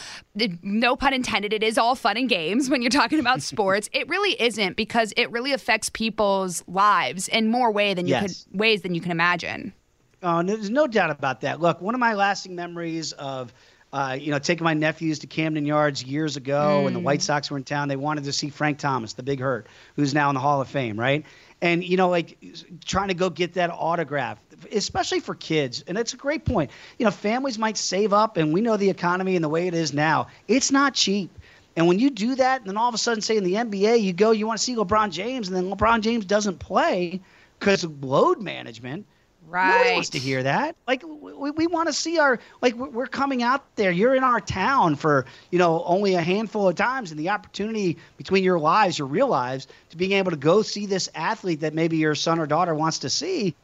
no 0.63 0.95
pun 0.95 1.15
intended 1.15 1.53
it 1.55 1.63
is 1.63 1.79
all 1.79 1.95
fun 1.95 2.17
and 2.19 2.29
games 2.29 2.69
when 2.69 2.83
you're 2.83 2.91
talking 2.91 3.19
about 3.19 3.41
sports 3.53 3.89
it 3.93 4.09
really 4.09 4.41
isn't 4.41 4.77
because 4.77 5.13
it 5.17 5.31
really 5.31 5.53
affects 5.53 5.89
people's 5.89 6.63
lives 6.67 7.29
in 7.29 7.51
more 7.51 7.71
way 7.73 7.95
than 7.95 8.07
you 8.07 8.13
Yes. 8.13 8.45
could 8.51 8.59
ways 8.59 8.83
than 8.83 8.95
you 8.95 9.01
can 9.01 9.11
imagine. 9.11 9.73
Oh, 10.23 10.43
there's 10.43 10.71
no 10.71 10.87
doubt 10.87 11.11
about 11.11 11.41
that. 11.41 11.61
Look, 11.61 11.81
one 11.81 11.95
of 11.95 11.99
my 12.01 12.15
lasting 12.15 12.55
memories 12.55 13.11
of, 13.13 13.53
uh, 13.93 14.17
you 14.19 14.31
know, 14.31 14.39
taking 14.39 14.65
my 14.65 14.75
nephews 14.75 15.21
to 15.21 15.27
Camden 15.27 15.67
Yards 15.67 16.03
years 16.03 16.37
ago 16.37 16.83
when 16.83 16.95
the 16.95 17.01
White 17.01 17.23
Sox 17.23 17.51
were 17.51 17.59
in 17.59 17.65
town, 17.65 17.89
they 17.89 17.97
wanted 17.97 18.25
to 18.25 18.33
see 18.33 18.49
Frank 18.49 18.79
Thomas, 18.79 19.13
the 19.13 19.23
big 19.23 19.41
hurt, 19.41 19.67
who's 19.97 20.15
now 20.15 20.31
in 20.31 20.35
the 20.35 20.41
Hall 20.41 20.61
of 20.61 20.69
Fame, 20.69 20.99
right? 20.99 21.25
and 21.63 21.85
you 21.85 21.97
know 21.97 22.11
like 22.11 22.37
trying 22.85 23.09
to 23.09 23.15
go 23.15 23.31
get 23.31 23.55
that 23.55 23.71
autograph 23.71 24.39
especially 24.73 25.21
for 25.21 25.35
kids 25.35 25.83
and 25.87 25.97
it's 25.97 26.13
a 26.13 26.17
great 26.17 26.45
point. 26.45 26.71
You 26.99 27.05
know 27.05 27.11
families 27.11 27.59
might 27.59 27.79
save 27.79 28.13
up 28.13 28.37
and 28.37 28.53
we 28.53 28.61
know 28.61 28.77
the 28.77 28.91
economy 28.91 29.37
and 29.37 29.45
the 29.45 29.49
way 29.49 29.67
it 29.67 29.75
is 29.75 29.93
now. 29.95 30.27
It's 30.49 30.71
not 30.71 30.95
cheap. 30.95 31.37
And 31.75 31.87
when 31.87 31.99
you 31.99 32.11
do 32.11 32.35
that 32.35 32.61
and 32.61 32.69
then 32.69 32.77
all 32.77 32.89
of 32.89 32.95
a 32.95 32.99
sudden 32.99 33.23
say 33.23 33.37
in 33.37 33.45
the 33.45 33.55
nba 33.55 34.01
you 34.01 34.13
go 34.13 34.33
you 34.33 34.47
want 34.47 34.59
to 34.59 34.65
see 34.65 34.77
lebron 34.77 35.11
james 35.11 35.49
and 35.49 35.57
then 35.57 35.71
lebron 35.75 36.01
james 36.01 36.25
doesn't 36.25 36.59
play 36.59 37.21
because 37.59 37.85
of 37.85 38.05
load 38.05 38.41
management 38.41 39.07
Right. 39.53 39.71
Nobody 39.71 39.93
wants 39.93 40.09
to 40.11 40.19
hear 40.19 40.43
that. 40.45 40.77
Like 40.87 41.03
we, 41.07 41.51
we 41.51 41.67
want 41.67 41.89
to 41.89 41.93
see 41.93 42.19
our 42.19 42.39
like 42.63 42.75
we're 42.75 43.07
coming 43.07 43.43
out 43.43 43.63
there. 43.77 43.91
You're 43.91 44.15
in 44.15 44.25
our 44.25 44.41
town 44.41 44.97
for 44.97 45.27
you 45.51 45.59
know 45.59 45.85
only 45.85 46.15
a 46.15 46.23
handful 46.23 46.67
of 46.69 46.75
times, 46.75 47.11
and 47.11 47.21
the 47.21 47.29
opportunity 47.29 47.99
between 48.17 48.45
your 48.45 48.59
lives, 48.59 48.99
your 48.99 49.09
real 49.09 49.29
lives, 49.29 49.69
to 49.91 49.99
being 49.99 50.13
able 50.13 50.31
to 50.31 50.39
go 50.39 50.63
see 50.63 50.87
this 50.87 51.11
athlete 51.15 51.61
that 51.61 51.75
maybe 51.75 51.99
your 51.99 52.15
son 52.15 52.39
or 52.39 52.47
daughter 52.47 52.75
wants 52.75 53.01
to 53.01 53.11
see. 53.11 53.55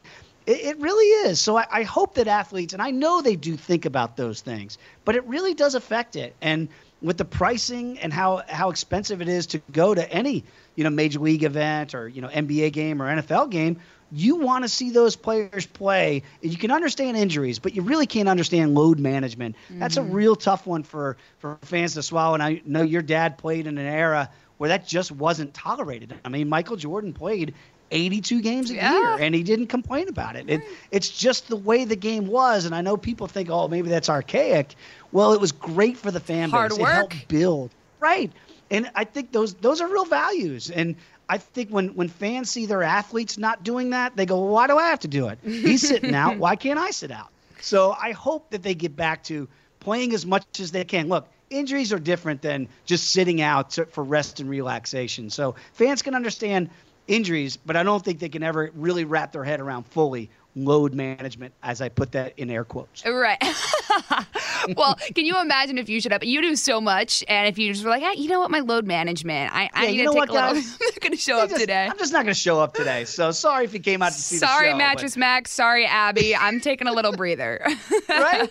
It, 0.45 0.61
it 0.61 0.79
really 0.79 1.05
is. 1.27 1.39
So 1.39 1.57
I, 1.57 1.65
I 1.71 1.83
hope 1.83 2.13
that 2.15 2.27
athletes, 2.27 2.73
and 2.73 2.83
I 2.83 2.91
know 2.91 3.23
they 3.23 3.35
do 3.35 3.57
think 3.57 3.85
about 3.85 4.15
those 4.15 4.41
things, 4.41 4.77
but 5.05 5.15
it 5.15 5.25
really 5.25 5.55
does 5.55 5.73
affect 5.73 6.15
it. 6.15 6.35
And 6.39 6.69
with 7.01 7.17
the 7.17 7.25
pricing 7.25 7.97
and 7.99 8.13
how 8.13 8.43
how 8.47 8.69
expensive 8.69 9.21
it 9.21 9.27
is 9.27 9.47
to 9.47 9.61
go 9.71 9.95
to 9.95 10.11
any 10.11 10.43
you 10.75 10.83
know 10.83 10.89
major 10.89 11.19
league 11.19 11.43
event 11.43 11.95
or 11.95 12.07
you 12.07 12.21
know 12.21 12.27
NBA 12.27 12.73
game 12.73 13.01
or 13.01 13.07
NFL 13.07 13.49
game 13.49 13.79
you 14.11 14.35
want 14.37 14.63
to 14.63 14.69
see 14.69 14.89
those 14.89 15.15
players 15.15 15.65
play. 15.65 16.23
You 16.41 16.57
can 16.57 16.71
understand 16.71 17.17
injuries, 17.17 17.59
but 17.59 17.75
you 17.75 17.81
really 17.81 18.07
can't 18.07 18.29
understand 18.29 18.75
load 18.75 18.99
management. 18.99 19.55
Mm-hmm. 19.65 19.79
That's 19.79 19.97
a 19.97 20.01
mm-hmm. 20.01 20.13
real 20.13 20.35
tough 20.35 20.65
one 20.65 20.83
for, 20.83 21.17
for 21.39 21.57
fans 21.61 21.93
to 21.95 22.03
swallow. 22.03 22.33
And 22.33 22.43
I 22.43 22.61
know 22.65 22.81
your 22.81 23.01
dad 23.01 23.37
played 23.37 23.67
in 23.67 23.77
an 23.77 23.85
era 23.85 24.29
where 24.57 24.69
that 24.69 24.87
just 24.87 25.11
wasn't 25.11 25.53
tolerated. 25.53 26.13
I 26.25 26.29
mean, 26.29 26.49
Michael 26.49 26.75
Jordan 26.75 27.13
played 27.13 27.53
82 27.91 28.41
games 28.41 28.71
a 28.71 28.75
yeah. 28.75 28.91
year 28.91 29.17
and 29.19 29.33
he 29.33 29.43
didn't 29.43 29.67
complain 29.67 30.09
about 30.09 30.35
it. 30.35 30.49
it. 30.49 30.61
It's 30.91 31.09
just 31.09 31.47
the 31.47 31.55
way 31.55 31.85
the 31.85 31.95
game 31.95 32.27
was. 32.27 32.65
And 32.65 32.75
I 32.75 32.81
know 32.81 32.97
people 32.97 33.27
think, 33.27 33.49
oh, 33.49 33.67
maybe 33.67 33.89
that's 33.89 34.09
archaic. 34.09 34.75
Well, 35.11 35.33
it 35.33 35.41
was 35.41 35.51
great 35.51 35.97
for 35.97 36.11
the 36.11 36.19
fan 36.19 36.49
Hard 36.49 36.71
base. 36.71 36.79
Work. 36.79 36.89
It 36.89 36.93
helped 36.93 37.27
build. 37.27 37.71
Right. 37.99 38.31
And 38.71 38.89
I 38.95 39.03
think 39.03 39.31
those 39.31 39.55
those 39.55 39.81
are 39.81 39.87
real 39.87 40.05
values. 40.05 40.69
And 40.69 40.95
I 41.29 41.37
think 41.37 41.69
when 41.69 41.89
when 41.89 42.09
fans 42.09 42.49
see 42.49 42.65
their 42.65 42.83
athletes 42.83 43.37
not 43.37 43.63
doing 43.63 43.91
that, 43.91 44.15
they 44.15 44.25
go, 44.25 44.37
well, 44.39 44.49
"Why 44.49 44.67
do 44.67 44.77
I 44.77 44.87
have 44.87 44.99
to 45.01 45.07
do 45.07 45.27
it? 45.27 45.37
He's 45.43 45.87
sitting 45.87 46.15
out. 46.15 46.37
Why 46.39 46.55
can't 46.55 46.79
I 46.79 46.89
sit 46.89 47.11
out?" 47.11 47.29
So 47.61 47.91
I 47.91 48.11
hope 48.11 48.49
that 48.49 48.63
they 48.63 48.73
get 48.73 48.95
back 48.95 49.23
to 49.25 49.47
playing 49.79 50.13
as 50.13 50.25
much 50.25 50.59
as 50.59 50.71
they 50.71 50.83
can. 50.83 51.07
Look, 51.07 51.29
injuries 51.49 51.93
are 51.93 51.99
different 51.99 52.41
than 52.41 52.67
just 52.85 53.11
sitting 53.11 53.41
out 53.41 53.71
to, 53.71 53.85
for 53.85 54.03
rest 54.03 54.39
and 54.39 54.49
relaxation. 54.49 55.29
So 55.29 55.55
fans 55.73 56.01
can 56.01 56.15
understand 56.15 56.69
injuries, 57.07 57.57
but 57.57 57.75
I 57.75 57.83
don't 57.83 58.03
think 58.03 58.19
they 58.19 58.29
can 58.29 58.43
ever 58.43 58.71
really 58.75 59.03
wrap 59.03 59.31
their 59.31 59.43
head 59.43 59.59
around 59.59 59.83
fully 59.87 60.29
load 60.55 60.93
management, 60.93 61.53
as 61.63 61.81
I 61.81 61.89
put 61.89 62.13
that 62.13 62.33
in 62.37 62.49
air 62.49 62.63
quotes. 62.63 63.05
Right. 63.05 63.37
well, 64.75 64.95
can 65.15 65.25
you 65.25 65.39
imagine 65.39 65.77
if 65.77 65.89
you 65.89 66.01
showed 66.01 66.11
up? 66.11 66.23
You 66.23 66.41
do 66.41 66.55
so 66.55 66.81
much, 66.81 67.23
and 67.27 67.47
if 67.47 67.57
you 67.57 67.71
just 67.71 67.83
were 67.83 67.89
like, 67.89 68.01
hey, 68.01 68.19
you 68.19 68.29
know 68.29 68.39
what, 68.39 68.51
my 68.51 68.59
load 68.59 68.85
management, 68.85 69.53
I, 69.53 69.69
I 69.73 69.85
yeah, 69.85 69.91
need 69.91 69.97
to 69.97 70.03
take 70.05 70.15
what, 70.15 70.29
a 70.29 70.53
little. 70.53 70.71
I'm 71.27 71.37
not 71.37 71.39
going 71.39 71.39
to 71.39 71.39
show 71.39 71.39
up 71.39 71.49
just, 71.49 71.61
today. 71.61 71.87
I'm 71.87 71.97
just 71.97 72.13
not 72.13 72.23
going 72.23 72.33
to 72.33 72.39
show 72.39 72.59
up 72.59 72.73
today. 72.73 73.05
So 73.05 73.31
sorry 73.31 73.65
if 73.65 73.73
you 73.73 73.79
came 73.79 74.01
out 74.01 74.13
to 74.13 74.19
see 74.19 74.37
sorry, 74.37 74.49
the 74.49 74.53
show. 74.53 74.69
Sorry, 74.69 74.77
Mattress 74.77 75.13
but... 75.15 75.19
Max. 75.19 75.51
Sorry, 75.51 75.85
Abby. 75.85 76.35
I'm 76.35 76.59
taking 76.59 76.87
a 76.87 76.93
little 76.93 77.13
breather. 77.13 77.65
right? 78.09 78.49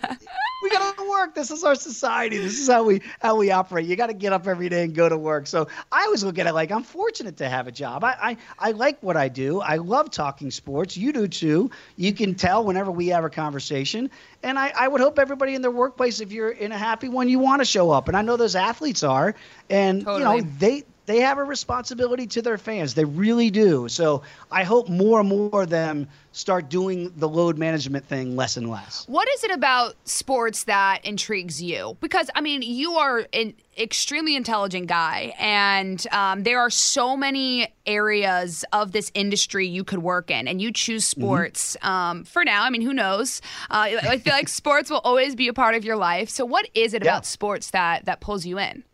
we 0.63 0.71
gotta 0.71 1.09
work. 1.09 1.35
This 1.35 1.51
is 1.51 1.65
our 1.65 1.75
society. 1.75 2.39
This 2.39 2.59
is 2.59 2.69
how 2.69 2.83
we 2.85 3.03
how 3.21 3.37
we 3.37 3.51
operate. 3.51 3.87
You 3.87 3.97
got 3.97 4.09
to 4.09 4.15
get 4.15 4.33
up 4.33 4.47
every 4.47 4.69
day 4.69 4.85
and 4.85 4.95
go 4.95 5.09
to 5.09 5.17
work. 5.17 5.47
So 5.47 5.69
I 5.93 6.05
always 6.05 6.25
look 6.25 6.39
at 6.39 6.47
it 6.47 6.53
like 6.53 6.73
I'm 6.73 6.83
fortunate 6.83 7.37
to 7.39 7.49
have 7.49 7.67
a 7.67 7.73
job. 7.73 8.05
I, 8.05 8.17
I 8.21 8.37
I 8.59 8.71
like 8.73 9.03
what 9.03 9.17
I 9.17 9.29
do. 9.29 9.61
I 9.61 9.77
love 9.77 10.11
talking 10.11 10.51
sports. 10.51 10.97
You 10.97 11.13
do 11.13 11.29
too. 11.29 11.71
You 11.97 12.13
can 12.13 12.35
tell 12.35 12.65
whenever 12.65 12.91
we 12.91 13.09
have 13.09 13.25
a 13.25 13.31
conversation. 13.31 14.11
And 14.43 14.59
I, 14.59 14.73
I 14.77 14.89
would 14.89 15.01
hope 15.01 15.19
everybody 15.19 15.55
in 15.55 15.63
their 15.63 15.71
workplace, 15.71 16.21
if 16.21 16.33
you're 16.33 16.51
in 16.51 16.73
a 16.73 16.79
happy 16.79 17.09
one, 17.09 17.29
you 17.29 17.39
want 17.39 17.61
to 17.61 17.65
show 17.65 17.91
up. 17.91 18.09
And 18.09 18.17
I 18.17 18.23
know 18.23 18.37
those 18.37 18.57
athletes 18.57 19.03
are. 19.03 19.35
And 19.71 20.05
totally. 20.05 20.37
you 20.37 20.43
know 20.43 20.49
they 20.59 20.85
they 21.09 21.21
have 21.21 21.39
a 21.39 21.43
responsibility 21.43 22.27
to 22.27 22.43
their 22.43 22.59
fans. 22.59 22.93
They 22.93 23.07
really 23.07 23.51
do. 23.51 23.89
So 23.89 24.23
I 24.53 24.63
hope 24.63 24.91
more 24.91 25.21
and 25.21 25.29
more 25.29 25.63
of 25.63 25.71
them 25.71 26.07
start 26.33 26.69
doing 26.69 27.11
the 27.17 27.27
load 27.27 27.57
management 27.57 28.05
thing 28.05 28.37
less 28.37 28.59
and 28.59 28.71
less. 28.71 29.07
What 29.09 29.27
is 29.31 29.43
it 29.43 29.51
about 29.51 29.97
sports 30.05 30.65
that 30.65 31.03
intrigues 31.07 31.63
you? 31.63 31.97
Because, 32.03 32.29
I 32.35 32.43
mean, 32.43 32.61
you 32.61 32.93
are 32.93 33.27
an 33.33 33.55
extremely 33.79 34.37
intelligent 34.37 34.87
guy, 34.87 35.35
and 35.39 36.07
um, 36.13 36.43
there 36.43 36.61
are 36.61 36.69
so 36.69 37.17
many 37.17 37.69
areas 37.87 38.67
of 38.75 38.93
this 38.93 39.11
industry 39.15 39.67
you 39.67 39.85
could 39.85 40.01
work 40.01 40.31
in, 40.31 40.47
and 40.47 40.61
you 40.61 40.71
choose 40.71 41.09
mm-hmm. 41.09 41.23
sports 41.23 41.77
mm-hmm. 41.81 41.89
um, 41.89 42.25
for 42.25 42.45
now. 42.45 42.65
I 42.65 42.71
mean, 42.71 42.83
who 42.83 42.93
knows? 42.93 43.41
Uh, 43.71 43.97
I 44.03 44.19
feel 44.19 44.35
like 44.35 44.49
sports 44.61 44.91
will 44.91 45.01
always 45.05 45.35
be 45.35 45.49
a 45.49 45.55
part 45.55 45.75
of 45.75 45.87
your 45.87 45.97
life. 45.97 46.29
So, 46.29 46.45
what 46.45 46.69
is 46.75 46.93
it 46.93 47.03
yeah. 47.03 47.13
about 47.13 47.25
sports 47.25 47.71
that, 47.71 48.05
that 48.05 48.21
pulls 48.21 48.45
you 48.45 48.59
in? 48.59 48.85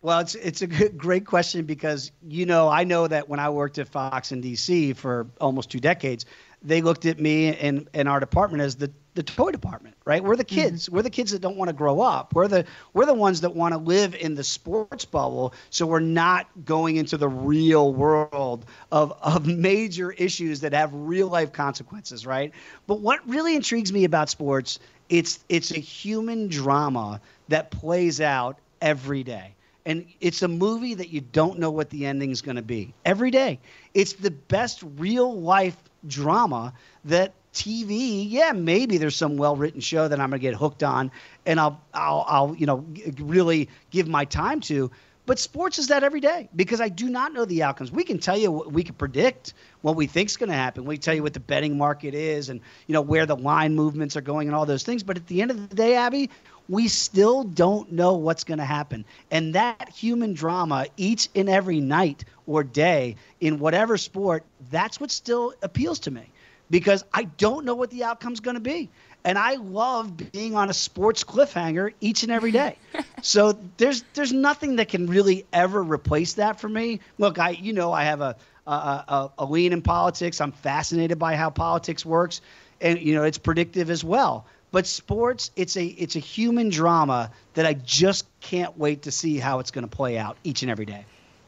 Well, 0.00 0.20
it's 0.20 0.34
it's 0.36 0.62
a 0.62 0.66
good, 0.66 0.96
great 0.96 1.26
question 1.26 1.64
because 1.64 2.12
you 2.26 2.46
know 2.46 2.68
I 2.68 2.84
know 2.84 3.06
that 3.06 3.28
when 3.28 3.40
I 3.40 3.50
worked 3.50 3.78
at 3.78 3.88
Fox 3.88 4.32
in 4.32 4.40
D.C. 4.40 4.92
for 4.92 5.26
almost 5.40 5.70
two 5.70 5.80
decades, 5.80 6.24
they 6.62 6.82
looked 6.82 7.06
at 7.06 7.18
me 7.18 7.54
and, 7.56 7.88
and 7.94 8.08
our 8.08 8.20
department 8.20 8.62
as 8.62 8.76
the, 8.76 8.90
the 9.14 9.22
toy 9.22 9.50
department, 9.50 9.96
right? 10.04 10.22
We're 10.22 10.36
the 10.36 10.44
mm-hmm. 10.44 10.60
kids. 10.60 10.86
Mm-hmm. 10.86 10.96
We're 10.96 11.02
the 11.02 11.10
kids 11.10 11.32
that 11.32 11.40
don't 11.40 11.56
want 11.56 11.68
to 11.68 11.74
grow 11.74 12.00
up. 12.00 12.34
We're 12.34 12.48
the 12.48 12.64
we're 12.92 13.06
the 13.06 13.14
ones 13.14 13.40
that 13.40 13.54
want 13.54 13.74
to 13.74 13.78
live 13.78 14.14
in 14.14 14.34
the 14.34 14.44
sports 14.44 15.04
bubble, 15.04 15.54
so 15.70 15.86
we're 15.86 16.00
not 16.00 16.46
going 16.64 16.96
into 16.96 17.16
the 17.16 17.28
real 17.28 17.92
world 17.92 18.66
of 18.92 19.12
of 19.22 19.46
major 19.46 20.12
issues 20.12 20.60
that 20.60 20.72
have 20.72 20.90
real 20.92 21.28
life 21.28 21.52
consequences, 21.52 22.26
right? 22.26 22.52
But 22.86 23.00
what 23.00 23.28
really 23.28 23.56
intrigues 23.56 23.92
me 23.92 24.04
about 24.04 24.28
sports, 24.28 24.78
it's 25.08 25.40
it's 25.48 25.72
a 25.72 25.80
human 25.80 26.48
drama 26.48 27.20
that 27.48 27.72
plays 27.72 28.20
out 28.20 28.58
every 28.80 29.24
day 29.24 29.54
and 29.88 30.04
it's 30.20 30.42
a 30.42 30.48
movie 30.48 30.94
that 30.94 31.08
you 31.08 31.22
don't 31.22 31.58
know 31.58 31.70
what 31.70 31.88
the 31.88 32.04
ending 32.04 32.30
is 32.30 32.42
going 32.42 32.56
to 32.56 32.62
be 32.62 32.92
every 33.06 33.30
day. 33.30 33.58
It's 33.94 34.12
the 34.12 34.30
best 34.30 34.84
real 34.98 35.40
life 35.40 35.76
drama 36.06 36.74
that 37.06 37.32
TV, 37.54 38.26
yeah, 38.28 38.52
maybe 38.52 38.98
there's 38.98 39.16
some 39.16 39.38
well-written 39.38 39.80
show 39.80 40.06
that 40.06 40.20
I'm 40.20 40.28
going 40.28 40.40
to 40.40 40.46
get 40.46 40.54
hooked 40.54 40.82
on 40.82 41.10
and 41.46 41.58
I'll 41.58 41.80
I'll 41.94 42.24
I'll 42.28 42.54
you 42.54 42.66
know 42.66 42.84
really 43.18 43.70
give 43.90 44.06
my 44.06 44.26
time 44.26 44.60
to. 44.62 44.90
But 45.24 45.38
sports 45.38 45.78
is 45.78 45.88
that 45.88 46.04
every 46.04 46.20
day 46.20 46.48
because 46.54 46.80
I 46.80 46.88
do 46.88 47.08
not 47.08 47.32
know 47.32 47.44
the 47.46 47.62
outcomes. 47.62 47.90
We 47.90 48.04
can 48.04 48.18
tell 48.18 48.36
you 48.36 48.52
what 48.52 48.72
we 48.72 48.82
can 48.82 48.94
predict 48.94 49.54
what 49.80 49.96
we 49.96 50.06
think 50.06 50.28
is 50.28 50.36
going 50.36 50.50
to 50.50 50.54
happen. 50.54 50.84
We 50.84 50.98
tell 50.98 51.14
you 51.14 51.22
what 51.22 51.34
the 51.34 51.40
betting 51.40 51.78
market 51.78 52.14
is 52.14 52.50
and 52.50 52.60
you 52.86 52.92
know 52.92 53.02
where 53.02 53.26
the 53.26 53.36
line 53.36 53.74
movements 53.74 54.16
are 54.16 54.22
going 54.22 54.48
and 54.48 54.54
all 54.54 54.66
those 54.66 54.84
things. 54.84 55.02
But 55.02 55.16
at 55.16 55.26
the 55.26 55.40
end 55.42 55.50
of 55.50 55.68
the 55.68 55.74
day, 55.74 55.96
Abby, 55.96 56.30
we 56.68 56.88
still 56.88 57.44
don't 57.44 57.92
know 57.92 58.14
what's 58.14 58.44
going 58.44 58.58
to 58.58 58.64
happen. 58.64 59.04
And 59.30 59.54
that 59.54 59.88
human 59.88 60.34
drama 60.34 60.86
each 60.96 61.28
and 61.34 61.48
every 61.48 61.80
night 61.80 62.24
or 62.46 62.62
day 62.62 63.16
in 63.40 63.58
whatever 63.58 63.96
sport, 63.96 64.44
that's 64.70 65.00
what 65.00 65.10
still 65.10 65.54
appeals 65.62 66.00
to 66.00 66.10
me 66.10 66.30
because 66.70 67.04
I 67.12 67.24
don't 67.24 67.64
know 67.64 67.74
what 67.74 67.90
the 67.90 68.04
outcome's 68.04 68.40
going 68.40 68.56
to 68.56 68.60
be. 68.60 68.90
And 69.24 69.36
I 69.36 69.54
love 69.54 70.16
being 70.32 70.54
on 70.54 70.70
a 70.70 70.74
sports 70.74 71.24
cliffhanger 71.24 71.92
each 72.00 72.22
and 72.22 72.32
every 72.32 72.52
day. 72.52 72.78
so 73.22 73.58
there's 73.76 74.04
there's 74.14 74.32
nothing 74.32 74.76
that 74.76 74.88
can 74.88 75.06
really 75.06 75.44
ever 75.52 75.82
replace 75.82 76.34
that 76.34 76.60
for 76.60 76.68
me. 76.68 77.00
Look, 77.18 77.38
I 77.38 77.50
you 77.50 77.72
know 77.72 77.92
I 77.92 78.04
have 78.04 78.20
a 78.20 78.36
a, 78.66 78.70
a, 78.70 79.30
a 79.38 79.44
lean 79.44 79.72
in 79.72 79.82
politics. 79.82 80.40
I'm 80.40 80.52
fascinated 80.52 81.18
by 81.18 81.34
how 81.36 81.50
politics 81.50 82.06
works, 82.06 82.40
and 82.80 83.00
you 83.00 83.14
know 83.14 83.24
it's 83.24 83.38
predictive 83.38 83.90
as 83.90 84.04
well. 84.04 84.46
But 84.70 84.86
sports, 84.86 85.50
it's 85.56 85.76
a 85.76 85.86
it's 85.86 86.16
a 86.16 86.20
human 86.20 86.68
drama 86.68 87.30
that 87.54 87.66
I 87.66 87.74
just 87.74 88.26
can't 88.40 88.76
wait 88.78 89.02
to 89.02 89.10
see 89.10 89.38
how 89.38 89.60
it's 89.60 89.70
going 89.70 89.88
to 89.88 89.96
play 89.96 90.18
out 90.18 90.36
each 90.44 90.62
and 90.62 90.70
every 90.70 90.84
day. 90.84 91.04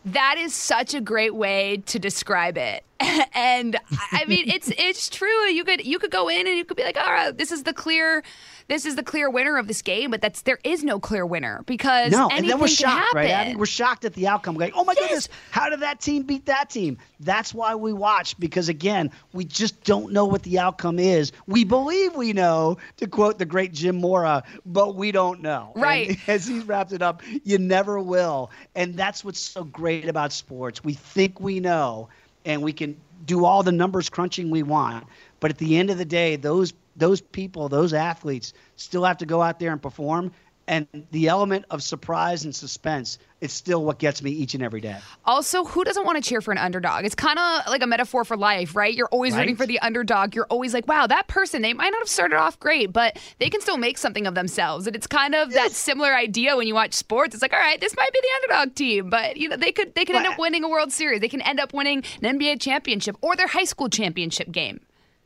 That 0.06 0.36
is 0.38 0.54
such 0.54 0.94
a 0.94 1.00
great 1.00 1.34
way 1.34 1.82
to 1.86 1.98
describe 1.98 2.56
it. 2.56 2.84
and 3.34 3.76
I 4.12 4.24
mean 4.26 4.48
it's 4.48 4.70
it's 4.76 5.08
true. 5.08 5.46
You 5.46 5.64
could 5.64 5.84
you 5.84 5.98
could 5.98 6.10
go 6.10 6.28
in 6.28 6.46
and 6.46 6.56
you 6.56 6.64
could 6.64 6.76
be 6.76 6.84
like, 6.84 6.98
all 6.98 7.10
right, 7.10 7.36
this 7.36 7.50
is 7.50 7.62
the 7.62 7.72
clear 7.72 8.22
this 8.70 8.86
is 8.86 8.94
the 8.94 9.02
clear 9.02 9.28
winner 9.28 9.56
of 9.56 9.66
this 9.66 9.82
game, 9.82 10.12
but 10.12 10.20
that's 10.20 10.42
there 10.42 10.60
is 10.62 10.84
no 10.84 11.00
clear 11.00 11.26
winner 11.26 11.64
because 11.66 12.12
no, 12.12 12.28
and 12.28 12.48
then 12.48 12.60
we're 12.60 12.68
shocked, 12.68 13.14
right? 13.14 13.30
Abby? 13.30 13.56
We're 13.56 13.66
shocked 13.66 14.04
at 14.04 14.14
the 14.14 14.28
outcome. 14.28 14.54
Like, 14.54 14.74
oh 14.76 14.84
my 14.84 14.92
yes. 14.92 15.02
goodness, 15.02 15.28
how 15.50 15.68
did 15.68 15.80
that 15.80 16.00
team 16.00 16.22
beat 16.22 16.46
that 16.46 16.70
team? 16.70 16.98
That's 17.18 17.52
why 17.52 17.74
we 17.74 17.92
watch 17.92 18.38
because 18.38 18.68
again, 18.68 19.10
we 19.32 19.44
just 19.44 19.82
don't 19.82 20.12
know 20.12 20.24
what 20.24 20.44
the 20.44 20.60
outcome 20.60 21.00
is. 21.00 21.32
We 21.48 21.64
believe 21.64 22.14
we 22.14 22.32
know, 22.32 22.78
to 22.98 23.08
quote 23.08 23.38
the 23.38 23.44
great 23.44 23.72
Jim 23.72 23.96
Mora, 23.96 24.44
but 24.64 24.94
we 24.94 25.10
don't 25.10 25.42
know. 25.42 25.72
Right. 25.74 26.10
And 26.10 26.18
as 26.28 26.46
he's 26.46 26.64
wrapped 26.64 26.92
it 26.92 27.02
up, 27.02 27.22
you 27.42 27.58
never 27.58 27.98
will, 27.98 28.52
and 28.76 28.94
that's 28.94 29.24
what's 29.24 29.40
so 29.40 29.64
great 29.64 30.08
about 30.08 30.32
sports. 30.32 30.84
We 30.84 30.94
think 30.94 31.40
we 31.40 31.58
know, 31.58 32.08
and 32.44 32.62
we 32.62 32.72
can 32.72 32.96
do 33.24 33.44
all 33.44 33.62
the 33.62 33.72
numbers 33.72 34.08
crunching 34.10 34.50
we 34.50 34.62
want, 34.62 35.06
but 35.40 35.50
at 35.50 35.58
the 35.58 35.76
end 35.78 35.90
of 35.90 35.98
the 35.98 36.04
day, 36.04 36.36
those 36.36 36.72
those 36.96 37.20
people, 37.20 37.68
those 37.68 37.94
athletes, 37.94 38.52
still 38.76 39.04
have 39.04 39.18
to 39.18 39.26
go 39.26 39.40
out 39.40 39.58
there 39.58 39.72
and 39.72 39.80
perform. 39.80 40.32
And 40.66 40.86
the 41.10 41.28
element 41.28 41.64
of 41.70 41.82
surprise 41.82 42.44
and 42.44 42.54
suspense 42.54 43.18
it's 43.40 43.54
still 43.54 43.84
what 43.84 43.98
gets 43.98 44.22
me 44.22 44.30
each 44.30 44.54
and 44.54 44.62
every 44.62 44.80
day. 44.80 44.98
Also, 45.24 45.64
who 45.64 45.82
doesn't 45.82 46.04
want 46.04 46.22
to 46.22 46.28
cheer 46.28 46.40
for 46.40 46.52
an 46.52 46.58
underdog? 46.58 47.04
It's 47.04 47.14
kind 47.14 47.38
of 47.38 47.66
like 47.68 47.82
a 47.82 47.86
metaphor 47.86 48.24
for 48.24 48.36
life, 48.36 48.76
right? 48.76 48.94
You're 48.94 49.08
always 49.08 49.32
right? 49.32 49.40
rooting 49.40 49.56
for 49.56 49.66
the 49.66 49.78
underdog. 49.80 50.34
You're 50.34 50.46
always 50.50 50.74
like, 50.74 50.86
wow, 50.86 51.06
that 51.06 51.26
person, 51.26 51.62
they 51.62 51.72
might 51.72 51.90
not 51.90 52.00
have 52.00 52.08
started 52.08 52.36
off 52.36 52.58
great, 52.60 52.92
but 52.92 53.18
they 53.38 53.48
can 53.48 53.60
still 53.60 53.78
make 53.78 53.96
something 53.96 54.26
of 54.26 54.34
themselves. 54.34 54.86
And 54.86 54.94
it's 54.94 55.06
kind 55.06 55.34
of 55.34 55.50
yes. 55.50 55.62
that 55.62 55.72
similar 55.74 56.14
idea 56.14 56.56
when 56.56 56.66
you 56.66 56.74
watch 56.74 56.92
sports. 56.92 57.34
It's 57.34 57.42
like, 57.42 57.54
all 57.54 57.60
right, 57.60 57.80
this 57.80 57.96
might 57.96 58.12
be 58.12 58.20
the 58.20 58.54
underdog 58.54 58.74
team, 58.74 59.10
but 59.10 59.36
you 59.36 59.48
know, 59.48 59.56
they 59.56 59.72
could 59.72 59.94
they 59.94 60.04
could 60.04 60.16
end 60.16 60.26
up 60.26 60.38
winning 60.38 60.64
a 60.64 60.68
World 60.68 60.92
Series. 60.92 61.20
They 61.20 61.28
can 61.28 61.40
end 61.42 61.60
up 61.60 61.72
winning 61.72 62.04
an 62.22 62.38
NBA 62.38 62.60
championship 62.60 63.16
or 63.22 63.36
their 63.36 63.48
high 63.48 63.64
school 63.64 63.88
championship 63.88 64.50
game. 64.50 64.80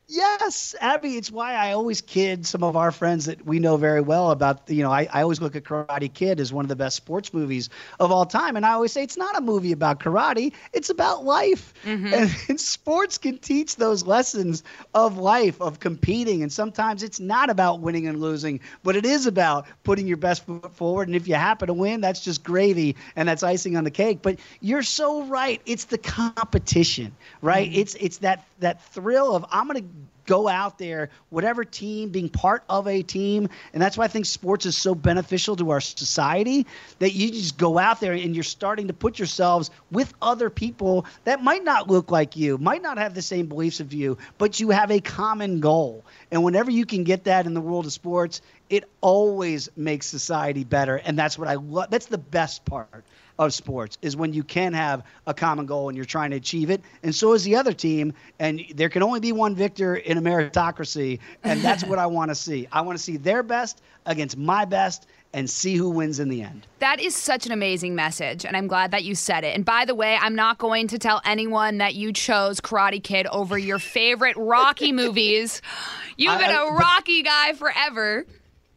Yes, 0.07 0.75
Abby. 0.79 1.17
It's 1.17 1.31
why 1.31 1.55
I 1.55 1.71
always 1.71 2.01
kid 2.01 2.45
some 2.45 2.63
of 2.63 2.75
our 2.75 2.91
friends 2.91 3.25
that 3.25 3.43
we 3.43 3.57
know 3.57 3.75
very 3.75 4.01
well 4.01 4.29
about. 4.29 4.69
You 4.69 4.83
know, 4.83 4.91
I, 4.91 5.07
I 5.11 5.23
always 5.23 5.41
look 5.41 5.55
at 5.55 5.63
Karate 5.63 6.13
Kid 6.13 6.39
as 6.39 6.53
one 6.53 6.63
of 6.63 6.69
the 6.69 6.75
best 6.75 6.95
sports 6.95 7.33
movies 7.33 7.69
of 7.99 8.11
all 8.11 8.25
time, 8.25 8.55
and 8.55 8.65
I 8.67 8.73
always 8.73 8.91
say 8.91 9.01
it's 9.01 9.17
not 9.17 9.35
a 9.35 9.41
movie 9.41 9.71
about 9.71 9.99
karate; 9.99 10.53
it's 10.73 10.91
about 10.91 11.25
life. 11.25 11.73
Mm-hmm. 11.83 12.13
And, 12.13 12.35
and 12.49 12.61
sports 12.61 13.17
can 13.17 13.39
teach 13.39 13.77
those 13.77 14.05
lessons 14.05 14.63
of 14.93 15.17
life, 15.17 15.59
of 15.59 15.79
competing, 15.79 16.43
and 16.43 16.53
sometimes 16.53 17.01
it's 17.01 17.19
not 17.19 17.49
about 17.49 17.79
winning 17.79 18.05
and 18.05 18.21
losing, 18.21 18.59
but 18.83 18.95
it 18.95 19.07
is 19.07 19.25
about 19.25 19.65
putting 19.83 20.05
your 20.05 20.17
best 20.17 20.45
foot 20.45 20.71
forward. 20.75 21.07
And 21.07 21.15
if 21.15 21.27
you 21.27 21.33
happen 21.33 21.65
to 21.65 21.73
win, 21.73 22.01
that's 22.01 22.19
just 22.19 22.43
gravy, 22.43 22.95
and 23.15 23.27
that's 23.27 23.41
icing 23.41 23.75
on 23.75 23.83
the 23.83 23.91
cake. 23.91 24.19
But 24.21 24.37
you're 24.61 24.83
so 24.83 25.23
right; 25.23 25.59
it's 25.65 25.85
the 25.85 25.97
competition, 25.97 27.15
right? 27.41 27.67
Mm-hmm. 27.67 27.79
It's 27.79 27.95
it's 27.95 28.17
that 28.19 28.45
that 28.59 28.83
thrill 28.83 29.35
of 29.35 29.45
I'm 29.51 29.67
going 29.67 29.81
to 29.81 29.94
go 30.25 30.47
out 30.47 30.77
there, 30.77 31.09
whatever 31.29 31.63
team, 31.63 32.09
being 32.09 32.29
part 32.29 32.63
of 32.69 32.87
a 32.87 33.01
team. 33.01 33.49
And 33.73 33.81
that's 33.81 33.97
why 33.97 34.05
I 34.05 34.07
think 34.07 34.25
sports 34.25 34.65
is 34.65 34.77
so 34.77 34.95
beneficial 34.95 35.55
to 35.57 35.71
our 35.71 35.81
society 35.81 36.65
that 36.99 37.13
you 37.13 37.31
just 37.31 37.57
go 37.57 37.77
out 37.77 37.99
there 37.99 38.13
and 38.13 38.35
you're 38.35 38.43
starting 38.43 38.87
to 38.87 38.93
put 38.93 39.19
yourselves 39.19 39.69
with 39.91 40.13
other 40.21 40.49
people 40.49 41.05
that 41.23 41.43
might 41.43 41.63
not 41.63 41.89
look 41.89 42.11
like 42.11 42.35
you, 42.35 42.57
might 42.57 42.81
not 42.81 42.97
have 42.97 43.13
the 43.13 43.21
same 43.21 43.47
beliefs 43.47 43.79
of 43.79 43.93
you, 43.93 44.17
but 44.37 44.59
you 44.59 44.69
have 44.69 44.91
a 44.91 44.99
common 44.99 45.59
goal. 45.59 46.03
And 46.31 46.43
whenever 46.43 46.71
you 46.71 46.85
can 46.85 47.03
get 47.03 47.25
that 47.25 47.45
in 47.45 47.53
the 47.53 47.61
world 47.61 47.85
of 47.85 47.93
sports, 47.93 48.41
it 48.69 48.85
always 49.01 49.69
makes 49.75 50.07
society 50.07 50.63
better. 50.63 50.95
And 50.97 51.17
that's 51.17 51.37
what 51.37 51.47
I 51.47 51.55
love. 51.55 51.91
That's 51.91 52.07
the 52.07 52.17
best 52.17 52.65
part 52.65 53.05
of 53.37 53.53
sports 53.53 53.97
is 54.01 54.15
when 54.15 54.33
you 54.33 54.43
can 54.43 54.73
have 54.73 55.03
a 55.27 55.33
common 55.33 55.65
goal 55.65 55.89
and 55.89 55.95
you're 55.95 56.05
trying 56.05 56.31
to 56.31 56.37
achieve 56.37 56.69
it. 56.69 56.81
And 57.03 57.13
so 57.13 57.33
is 57.33 57.43
the 57.43 57.55
other 57.55 57.73
team. 57.73 58.13
And 58.39 58.61
there 58.75 58.89
can 58.89 59.03
only 59.03 59.19
be 59.19 59.31
one 59.31 59.55
victor 59.55 59.95
in 59.95 60.17
a 60.17 60.21
meritocracy. 60.21 61.19
And 61.43 61.61
that's 61.61 61.83
what 61.83 61.99
I 61.99 62.05
want 62.05 62.29
to 62.29 62.35
see. 62.35 62.67
I 62.71 62.81
want 62.81 62.97
to 62.97 63.03
see 63.03 63.17
their 63.17 63.43
best 63.43 63.81
against 64.05 64.37
my 64.37 64.65
best 64.65 65.07
and 65.35 65.49
see 65.49 65.75
who 65.75 65.89
wins 65.89 66.21
in 66.21 66.29
the 66.29 66.41
end. 66.41 66.65
That 66.79 67.01
is 67.01 67.13
such 67.13 67.45
an 67.45 67.51
amazing 67.51 67.93
message, 67.93 68.45
and 68.45 68.55
I'm 68.55 68.67
glad 68.67 68.91
that 68.91 69.03
you 69.03 69.15
said 69.15 69.43
it. 69.43 69.53
And 69.53 69.65
by 69.65 69.83
the 69.83 69.93
way, 69.93 70.15
I'm 70.15 70.33
not 70.33 70.59
going 70.59 70.87
to 70.87 70.97
tell 70.97 71.21
anyone 71.25 71.79
that 71.79 71.93
you 71.93 72.13
chose 72.13 72.61
Karate 72.61 73.03
Kid 73.03 73.27
over 73.27 73.57
your 73.57 73.77
favorite 73.77 74.37
Rocky 74.37 74.93
movies. 74.93 75.61
You've 76.17 76.39
been 76.39 76.55
uh, 76.55 76.67
a 76.67 76.73
Rocky 76.73 77.21
guy 77.21 77.51
forever. 77.51 78.25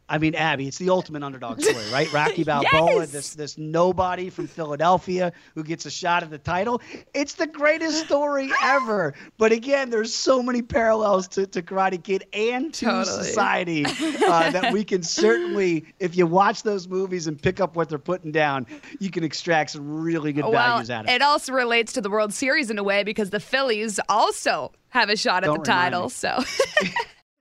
I 0.09 0.17
mean, 0.17 0.33
Abby, 0.33 0.67
it's 0.67 0.79
the 0.79 0.89
ultimate 0.89 1.21
underdog 1.21 1.61
story, 1.61 1.85
right? 1.93 2.11
Rocky 2.13 2.43
Balboa, 2.43 3.01
yes! 3.01 3.11
this 3.11 3.33
this 3.35 3.57
nobody 3.57 4.31
from 4.31 4.47
Philadelphia 4.47 5.31
who 5.53 5.63
gets 5.63 5.85
a 5.85 5.91
shot 5.91 6.23
at 6.23 6.31
the 6.31 6.39
title. 6.39 6.81
It's 7.13 7.35
the 7.35 7.45
greatest 7.45 8.05
story 8.05 8.49
ever. 8.63 9.13
But 9.37 9.51
again, 9.51 9.91
there's 9.91 10.13
so 10.13 10.41
many 10.41 10.63
parallels 10.63 11.27
to, 11.29 11.45
to 11.47 11.61
Karate 11.61 12.03
Kid 12.03 12.25
and 12.33 12.73
to 12.73 12.85
totally. 12.85 13.23
society 13.23 13.85
uh, 13.85 14.49
that 14.51 14.73
we 14.73 14.83
can 14.83 15.03
certainly, 15.03 15.85
if 15.99 16.17
you 16.17 16.25
watch 16.25 16.63
those 16.63 16.87
movies 16.87 17.27
and 17.27 17.39
pick 17.39 17.59
up 17.59 17.75
what 17.75 17.87
they're 17.87 17.99
putting 17.99 18.31
down, 18.31 18.65
you 18.99 19.11
can 19.11 19.23
extract 19.23 19.71
some 19.71 20.01
really 20.01 20.33
good 20.33 20.43
well, 20.45 20.53
values 20.53 20.89
out 20.89 21.05
of 21.05 21.11
it. 21.11 21.13
It 21.13 21.21
also 21.21 21.53
relates 21.53 21.93
to 21.93 22.01
the 22.01 22.09
World 22.09 22.33
Series 22.33 22.71
in 22.71 22.79
a 22.79 22.83
way 22.83 23.03
because 23.03 23.29
the 23.29 23.39
Phillies 23.39 23.99
also 24.09 24.71
have 24.89 25.09
a 25.09 25.15
shot 25.15 25.43
at 25.43 25.47
Don't 25.47 25.59
the 25.59 25.65
title. 25.65 26.03
Me. 26.03 26.09
So 26.09 26.43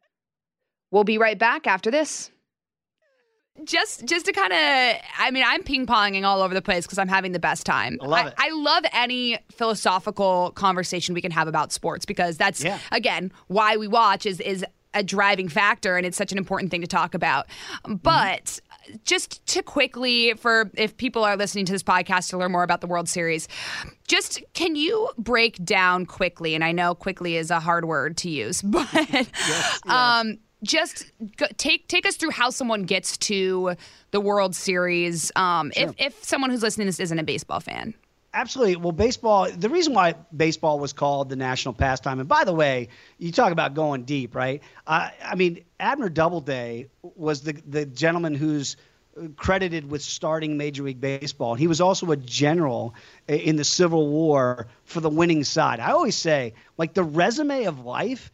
we'll 0.91 1.05
be 1.05 1.17
right 1.17 1.39
back 1.39 1.67
after 1.67 1.91
this 1.91 2.31
just 3.65 4.05
just 4.05 4.27
to 4.27 4.33
kind 4.33 4.53
of 4.53 5.03
i 5.19 5.31
mean 5.31 5.45
i'm 5.47 5.63
ping-ponging 5.63 6.25
all 6.25 6.43
over 6.43 6.55
the 6.55 6.63
place 6.63 6.85
because 6.85 6.99
i'm 6.99 7.09
having 7.09 7.33
the 7.33 7.39
best 7.39 7.67
time 7.67 7.99
I 8.01 8.07
love 8.07 8.27
it. 8.27 8.35
I, 8.39 8.49
I, 8.49 8.51
love 8.51 8.85
any 8.93 9.39
philosophical 9.51 10.53
conversation 10.53 11.15
we 11.15 11.21
can 11.21 11.33
have 11.33 11.49
about 11.49 11.73
sports 11.73 12.05
because 12.05 12.37
that's 12.37 12.63
yeah. 12.63 12.79
again 12.93 13.33
why 13.49 13.77
we 13.77 13.89
watch 13.89 14.27
is 14.27 14.41
is 14.41 14.65
a 14.95 15.03
driving 15.03 15.49
factor 15.49 15.97
and 15.97 16.07
it's 16.07 16.17
such 16.17 16.33
an 16.33 16.39
important 16.39 16.71
thing 16.71 16.81
to 16.81 16.87
talk 16.87 17.15
about 17.15 17.47
but 17.85 18.45
mm-hmm. 18.45 18.97
just 19.05 19.45
to 19.47 19.63
quickly 19.63 20.35
for 20.35 20.71
if 20.75 20.97
people 20.97 21.25
are 21.25 21.37
listening 21.37 21.65
to 21.67 21.73
this 21.73 21.83
podcast 21.83 22.31
to 22.31 22.39
learn 22.39 22.51
more 22.51 22.63
about 22.63 22.81
the 22.81 22.87
world 22.87 23.09
series 23.09 23.49
just 24.07 24.43
can 24.55 24.77
you 24.77 25.09
break 25.19 25.63
down 25.65 26.07
quickly 26.07 26.55
and 26.55 26.65
i 26.65 26.73
know 26.73 26.95
quickly 26.95 27.37
is 27.37 27.51
a 27.51 27.61
hard 27.61 27.85
word 27.85 28.17
to 28.17 28.31
use 28.31 28.63
but 28.63 28.89
yes, 28.93 29.31
yes. 29.47 29.81
um 29.87 30.39
just 30.63 31.11
go, 31.37 31.47
take 31.57 31.89
take 31.89 32.07
us 32.07 32.17
through 32.17 32.31
how 32.31 32.51
someone 32.51 32.85
gets 32.85 33.17
to 33.19 33.75
the 34.11 34.21
World 34.21 34.55
Series. 34.55 35.33
Um, 35.37 35.73
sure. 35.75 35.89
If 35.89 35.95
if 35.99 36.25
someone 36.25 36.51
who's 36.51 36.63
listening 36.63 36.87
to 36.87 36.89
this 36.89 37.01
isn't 37.01 37.19
a 37.19 37.25
baseball 37.25 37.61
fan. 37.61 37.95
Absolutely. 38.35 38.77
Well, 38.77 38.93
baseball, 38.93 39.51
the 39.51 39.71
reason 39.71 39.95
why 39.95 40.15
baseball 40.37 40.79
was 40.79 40.93
called 40.93 41.31
the 41.31 41.37
national 41.37 41.73
pastime, 41.75 42.21
and 42.21 42.29
by 42.29 42.45
the 42.45 42.53
way, 42.53 42.89
you 43.17 43.33
talk 43.33 43.53
about 43.53 43.73
going 43.73 44.05
deep, 44.05 44.35
right? 44.35 44.63
Uh, 44.87 45.09
I 45.25 45.35
mean, 45.35 45.65
Abner 45.81 46.11
Doubleday 46.11 46.89
was 47.03 47.41
the, 47.41 47.55
the 47.67 47.87
gentleman 47.87 48.35
who's 48.35 48.77
credited 49.37 49.91
with 49.91 50.03
starting 50.03 50.59
Major 50.59 50.83
League 50.83 51.01
Baseball. 51.01 51.55
He 51.55 51.67
was 51.67 51.81
also 51.81 52.11
a 52.11 52.17
general 52.17 52.95
in 53.27 53.57
the 53.57 53.65
Civil 53.65 54.09
War 54.09 54.69
for 54.85 55.01
the 55.01 55.11
winning 55.11 55.43
side. 55.43 55.81
I 55.81 55.93
always 55.93 56.15
say, 56.15 56.53
like, 56.77 56.95
the 56.95 57.03
resume 57.03 57.65
of 57.65 57.81
life 57.81 58.31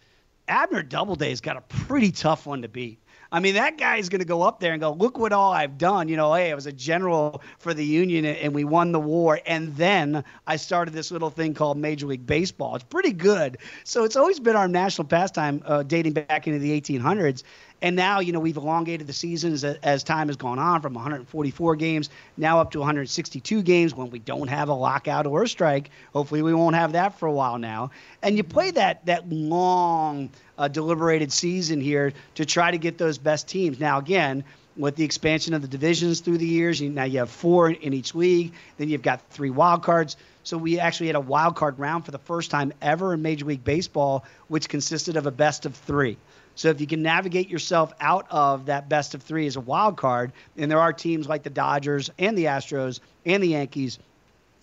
Abner 0.49 0.83
Doubleday's 0.83 1.41
got 1.41 1.57
a 1.57 1.63
pretty 1.63 2.11
tough 2.11 2.47
one 2.47 2.63
to 2.63 2.69
beat. 2.69 3.01
I 3.33 3.41
mean, 3.41 3.55
that 3.55 3.79
guy's 3.79 4.09
going 4.09 4.21
to 4.21 4.27
go 4.27 4.43
up 4.43 4.61
there 4.61 4.73
and 4.75 4.81
go, 4.81 4.93
look 4.93 5.19
what 5.19 5.33
all 5.33 5.53
I've 5.53 5.77
done. 5.77 6.07
You 6.07 6.17
know, 6.17 6.33
hey, 6.35 6.53
I 6.53 6.55
was 6.55 6.67
a 6.67 6.73
general 6.73 7.43
for 7.59 7.75
the 7.75 7.85
Union 7.85 8.25
and 8.25 8.55
we 8.55 8.63
won 8.63 8.93
the 8.93 9.01
war. 9.01 9.41
And 9.45 9.75
then 9.77 10.23
I 10.47 10.55
started 10.55 10.95
this 10.95 11.11
little 11.11 11.31
thing 11.31 11.53
called 11.53 11.77
Major 11.77 12.07
League 12.07 12.27
Baseball. 12.27 12.77
It's 12.77 12.85
pretty 12.85 13.13
good. 13.13 13.59
So 13.83 14.05
it's 14.05 14.15
always 14.15 14.39
been 14.39 14.55
our 14.55 14.69
national 14.69 15.09
pastime 15.09 15.65
uh, 15.67 15.83
dating 15.83 16.13
back 16.13 16.47
into 16.47 16.61
the 16.61 16.81
1800s. 16.81 17.43
And 17.85 17.97
now, 17.97 18.21
you 18.21 18.33
know, 18.33 18.41
we've 18.41 18.57
elongated 18.57 19.07
the 19.07 19.13
seasons 19.13 19.63
as 19.63 20.03
time 20.03 20.29
has 20.29 20.39
gone 20.39 20.59
on 20.59 20.81
from 20.81 20.95
144 20.95 21.77
games 21.77 22.09
now 22.39 22.59
up 22.59 22.71
to 22.71 22.79
162 22.79 23.61
games 23.61 23.95
when 23.95 24.09
we 24.09 24.19
don't 24.19 24.49
have 24.49 24.71
a 24.71 24.73
lockout 24.73 25.27
or 25.27 25.43
a 25.43 25.49
strike. 25.49 25.91
Hopefully, 26.15 26.41
we 26.41 26.55
won't 26.55 26.77
have 26.77 26.93
that 26.93 27.19
for 27.19 27.27
a 27.27 27.33
while 27.33 27.59
now. 27.59 27.91
And 28.23 28.39
you 28.39 28.43
play 28.43 28.71
that 28.71 29.05
that 29.05 29.29
long, 29.29 30.31
uh, 30.57 30.69
deliberated 30.69 31.31
season 31.31 31.79
here 31.79 32.15
to 32.37 32.47
try 32.47 32.71
to 32.71 32.79
get 32.79 32.97
those 32.97 33.19
best 33.19 33.49
teams. 33.49 33.79
Now, 33.79 33.99
again, 33.99 34.45
with 34.79 34.97
the 34.97 35.05
expansion 35.05 35.53
of 35.53 35.61
the 35.61 35.69
divisions 35.69 36.21
through 36.21 36.39
the 36.39 36.47
years, 36.47 36.81
you, 36.81 36.89
now 36.89 37.05
you 37.05 37.19
have 37.19 37.29
four 37.29 37.69
in 37.69 37.93
each 37.93 38.15
league. 38.15 38.55
Then 38.79 38.89
you've 38.89 39.03
got 39.03 39.21
three 39.29 39.51
wild 39.51 39.83
cards. 39.83 40.17
So 40.43 40.57
we 40.57 40.79
actually 40.79 41.09
had 41.09 41.17
a 41.17 41.21
wild 41.21 41.55
card 41.55 41.79
round 41.79 42.07
for 42.07 42.13
the 42.13 42.19
first 42.19 42.51
time 42.51 42.73
ever 42.81 43.13
in 43.13 43.21
Major 43.21 43.45
League 43.45 43.63
Baseball, 43.63 44.25
which 44.49 44.71
consisted 44.71 45.19
of 45.19 45.27
a 45.27 45.31
best 45.31 45.67
of 45.67 45.75
three. 45.75 46.17
So 46.55 46.69
if 46.69 46.81
you 46.81 46.87
can 46.87 47.03
navigate 47.03 47.49
yourself 47.49 47.93
out 48.01 48.27
of 48.31 48.67
that 48.67 48.89
best 48.89 49.15
of 49.15 49.23
three 49.23 49.47
as 49.47 49.57
a 49.57 49.61
wild 49.61 49.97
card, 49.97 50.33
and 50.57 50.71
there 50.71 50.81
are 50.81 50.93
teams 50.93 51.29
like 51.29 51.43
the 51.43 51.51
Dodgers 51.51 52.11
and 52.19 52.39
the 52.39 52.45
Astros 52.45 53.01
and 53.27 53.43
the 53.43 53.49
Yankees 53.49 53.99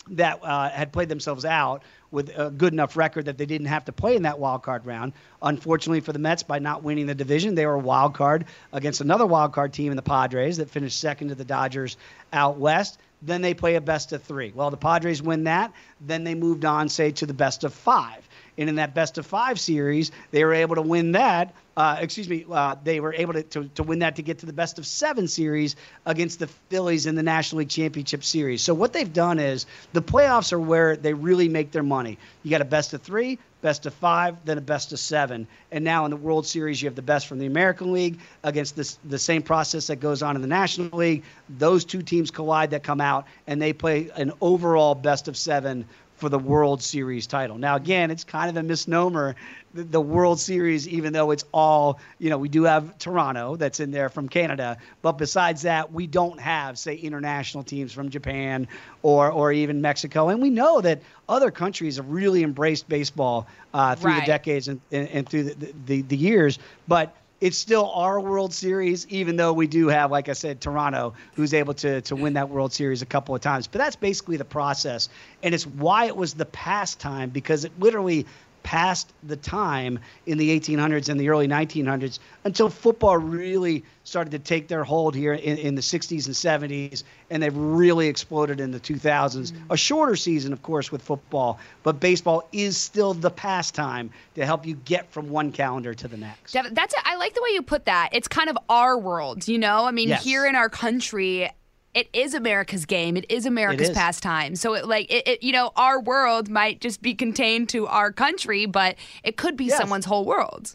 that 0.08 0.40
uh, 0.42 0.68
had 0.68 0.92
played 0.92 1.08
themselves 1.08 1.44
out 1.44 1.82
with 2.10 2.30
a 2.36 2.50
good 2.50 2.72
enough 2.72 2.96
record 2.96 3.26
that 3.26 3.38
they 3.38 3.46
didn't 3.46 3.68
have 3.68 3.84
to 3.86 3.92
play 3.92 4.16
in 4.16 4.22
that 4.22 4.38
wild 4.38 4.62
card 4.62 4.84
round. 4.84 5.12
Unfortunately 5.40 6.00
for 6.00 6.12
the 6.12 6.18
Mets, 6.18 6.42
by 6.42 6.58
not 6.58 6.82
winning 6.82 7.06
the 7.06 7.14
division, 7.14 7.54
they 7.54 7.66
were 7.66 7.74
a 7.74 7.78
wild 7.78 8.14
card 8.14 8.44
against 8.72 9.00
another 9.00 9.24
wild 9.24 9.52
card 9.52 9.72
team 9.72 9.92
in 9.92 9.96
the 9.96 10.02
Padres 10.02 10.58
that 10.58 10.70
finished 10.70 11.00
second 11.00 11.28
to 11.28 11.34
the 11.34 11.44
Dodgers 11.44 11.96
out 12.32 12.58
west. 12.58 12.98
Then 13.22 13.40
they 13.40 13.54
play 13.54 13.76
a 13.76 13.80
best 13.80 14.12
of 14.12 14.22
three. 14.22 14.52
Well, 14.54 14.70
the 14.70 14.76
Padres 14.76 15.22
win 15.22 15.44
that. 15.44 15.72
Then 16.00 16.24
they 16.24 16.34
moved 16.34 16.64
on, 16.64 16.88
say, 16.88 17.12
to 17.12 17.26
the 17.26 17.34
best 17.34 17.64
of 17.64 17.72
five. 17.72 18.28
And 18.58 18.68
in 18.68 18.74
that 18.76 18.94
best 18.94 19.18
of 19.18 19.26
five 19.26 19.58
series, 19.58 20.10
they 20.30 20.44
were 20.44 20.54
able 20.54 20.74
to 20.74 20.82
win 20.82 21.12
that. 21.12 21.54
Uh, 21.74 21.96
excuse 22.00 22.28
me, 22.28 22.44
uh, 22.50 22.76
they 22.84 23.00
were 23.00 23.14
able 23.14 23.32
to, 23.32 23.42
to, 23.44 23.64
to 23.76 23.82
win 23.82 24.00
that 24.00 24.16
to 24.16 24.22
get 24.22 24.38
to 24.40 24.46
the 24.46 24.52
best 24.52 24.78
of 24.78 24.86
seven 24.86 25.26
series 25.26 25.74
against 26.04 26.38
the 26.38 26.46
Phillies 26.46 27.06
in 27.06 27.14
the 27.14 27.22
National 27.22 27.60
League 27.60 27.70
Championship 27.70 28.22
Series. 28.22 28.60
So 28.60 28.74
what 28.74 28.92
they've 28.92 29.10
done 29.10 29.38
is 29.38 29.64
the 29.94 30.02
playoffs 30.02 30.52
are 30.52 30.60
where 30.60 30.96
they 30.96 31.14
really 31.14 31.48
make 31.48 31.72
their 31.72 31.82
money. 31.82 32.18
You 32.42 32.50
got 32.50 32.60
a 32.60 32.66
best 32.66 32.92
of 32.92 33.00
three, 33.00 33.38
best 33.62 33.86
of 33.86 33.94
five, 33.94 34.36
then 34.44 34.58
a 34.58 34.60
best 34.60 34.92
of 34.92 34.98
seven. 34.98 35.46
And 35.70 35.82
now 35.82 36.04
in 36.04 36.10
the 36.10 36.16
World 36.18 36.46
Series, 36.46 36.82
you 36.82 36.88
have 36.88 36.96
the 36.96 37.00
best 37.00 37.26
from 37.26 37.38
the 37.38 37.46
American 37.46 37.90
League 37.90 38.18
against 38.44 38.76
this, 38.76 38.98
the 39.06 39.18
same 39.18 39.40
process 39.40 39.86
that 39.86 39.96
goes 39.96 40.22
on 40.22 40.36
in 40.36 40.42
the 40.42 40.48
National 40.48 40.98
League. 40.98 41.22
Those 41.48 41.86
two 41.86 42.02
teams 42.02 42.30
collide 42.30 42.72
that 42.72 42.82
come 42.82 43.00
out, 43.00 43.26
and 43.46 43.62
they 43.62 43.72
play 43.72 44.10
an 44.16 44.32
overall 44.42 44.94
best 44.94 45.26
of 45.26 45.38
seven 45.38 45.86
for 46.22 46.28
the 46.28 46.38
World 46.38 46.80
Series 46.80 47.26
title. 47.26 47.58
Now, 47.58 47.74
again, 47.74 48.12
it's 48.12 48.22
kind 48.22 48.48
of 48.48 48.56
a 48.56 48.62
misnomer, 48.62 49.34
the, 49.74 49.82
the, 49.82 50.00
World 50.00 50.38
Series, 50.38 50.86
even 50.86 51.12
though 51.12 51.32
it's 51.32 51.44
all, 51.50 51.98
you 52.20 52.30
know, 52.30 52.38
we 52.38 52.48
do 52.48 52.62
have 52.62 52.96
Toronto 52.98 53.56
that's 53.56 53.80
in 53.80 53.90
there 53.90 54.08
from 54.08 54.28
Canada. 54.28 54.78
But 55.02 55.18
besides 55.18 55.62
that, 55.62 55.92
we 55.92 56.06
don't 56.06 56.38
have, 56.38 56.78
say, 56.78 56.94
international 56.94 57.64
teams 57.64 57.92
from 57.92 58.08
Japan 58.08 58.68
or, 59.02 59.32
or 59.32 59.50
even 59.50 59.80
Mexico. 59.80 60.28
And 60.28 60.40
we 60.40 60.48
know 60.48 60.80
that 60.80 61.02
other 61.28 61.50
countries 61.50 61.96
have 61.96 62.08
really 62.08 62.44
embraced 62.44 62.88
baseball 62.88 63.48
uh, 63.74 63.96
through 63.96 64.12
right. 64.12 64.20
the 64.20 64.26
decades 64.26 64.68
and, 64.68 64.80
and, 64.92 65.08
and 65.08 65.28
through 65.28 65.42
the, 65.42 65.74
the, 65.86 66.02
the 66.02 66.16
years. 66.16 66.60
But 66.86 67.16
it's 67.42 67.58
still 67.58 67.90
our 67.90 68.20
World 68.20 68.54
Series, 68.54 69.04
even 69.08 69.34
though 69.34 69.52
we 69.52 69.66
do 69.66 69.88
have, 69.88 70.12
like 70.12 70.28
I 70.28 70.32
said, 70.32 70.60
Toronto, 70.60 71.14
who's 71.34 71.52
able 71.52 71.74
to 71.74 72.00
to 72.02 72.14
win 72.14 72.34
that 72.34 72.48
World 72.48 72.72
Series 72.72 73.02
a 73.02 73.06
couple 73.06 73.34
of 73.34 73.40
times. 73.40 73.66
But 73.66 73.78
that's 73.78 73.96
basically 73.96 74.36
the 74.36 74.44
process, 74.44 75.08
and 75.42 75.52
it's 75.52 75.66
why 75.66 76.04
it 76.04 76.16
was 76.16 76.34
the 76.34 76.46
pastime 76.46 77.30
because 77.30 77.64
it 77.64 77.72
literally 77.80 78.26
past 78.62 79.12
the 79.22 79.36
time 79.36 79.98
in 80.26 80.38
the 80.38 80.58
1800s 80.58 81.08
and 81.08 81.18
the 81.18 81.28
early 81.28 81.48
1900s 81.48 82.18
until 82.44 82.68
football 82.68 83.16
really 83.16 83.84
started 84.04 84.30
to 84.30 84.38
take 84.38 84.68
their 84.68 84.84
hold 84.84 85.14
here 85.14 85.32
in, 85.32 85.58
in 85.58 85.74
the 85.74 85.80
60s 85.80 86.26
and 86.26 86.34
70s, 86.34 87.04
and 87.30 87.42
they've 87.42 87.56
really 87.56 88.08
exploded 88.08 88.60
in 88.60 88.70
the 88.70 88.80
2000s. 88.80 89.52
Mm-hmm. 89.52 89.72
A 89.72 89.76
shorter 89.76 90.16
season, 90.16 90.52
of 90.52 90.62
course, 90.62 90.90
with 90.90 91.02
football, 91.02 91.58
but 91.82 92.00
baseball 92.00 92.48
is 92.52 92.76
still 92.76 93.14
the 93.14 93.30
pastime 93.30 94.10
to 94.34 94.44
help 94.44 94.66
you 94.66 94.74
get 94.84 95.10
from 95.12 95.28
one 95.30 95.52
calendar 95.52 95.94
to 95.94 96.08
the 96.08 96.16
next. 96.16 96.52
That's 96.52 96.94
a, 96.94 97.08
I 97.08 97.16
like 97.16 97.34
the 97.34 97.42
way 97.42 97.50
you 97.50 97.62
put 97.62 97.84
that. 97.86 98.10
It's 98.12 98.28
kind 98.28 98.50
of 98.50 98.58
our 98.68 98.98
world, 98.98 99.46
you 99.46 99.58
know. 99.58 99.84
I 99.84 99.90
mean, 99.90 100.08
yes. 100.08 100.24
here 100.24 100.46
in 100.46 100.56
our 100.56 100.68
country, 100.68 101.48
it 101.94 102.08
is 102.12 102.34
America's 102.34 102.86
game. 102.86 103.16
It 103.16 103.26
is 103.28 103.44
America's 103.44 103.88
it 103.88 103.92
is. 103.92 103.96
pastime. 103.96 104.56
So, 104.56 104.74
it, 104.74 104.86
like, 104.86 105.10
it, 105.10 105.28
it, 105.28 105.42
you 105.42 105.52
know, 105.52 105.72
our 105.76 106.00
world 106.00 106.48
might 106.48 106.80
just 106.80 107.02
be 107.02 107.14
contained 107.14 107.68
to 107.70 107.86
our 107.86 108.12
country, 108.12 108.66
but 108.66 108.96
it 109.22 109.36
could 109.36 109.56
be 109.56 109.66
yes. 109.66 109.78
someone's 109.78 110.06
whole 110.06 110.24
world. 110.24 110.74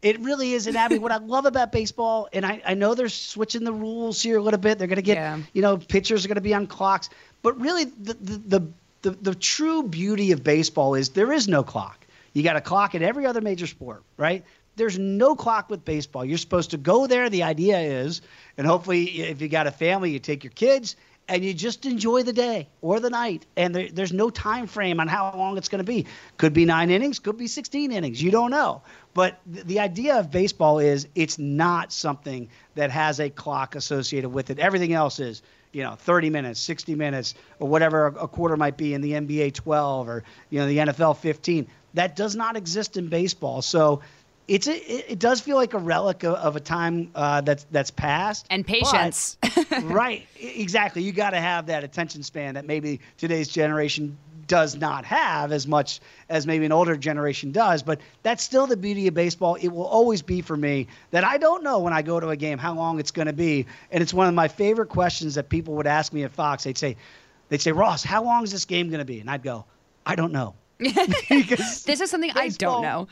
It 0.00 0.20
really 0.20 0.52
is. 0.52 0.66
And 0.66 0.76
Abby, 0.76 0.98
what 0.98 1.12
I 1.12 1.16
love 1.16 1.46
about 1.46 1.72
baseball, 1.72 2.28
and 2.32 2.44
I, 2.44 2.62
I 2.66 2.74
know 2.74 2.94
they're 2.94 3.08
switching 3.08 3.64
the 3.64 3.72
rules 3.72 4.20
here 4.20 4.38
a 4.38 4.42
little 4.42 4.60
bit. 4.60 4.78
They're 4.78 4.86
going 4.86 4.96
to 4.96 5.02
get, 5.02 5.16
yeah. 5.16 5.38
you 5.52 5.62
know, 5.62 5.78
pitchers 5.78 6.24
are 6.24 6.28
going 6.28 6.36
to 6.36 6.42
be 6.42 6.54
on 6.54 6.66
clocks. 6.66 7.08
But 7.42 7.58
really, 7.58 7.84
the, 7.84 8.14
the, 8.14 8.36
the, 8.36 8.68
the, 9.02 9.10
the 9.10 9.34
true 9.34 9.82
beauty 9.82 10.32
of 10.32 10.44
baseball 10.44 10.94
is 10.94 11.10
there 11.10 11.32
is 11.32 11.48
no 11.48 11.62
clock. 11.62 12.06
You 12.34 12.42
got 12.42 12.56
a 12.56 12.60
clock 12.60 12.94
in 12.94 13.02
every 13.02 13.26
other 13.26 13.40
major 13.40 13.66
sport, 13.66 14.02
right? 14.16 14.44
There's 14.76 14.98
no 14.98 15.34
clock 15.34 15.70
with 15.70 15.84
baseball. 15.84 16.24
You're 16.24 16.38
supposed 16.38 16.70
to 16.70 16.76
go 16.76 17.06
there. 17.06 17.30
The 17.30 17.44
idea 17.44 17.78
is, 17.78 18.22
and 18.58 18.66
hopefully, 18.66 19.04
if 19.04 19.40
you 19.40 19.48
got 19.48 19.66
a 19.66 19.70
family, 19.70 20.10
you 20.10 20.18
take 20.18 20.44
your 20.44 20.52
kids 20.52 20.96
and 21.28 21.44
you 21.44 21.54
just 21.54 21.86
enjoy 21.86 22.22
the 22.22 22.32
day 22.32 22.68
or 22.82 23.00
the 23.00 23.10
night. 23.10 23.46
And 23.56 23.74
there, 23.74 23.88
there's 23.90 24.12
no 24.12 24.30
time 24.30 24.66
frame 24.66 25.00
on 25.00 25.08
how 25.08 25.34
long 25.36 25.56
it's 25.56 25.68
going 25.68 25.78
to 25.78 25.84
be. 25.84 26.06
Could 26.36 26.52
be 26.52 26.64
nine 26.64 26.90
innings, 26.90 27.18
could 27.18 27.38
be 27.38 27.46
16 27.46 27.92
innings. 27.92 28.22
You 28.22 28.30
don't 28.30 28.50
know. 28.50 28.82
But 29.14 29.40
th- 29.52 29.64
the 29.64 29.80
idea 29.80 30.18
of 30.18 30.30
baseball 30.30 30.78
is 30.78 31.08
it's 31.14 31.38
not 31.38 31.92
something 31.92 32.48
that 32.74 32.90
has 32.90 33.20
a 33.20 33.30
clock 33.30 33.74
associated 33.74 34.28
with 34.28 34.50
it. 34.50 34.58
Everything 34.58 34.92
else 34.92 35.18
is 35.18 35.42
you 35.72 35.82
know 35.82 35.96
30 35.96 36.30
minutes 36.30 36.60
60 36.60 36.94
minutes 36.94 37.34
or 37.58 37.68
whatever 37.68 38.06
a 38.06 38.28
quarter 38.28 38.56
might 38.56 38.76
be 38.76 38.94
in 38.94 39.00
the 39.00 39.10
nba 39.10 39.52
12 39.52 40.08
or 40.08 40.22
you 40.48 40.60
know 40.60 40.68
the 40.68 40.76
nfl 40.76 41.16
15 41.16 41.66
that 41.94 42.14
does 42.14 42.36
not 42.36 42.56
exist 42.56 42.96
in 42.96 43.08
baseball 43.08 43.60
so 43.60 44.00
it's 44.46 44.66
a, 44.66 45.12
it 45.12 45.18
does 45.18 45.40
feel 45.40 45.56
like 45.56 45.74
a 45.74 45.78
relic 45.78 46.22
of, 46.22 46.34
of 46.34 46.56
a 46.56 46.60
time 46.60 47.10
uh, 47.14 47.40
that's 47.40 47.64
that's 47.70 47.90
past 47.90 48.46
and 48.50 48.66
patience. 48.66 49.38
But, 49.40 49.82
right, 49.84 50.26
exactly. 50.38 51.02
You 51.02 51.12
got 51.12 51.30
to 51.30 51.40
have 51.40 51.66
that 51.66 51.84
attention 51.84 52.22
span 52.22 52.54
that 52.54 52.66
maybe 52.66 53.00
today's 53.16 53.48
generation 53.48 54.18
does 54.46 54.76
not 54.76 55.06
have 55.06 55.52
as 55.52 55.66
much 55.66 56.00
as 56.28 56.46
maybe 56.46 56.66
an 56.66 56.72
older 56.72 56.96
generation 56.96 57.52
does. 57.52 57.82
But 57.82 58.00
that's 58.22 58.42
still 58.42 58.66
the 58.66 58.76
beauty 58.76 59.08
of 59.08 59.14
baseball. 59.14 59.54
It 59.54 59.68
will 59.68 59.86
always 59.86 60.20
be 60.20 60.42
for 60.42 60.56
me 60.56 60.88
that 61.10 61.24
I 61.24 61.38
don't 61.38 61.62
know 61.62 61.78
when 61.78 61.92
I 61.92 62.02
go 62.02 62.20
to 62.20 62.28
a 62.28 62.36
game 62.36 62.58
how 62.58 62.74
long 62.74 63.00
it's 63.00 63.10
going 63.10 63.26
to 63.26 63.32
be, 63.32 63.66
and 63.90 64.02
it's 64.02 64.12
one 64.12 64.28
of 64.28 64.34
my 64.34 64.48
favorite 64.48 64.88
questions 64.88 65.36
that 65.36 65.48
people 65.48 65.74
would 65.76 65.86
ask 65.86 66.12
me 66.12 66.24
at 66.24 66.32
Fox. 66.32 66.64
They'd 66.64 66.78
say, 66.78 66.96
they'd 67.48 67.62
say, 67.62 67.72
Ross, 67.72 68.04
how 68.04 68.24
long 68.24 68.44
is 68.44 68.52
this 68.52 68.64
game 68.66 68.88
going 68.88 68.98
to 68.98 69.04
be? 69.04 69.20
And 69.20 69.30
I'd 69.30 69.42
go, 69.42 69.64
I 70.04 70.16
don't 70.16 70.32
know. 70.32 70.54
this 70.78 71.88
is 71.88 72.10
something 72.10 72.32
baseball, 72.34 72.80
I 72.80 72.82
don't 72.82 72.82
know. 72.82 73.08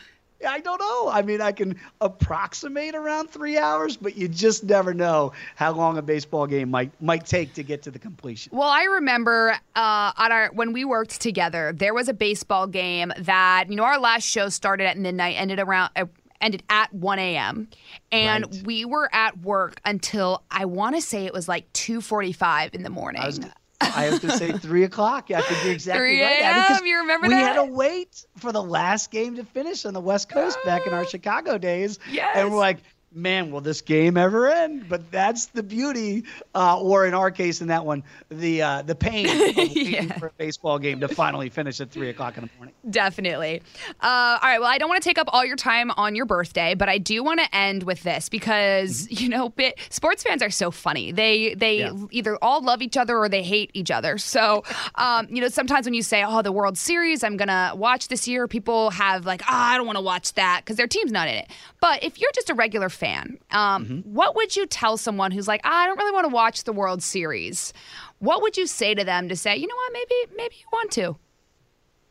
I 0.47 0.61
don't 0.61 0.80
know. 0.80 1.09
I 1.09 1.22
mean, 1.22 1.40
I 1.40 1.53
can 1.53 1.78
approximate 2.01 2.95
around 2.95 3.30
three 3.30 3.59
hours, 3.59 3.97
but 3.97 4.16
you 4.16 4.28
just 4.28 4.64
never 4.64 4.95
know 4.95 5.32
how 5.57 5.72
long 5.72 5.99
a 5.99 6.03
baseball 6.03 6.47
game 6.47 6.70
might 6.70 6.90
might 7.01 7.26
take 7.26 7.55
to 7.55 7.62
get 7.62 7.82
to 7.82 7.90
the 7.90 7.99
completion. 7.99 8.57
Well, 8.57 8.68
I 8.68 8.84
remember 8.84 9.59
uh, 9.76 10.12
on 10.16 10.32
our 10.32 10.51
when 10.53 10.72
we 10.72 10.84
worked 10.84 11.20
together, 11.20 11.72
there 11.72 11.95
was 11.95 12.09
a 12.09 12.14
baseball 12.14 12.66
game 12.66 13.12
that 13.18 13.66
you 13.68 13.76
know 13.76 13.84
our 13.84 13.99
last 13.99 14.24
show 14.24 14.49
started 14.49 14.86
at 14.86 14.99
midnight, 14.99 15.36
ended 15.38 15.59
around. 15.59 15.90
Uh, 15.97 16.07
ended 16.40 16.64
at 16.68 16.93
1 16.93 17.20
a.m. 17.20 17.68
and 18.11 18.45
right. 18.45 18.66
we 18.66 18.84
were 18.84 19.09
at 19.14 19.38
work 19.43 19.80
until 19.84 20.43
I 20.51 20.64
want 20.64 20.97
to 20.97 21.01
say 21.01 21.24
it 21.24 21.32
was 21.32 21.47
like 21.47 21.72
2:45 21.72 22.74
in 22.74 22.82
the 22.82 22.90
morning. 22.90 23.22
I 23.22 23.26
was 23.26 23.40
going 23.91 24.20
to 24.20 24.30
say 24.39 24.53
three 24.59 24.85
o'clock. 24.85 25.30
Yeah, 25.30 25.39
I 25.39 25.43
think 25.43 25.64
you're 25.64 25.72
exactly 25.72 26.16
3 26.16 26.22
right. 26.22 26.39
Yeah, 26.41 26.78
you 26.85 26.99
remember 26.99 27.28
we 27.28 27.35
that? 27.35 27.41
We 27.41 27.61
had 27.61 27.66
to 27.66 27.72
wait 27.72 28.26
for 28.39 28.53
the 28.53 28.62
last 28.62 29.11
game 29.11 29.37
to 29.37 29.45
finish 29.45 29.85
on 29.85 29.95
the 29.95 30.01
West 30.01 30.28
Coast 30.28 30.59
back 30.64 30.87
in 30.87 30.93
our 30.93 31.03
oh. 31.03 31.07
Chicago 31.07 31.59
days. 31.59 31.99
Yes. 32.11 32.37
And 32.37 32.51
we're 32.51 32.59
like, 32.59 32.78
man, 33.14 33.50
will 33.50 33.60
this 33.60 33.80
game 33.80 34.16
ever 34.16 34.48
end? 34.48 34.88
But 34.88 35.10
that's 35.10 35.46
the 35.46 35.62
beauty, 35.62 36.24
uh, 36.54 36.80
or 36.80 37.06
in 37.06 37.14
our 37.14 37.30
case, 37.30 37.60
in 37.60 37.68
that 37.68 37.84
one, 37.84 38.02
the 38.28 38.62
uh, 38.62 38.82
the 38.82 38.94
pain 38.94 39.26
of 39.26 39.56
yeah. 39.76 40.18
for 40.18 40.26
a 40.28 40.32
baseball 40.36 40.78
game 40.78 41.00
to 41.00 41.08
finally 41.08 41.48
finish 41.48 41.80
at 41.80 41.90
three 41.90 42.08
o'clock 42.08 42.36
in 42.36 42.44
the 42.44 42.50
morning. 42.56 42.74
Definitely. 42.88 43.62
Uh, 44.00 44.06
all 44.06 44.38
right. 44.42 44.60
Well, 44.60 44.68
I 44.68 44.78
don't 44.78 44.88
want 44.88 45.02
to 45.02 45.08
take 45.08 45.18
up 45.18 45.28
all 45.32 45.44
your 45.44 45.56
time 45.56 45.90
on 45.92 46.14
your 46.14 46.26
birthday, 46.26 46.74
but 46.74 46.88
I 46.88 46.98
do 46.98 47.22
want 47.22 47.40
to 47.40 47.54
end 47.54 47.82
with 47.82 48.02
this 48.02 48.28
because 48.28 49.06
mm-hmm. 49.06 49.22
you 49.22 49.28
know, 49.28 49.48
bit, 49.50 49.78
sports 49.90 50.22
fans 50.22 50.42
are 50.42 50.50
so 50.50 50.70
funny. 50.70 51.12
They 51.12 51.54
they 51.54 51.80
yeah. 51.80 51.92
either 52.10 52.36
all 52.42 52.62
love 52.62 52.82
each 52.82 52.96
other 52.96 53.18
or 53.18 53.28
they 53.28 53.42
hate 53.42 53.70
each 53.74 53.90
other. 53.90 54.18
So, 54.18 54.64
um, 54.94 55.26
you 55.30 55.40
know, 55.40 55.48
sometimes 55.48 55.86
when 55.86 55.94
you 55.94 56.02
say, 56.02 56.24
"Oh, 56.26 56.42
the 56.42 56.52
World 56.52 56.78
Series, 56.78 57.22
I'm 57.24 57.36
gonna 57.36 57.72
watch 57.74 58.08
this 58.08 58.26
year," 58.26 58.48
people 58.48 58.90
have 58.90 59.26
like, 59.26 59.42
"Oh, 59.42 59.46
I 59.48 59.76
don't 59.76 59.86
want 59.86 59.96
to 59.98 60.02
watch 60.02 60.34
that" 60.34 60.62
because 60.64 60.76
their 60.76 60.86
team's 60.86 61.12
not 61.12 61.28
in 61.28 61.34
it. 61.34 61.50
But 61.80 62.02
if 62.02 62.20
you're 62.20 62.32
just 62.34 62.50
a 62.50 62.54
regular 62.54 62.88
fan, 62.88 63.01
um, 63.03 63.84
mm-hmm. 63.84 64.14
what 64.14 64.36
would 64.36 64.57
you 64.57 64.66
tell 64.66 64.96
someone 64.96 65.30
who's 65.30 65.48
like, 65.48 65.61
I 65.64 65.86
don't 65.86 65.98
really 65.98 66.12
want 66.12 66.24
to 66.24 66.34
watch 66.34 66.64
the 66.64 66.72
World 66.72 67.03
Series? 67.03 67.72
What 68.18 68.42
would 68.42 68.57
you 68.57 68.66
say 68.66 68.94
to 68.94 69.05
them 69.05 69.28
to 69.28 69.36
say, 69.36 69.57
you 69.57 69.66
know 69.66 69.74
what, 69.74 69.92
maybe 69.92 70.36
maybe 70.36 70.55
you 70.59 70.66
want 70.72 70.90
to? 70.92 71.16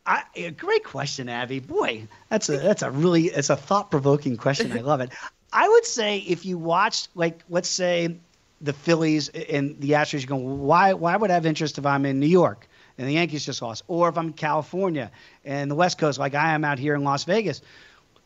I, 0.04 0.24
a 0.34 0.50
great 0.50 0.84
question, 0.84 1.28
Abby. 1.28 1.60
Boy, 1.60 2.08
that's 2.28 2.48
a 2.48 2.58
that's 2.58 2.82
a 2.82 2.90
really 2.90 3.24
it's 3.24 3.50
a 3.50 3.56
thought 3.56 3.90
provoking 3.90 4.36
question. 4.36 4.72
I 4.72 4.80
love 4.80 5.00
it. 5.00 5.10
I 5.52 5.68
would 5.68 5.84
say 5.84 6.18
if 6.18 6.44
you 6.44 6.58
watched, 6.58 7.08
like, 7.14 7.44
let's 7.48 7.68
say 7.68 8.16
the 8.60 8.72
Phillies 8.72 9.28
and 9.28 9.78
the 9.80 9.90
Astros, 9.90 10.22
you 10.22 10.26
go, 10.26 10.36
why 10.36 10.92
why 10.94 11.16
would 11.16 11.30
I 11.30 11.34
have 11.34 11.46
interest 11.46 11.78
if 11.78 11.86
I'm 11.86 12.04
in 12.04 12.18
New 12.18 12.26
York 12.26 12.66
and 12.98 13.06
the 13.06 13.12
Yankees 13.12 13.44
just 13.44 13.62
lost, 13.62 13.84
or 13.86 14.08
if 14.08 14.18
I'm 14.18 14.28
in 14.28 14.32
California 14.32 15.10
and 15.44 15.70
the 15.70 15.74
West 15.74 15.98
Coast, 15.98 16.18
like 16.18 16.34
I 16.34 16.52
am 16.52 16.64
out 16.64 16.78
here 16.78 16.94
in 16.94 17.04
Las 17.04 17.24
Vegas? 17.24 17.60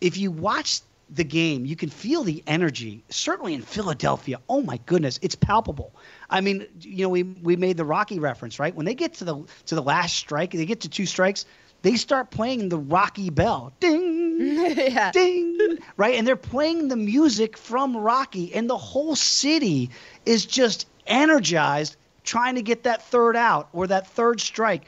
If 0.00 0.16
you 0.16 0.30
watch 0.30 0.80
the 1.08 1.24
game, 1.24 1.64
you 1.64 1.76
can 1.76 1.88
feel 1.88 2.24
the 2.24 2.42
energy. 2.46 3.04
Certainly 3.08 3.54
in 3.54 3.62
Philadelphia, 3.62 4.40
oh 4.48 4.60
my 4.60 4.78
goodness, 4.86 5.18
it's 5.22 5.34
palpable. 5.34 5.94
I 6.28 6.40
mean, 6.40 6.66
you 6.80 7.04
know, 7.04 7.08
we 7.08 7.22
we 7.22 7.56
made 7.56 7.76
the 7.76 7.84
Rocky 7.84 8.18
reference, 8.18 8.58
right? 8.58 8.74
When 8.74 8.86
they 8.86 8.94
get 8.94 9.14
to 9.14 9.24
the 9.24 9.44
to 9.66 9.74
the 9.74 9.82
last 9.82 10.16
strike, 10.16 10.50
they 10.50 10.66
get 10.66 10.80
to 10.80 10.88
two 10.88 11.06
strikes, 11.06 11.46
they 11.82 11.96
start 11.96 12.30
playing 12.30 12.68
the 12.68 12.78
Rocky 12.78 13.30
Bell, 13.30 13.72
ding, 13.78 14.38
yeah. 14.76 15.12
ding, 15.12 15.78
right? 15.96 16.16
And 16.16 16.26
they're 16.26 16.34
playing 16.34 16.88
the 16.88 16.96
music 16.96 17.56
from 17.56 17.96
Rocky, 17.96 18.52
and 18.52 18.68
the 18.68 18.78
whole 18.78 19.14
city 19.14 19.90
is 20.24 20.44
just 20.44 20.88
energized, 21.06 21.96
trying 22.24 22.56
to 22.56 22.62
get 22.62 22.82
that 22.82 23.02
third 23.06 23.36
out 23.36 23.68
or 23.72 23.86
that 23.86 24.08
third 24.08 24.40
strike. 24.40 24.82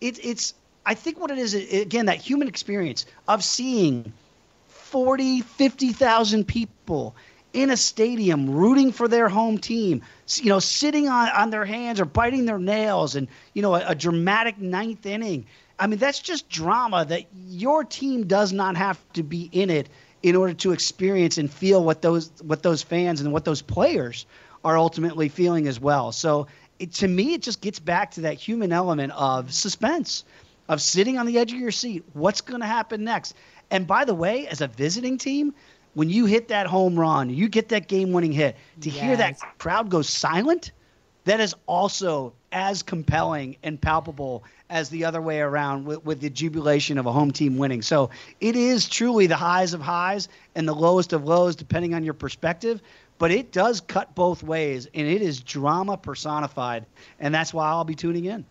It, 0.00 0.24
it's 0.24 0.54
I 0.84 0.94
think 0.94 1.20
what 1.20 1.30
it 1.30 1.38
is 1.38 1.54
again 1.54 2.06
that 2.06 2.16
human 2.16 2.48
experience 2.48 3.06
of 3.28 3.44
seeing 3.44 4.12
40, 4.92 5.40
50,000 5.40 6.46
people 6.46 7.16
in 7.54 7.70
a 7.70 7.76
stadium 7.76 8.48
rooting 8.50 8.92
for 8.92 9.08
their 9.08 9.28
home 9.28 9.56
team, 9.56 10.02
you 10.34 10.50
know, 10.50 10.58
sitting 10.58 11.08
on, 11.08 11.28
on 11.30 11.48
their 11.48 11.64
hands 11.64 11.98
or 11.98 12.04
biting 12.04 12.44
their 12.44 12.58
nails 12.58 13.16
and, 13.16 13.26
you 13.54 13.62
know, 13.62 13.74
a, 13.74 13.88
a 13.88 13.94
dramatic 13.94 14.58
ninth 14.58 15.06
inning. 15.06 15.46
I 15.78 15.86
mean, 15.86 15.98
that's 15.98 16.18
just 16.18 16.48
drama 16.50 17.06
that 17.06 17.24
your 17.48 17.84
team 17.84 18.26
does 18.26 18.52
not 18.52 18.76
have 18.76 18.98
to 19.14 19.22
be 19.22 19.48
in 19.50 19.70
it 19.70 19.88
in 20.22 20.36
order 20.36 20.52
to 20.52 20.72
experience 20.72 21.38
and 21.38 21.50
feel 21.50 21.82
what 21.82 22.02
those 22.02 22.30
what 22.42 22.62
those 22.62 22.82
fans 22.82 23.22
and 23.22 23.32
what 23.32 23.44
those 23.44 23.62
players 23.62 24.26
are 24.62 24.76
ultimately 24.76 25.28
feeling 25.28 25.66
as 25.66 25.80
well. 25.80 26.12
So 26.12 26.46
it, 26.78 26.92
to 26.94 27.08
me, 27.08 27.32
it 27.32 27.42
just 27.42 27.62
gets 27.62 27.78
back 27.78 28.12
to 28.12 28.20
that 28.22 28.34
human 28.34 28.72
element 28.72 29.12
of 29.12 29.52
suspense, 29.52 30.24
of 30.68 30.80
sitting 30.82 31.18
on 31.18 31.26
the 31.26 31.38
edge 31.38 31.52
of 31.52 31.58
your 31.58 31.70
seat. 31.70 32.04
What's 32.12 32.42
going 32.42 32.60
to 32.60 32.66
happen 32.66 33.04
next? 33.04 33.34
And 33.72 33.86
by 33.86 34.04
the 34.04 34.14
way, 34.14 34.46
as 34.46 34.60
a 34.60 34.68
visiting 34.68 35.16
team, 35.18 35.54
when 35.94 36.10
you 36.10 36.26
hit 36.26 36.48
that 36.48 36.66
home 36.66 36.98
run, 36.98 37.30
you 37.30 37.48
get 37.48 37.70
that 37.70 37.88
game 37.88 38.12
winning 38.12 38.32
hit, 38.32 38.56
to 38.82 38.90
yes. 38.90 39.00
hear 39.00 39.16
that 39.16 39.38
crowd 39.58 39.88
go 39.88 40.02
silent, 40.02 40.72
that 41.24 41.40
is 41.40 41.54
also 41.66 42.34
as 42.52 42.82
compelling 42.82 43.56
and 43.62 43.80
palpable 43.80 44.44
as 44.68 44.90
the 44.90 45.04
other 45.04 45.22
way 45.22 45.40
around 45.40 45.86
with, 45.86 46.04
with 46.04 46.20
the 46.20 46.28
jubilation 46.28 46.98
of 46.98 47.06
a 47.06 47.12
home 47.12 47.30
team 47.30 47.56
winning. 47.56 47.80
So 47.80 48.10
it 48.40 48.56
is 48.56 48.88
truly 48.88 49.26
the 49.26 49.36
highs 49.36 49.72
of 49.72 49.80
highs 49.80 50.28
and 50.54 50.68
the 50.68 50.74
lowest 50.74 51.14
of 51.14 51.24
lows, 51.24 51.56
depending 51.56 51.94
on 51.94 52.04
your 52.04 52.14
perspective. 52.14 52.82
But 53.18 53.30
it 53.30 53.52
does 53.52 53.80
cut 53.80 54.14
both 54.14 54.42
ways, 54.42 54.88
and 54.94 55.06
it 55.06 55.22
is 55.22 55.40
drama 55.40 55.96
personified. 55.96 56.84
And 57.20 57.34
that's 57.34 57.54
why 57.54 57.68
I'll 57.68 57.84
be 57.84 57.94
tuning 57.94 58.26
in. 58.26 58.44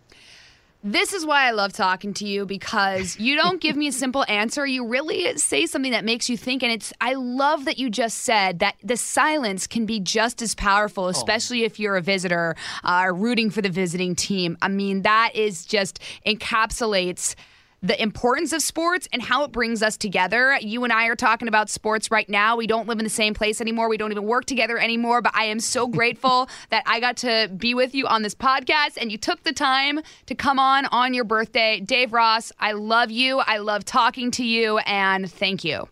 This 0.84 1.14
is 1.14 1.28
why 1.28 1.48
I 1.48 1.52
love 1.52 1.74
talking 1.74 2.12
to 2.16 2.26
you 2.26 2.46
because 2.48 3.20
you 3.20 3.36
don't 3.36 3.62
give 3.62 3.76
me 3.76 3.88
a 3.88 3.92
simple 3.92 4.26
answer. 4.28 4.66
You 4.66 4.88
really 4.88 5.38
say 5.38 5.68
something 5.68 5.92
that 5.92 6.04
makes 6.04 6.28
you 6.28 6.38
think. 6.38 6.64
And 6.64 6.72
it's, 6.72 6.92
I 7.00 7.14
love 7.14 7.66
that 7.66 7.78
you 7.78 7.92
just 7.92 8.20
said 8.20 8.60
that 8.60 8.78
the 8.84 8.98
silence 8.98 9.68
can 9.68 9.86
be 9.86 10.00
just 10.00 10.42
as 10.42 10.56
powerful, 10.56 11.04
oh. 11.04 11.10
especially 11.10 11.62
oh. 11.62 11.66
if 11.66 11.80
you're 11.80 11.98
a 11.98 12.02
visitor 12.02 12.56
uh, 12.84 13.12
rooting 13.14 13.52
for 13.52 13.62
the 13.62 13.70
visiting 13.70 14.16
team. 14.16 14.58
I 14.60 14.70
mean, 14.70 15.04
that 15.04 15.36
is 15.36 15.66
just 15.66 16.00
encapsulates 16.26 17.36
the 17.82 18.02
importance 18.02 18.54
of 18.54 18.62
sports 18.62 19.08
and 19.12 19.22
how 19.22 19.44
it 19.44 19.52
brings 19.52 19.82
us 19.82 19.98
together. 19.98 20.58
You 20.62 20.84
and 20.84 20.94
I 20.94 21.08
are 21.08 21.16
talking 21.16 21.48
about 21.48 21.70
sports 21.70 22.12
right 22.12 22.30
now. 22.30 22.56
We 22.56 22.68
don't 22.68 22.88
live 22.88 23.00
in 23.00 23.04
the 23.04 23.10
same 23.10 23.34
place 23.34 23.60
anymore. 23.60 23.90
We 23.90 23.98
don't 23.98 24.12
even 24.12 24.26
work 24.26 24.46
together 24.46 24.78
anymore. 24.78 25.22
But 25.22 25.36
I 25.36 25.46
am 25.46 25.60
so 25.60 25.88
grateful 25.98 26.48
that 26.70 26.84
I 26.86 27.00
got 27.00 27.18
to 27.18 27.50
be 27.56 27.74
with 27.74 27.96
you 27.96 28.06
on 28.08 28.22
this 28.22 28.36
podcast 28.36 28.98
and 29.00 29.12
you 29.12 29.18
took 29.18 29.44
the 29.44 29.54
time 29.54 30.02
to 30.28 30.36
come 30.36 30.60
on 30.60 30.86
on 30.88 31.14
your 31.14 31.24
birthday. 31.24 31.80
Dave 31.80 32.14
Ross, 32.14 32.52
I 32.60 32.74
love 32.74 33.10
you. 33.10 33.40
I 33.40 33.58
love 33.58 33.84
talking 33.84 34.32
to 34.32 34.46
you 34.46 34.78
and 34.80 35.32
thank 35.32 35.64
you. 35.64 35.88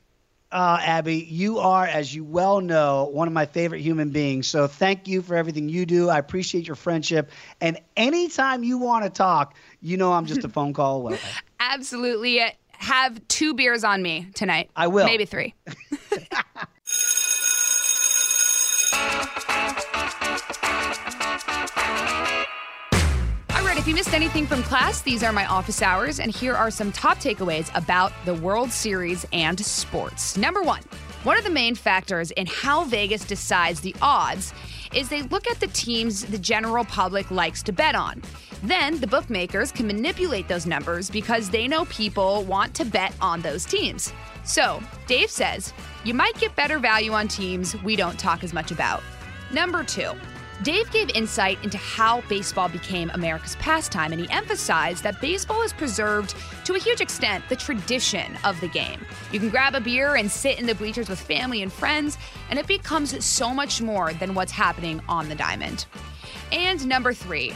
Uh, 0.51 0.79
Abby, 0.81 1.17
you 1.17 1.59
are, 1.59 1.85
as 1.85 2.13
you 2.13 2.23
well 2.23 2.59
know, 2.59 3.09
one 3.11 3.27
of 3.27 3.33
my 3.33 3.45
favorite 3.45 3.81
human 3.81 4.09
beings. 4.09 4.47
So 4.47 4.65
thank 4.65 5.07
you 5.07 5.21
for 5.21 5.35
everything 5.35 5.69
you 5.69 5.85
do. 5.85 6.09
I 6.09 6.17
appreciate 6.17 6.65
your 6.65 6.75
friendship. 6.75 7.29
And 7.61 7.79
anytime 7.95 8.63
you 8.63 8.79
want 8.79 9.03
to 9.03 9.11
talk, 9.11 9.55
you 9.81 9.95
know 9.97 10.11
I'm 10.11 10.25
just 10.25 10.43
a 10.43 10.49
phone 10.57 10.73
call 10.73 10.97
away. 10.97 11.19
Absolutely. 11.59 12.41
Have 12.71 13.27
two 13.27 13.53
beers 13.53 13.83
on 13.83 14.01
me 14.01 14.27
tonight. 14.33 14.71
I 14.75 14.87
will. 14.87 15.05
Maybe 15.05 15.25
three. 15.25 15.53
you 23.89 23.95
missed 23.95 24.13
anything 24.13 24.45
from 24.45 24.61
class, 24.61 25.01
these 25.01 25.23
are 25.23 25.33
my 25.33 25.47
office 25.47 25.81
hours, 25.81 26.19
and 26.19 26.31
here 26.31 26.53
are 26.53 26.69
some 26.69 26.91
top 26.91 27.17
takeaways 27.17 27.75
about 27.75 28.13
the 28.23 28.35
World 28.35 28.71
Series 28.71 29.25
and 29.33 29.59
sports. 29.59 30.37
Number 30.37 30.61
one, 30.61 30.83
one 31.23 31.39
of 31.39 31.43
the 31.43 31.49
main 31.49 31.73
factors 31.73 32.29
in 32.31 32.45
how 32.45 32.83
Vegas 32.83 33.25
decides 33.25 33.81
the 33.81 33.95
odds 33.99 34.53
is 34.93 35.09
they 35.09 35.23
look 35.23 35.47
at 35.47 35.59
the 35.59 35.67
teams 35.67 36.23
the 36.23 36.37
general 36.37 36.85
public 36.85 37.31
likes 37.31 37.63
to 37.63 37.71
bet 37.71 37.95
on. 37.95 38.21
Then 38.61 38.99
the 38.99 39.07
bookmakers 39.07 39.71
can 39.71 39.87
manipulate 39.87 40.47
those 40.47 40.67
numbers 40.67 41.09
because 41.09 41.49
they 41.49 41.67
know 41.67 41.85
people 41.85 42.43
want 42.43 42.75
to 42.75 42.85
bet 42.85 43.13
on 43.19 43.41
those 43.41 43.65
teams. 43.65 44.13
So, 44.43 44.83
Dave 45.07 45.31
says, 45.31 45.73
you 46.03 46.13
might 46.13 46.37
get 46.37 46.55
better 46.55 46.77
value 46.77 47.13
on 47.13 47.27
teams 47.27 47.75
we 47.81 47.95
don't 47.95 48.19
talk 48.19 48.43
as 48.43 48.53
much 48.53 48.69
about. 48.69 49.01
Number 49.51 49.83
two, 49.83 50.11
Dave 50.61 50.91
gave 50.91 51.09
insight 51.11 51.57
into 51.63 51.77
how 51.77 52.19
baseball 52.27 52.67
became 52.67 53.09
America's 53.11 53.55
pastime, 53.57 54.11
and 54.11 54.19
he 54.19 54.29
emphasized 54.29 55.03
that 55.03 55.21
baseball 55.21 55.61
has 55.61 55.71
preserved, 55.71 56.35
to 56.65 56.75
a 56.75 56.79
huge 56.79 56.99
extent, 56.99 57.45
the 57.47 57.55
tradition 57.55 58.37
of 58.43 58.59
the 58.59 58.67
game. 58.67 59.05
You 59.31 59.39
can 59.39 59.49
grab 59.49 59.73
a 59.73 59.79
beer 59.79 60.15
and 60.15 60.29
sit 60.29 60.59
in 60.59 60.65
the 60.65 60.75
bleachers 60.75 61.07
with 61.07 61.19
family 61.19 61.61
and 61.61 61.71
friends, 61.71 62.17
and 62.49 62.59
it 62.59 62.67
becomes 62.67 63.23
so 63.25 63.53
much 63.53 63.81
more 63.81 64.11
than 64.13 64.33
what's 64.33 64.51
happening 64.51 65.01
on 65.07 65.29
the 65.29 65.35
diamond. 65.35 65.85
And 66.51 66.85
number 66.85 67.13
three, 67.13 67.53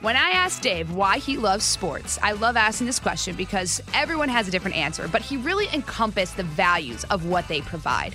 when 0.00 0.16
I 0.16 0.30
asked 0.30 0.62
Dave 0.62 0.90
why 0.92 1.18
he 1.18 1.36
loves 1.36 1.62
sports, 1.62 2.18
I 2.22 2.32
love 2.32 2.56
asking 2.56 2.86
this 2.86 2.98
question 2.98 3.36
because 3.36 3.82
everyone 3.92 4.30
has 4.30 4.48
a 4.48 4.50
different 4.50 4.78
answer, 4.78 5.08
but 5.08 5.20
he 5.20 5.36
really 5.36 5.68
encompassed 5.74 6.38
the 6.38 6.44
values 6.44 7.04
of 7.10 7.26
what 7.26 7.46
they 7.48 7.60
provide. 7.60 8.14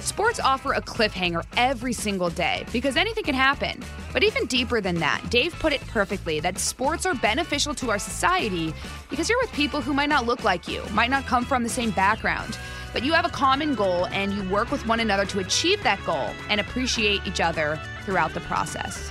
Sports 0.00 0.40
offer 0.40 0.72
a 0.72 0.80
cliffhanger 0.80 1.44
every 1.56 1.92
single 1.92 2.30
day 2.30 2.66
because 2.72 2.96
anything 2.96 3.24
can 3.24 3.34
happen. 3.34 3.82
But 4.12 4.22
even 4.22 4.46
deeper 4.46 4.80
than 4.80 4.96
that, 4.96 5.22
Dave 5.30 5.54
put 5.58 5.72
it 5.72 5.80
perfectly 5.86 6.40
that 6.40 6.58
sports 6.58 7.06
are 7.06 7.14
beneficial 7.14 7.74
to 7.76 7.90
our 7.90 7.98
society 7.98 8.74
because 9.10 9.28
you're 9.28 9.40
with 9.40 9.52
people 9.52 9.80
who 9.80 9.94
might 9.94 10.08
not 10.08 10.26
look 10.26 10.44
like 10.44 10.68
you, 10.68 10.82
might 10.92 11.10
not 11.10 11.24
come 11.26 11.44
from 11.44 11.62
the 11.62 11.68
same 11.68 11.90
background. 11.90 12.58
But 12.92 13.02
you 13.02 13.12
have 13.12 13.24
a 13.24 13.30
common 13.30 13.74
goal 13.74 14.06
and 14.06 14.32
you 14.32 14.48
work 14.50 14.70
with 14.70 14.86
one 14.86 15.00
another 15.00 15.24
to 15.26 15.40
achieve 15.40 15.82
that 15.82 16.04
goal 16.04 16.30
and 16.48 16.60
appreciate 16.60 17.26
each 17.26 17.40
other 17.40 17.80
throughout 18.04 18.34
the 18.34 18.40
process. 18.40 19.10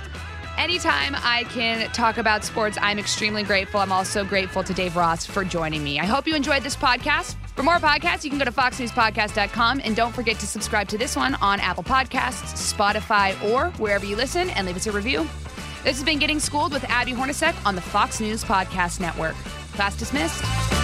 Anytime 0.56 1.16
I 1.16 1.44
can 1.50 1.90
talk 1.90 2.16
about 2.16 2.44
sports, 2.44 2.78
I'm 2.80 2.98
extremely 2.98 3.42
grateful. 3.42 3.80
I'm 3.80 3.92
also 3.92 4.24
grateful 4.24 4.62
to 4.62 4.72
Dave 4.72 4.96
Ross 4.96 5.26
for 5.26 5.44
joining 5.44 5.82
me. 5.82 5.98
I 5.98 6.04
hope 6.04 6.26
you 6.28 6.36
enjoyed 6.36 6.62
this 6.62 6.76
podcast. 6.76 7.34
For 7.54 7.62
more 7.62 7.76
podcasts, 7.76 8.24
you 8.24 8.30
can 8.30 8.38
go 8.40 8.44
to 8.44 8.52
foxnewspodcast.com 8.52 9.82
and 9.84 9.94
don't 9.94 10.12
forget 10.12 10.38
to 10.40 10.46
subscribe 10.46 10.88
to 10.88 10.98
this 10.98 11.14
one 11.14 11.36
on 11.36 11.60
Apple 11.60 11.84
Podcasts, 11.84 12.74
Spotify, 12.74 13.40
or 13.48 13.70
wherever 13.78 14.04
you 14.04 14.16
listen 14.16 14.50
and 14.50 14.66
leave 14.66 14.76
us 14.76 14.88
a 14.88 14.92
review. 14.92 15.28
This 15.84 15.96
has 15.96 16.02
been 16.02 16.18
Getting 16.18 16.40
Schooled 16.40 16.72
with 16.72 16.84
Abby 16.84 17.12
Hornacek 17.12 17.54
on 17.64 17.76
the 17.76 17.80
Fox 17.80 18.20
News 18.20 18.42
Podcast 18.42 18.98
Network. 19.00 19.34
Class 19.74 19.96
dismissed. 19.96 20.83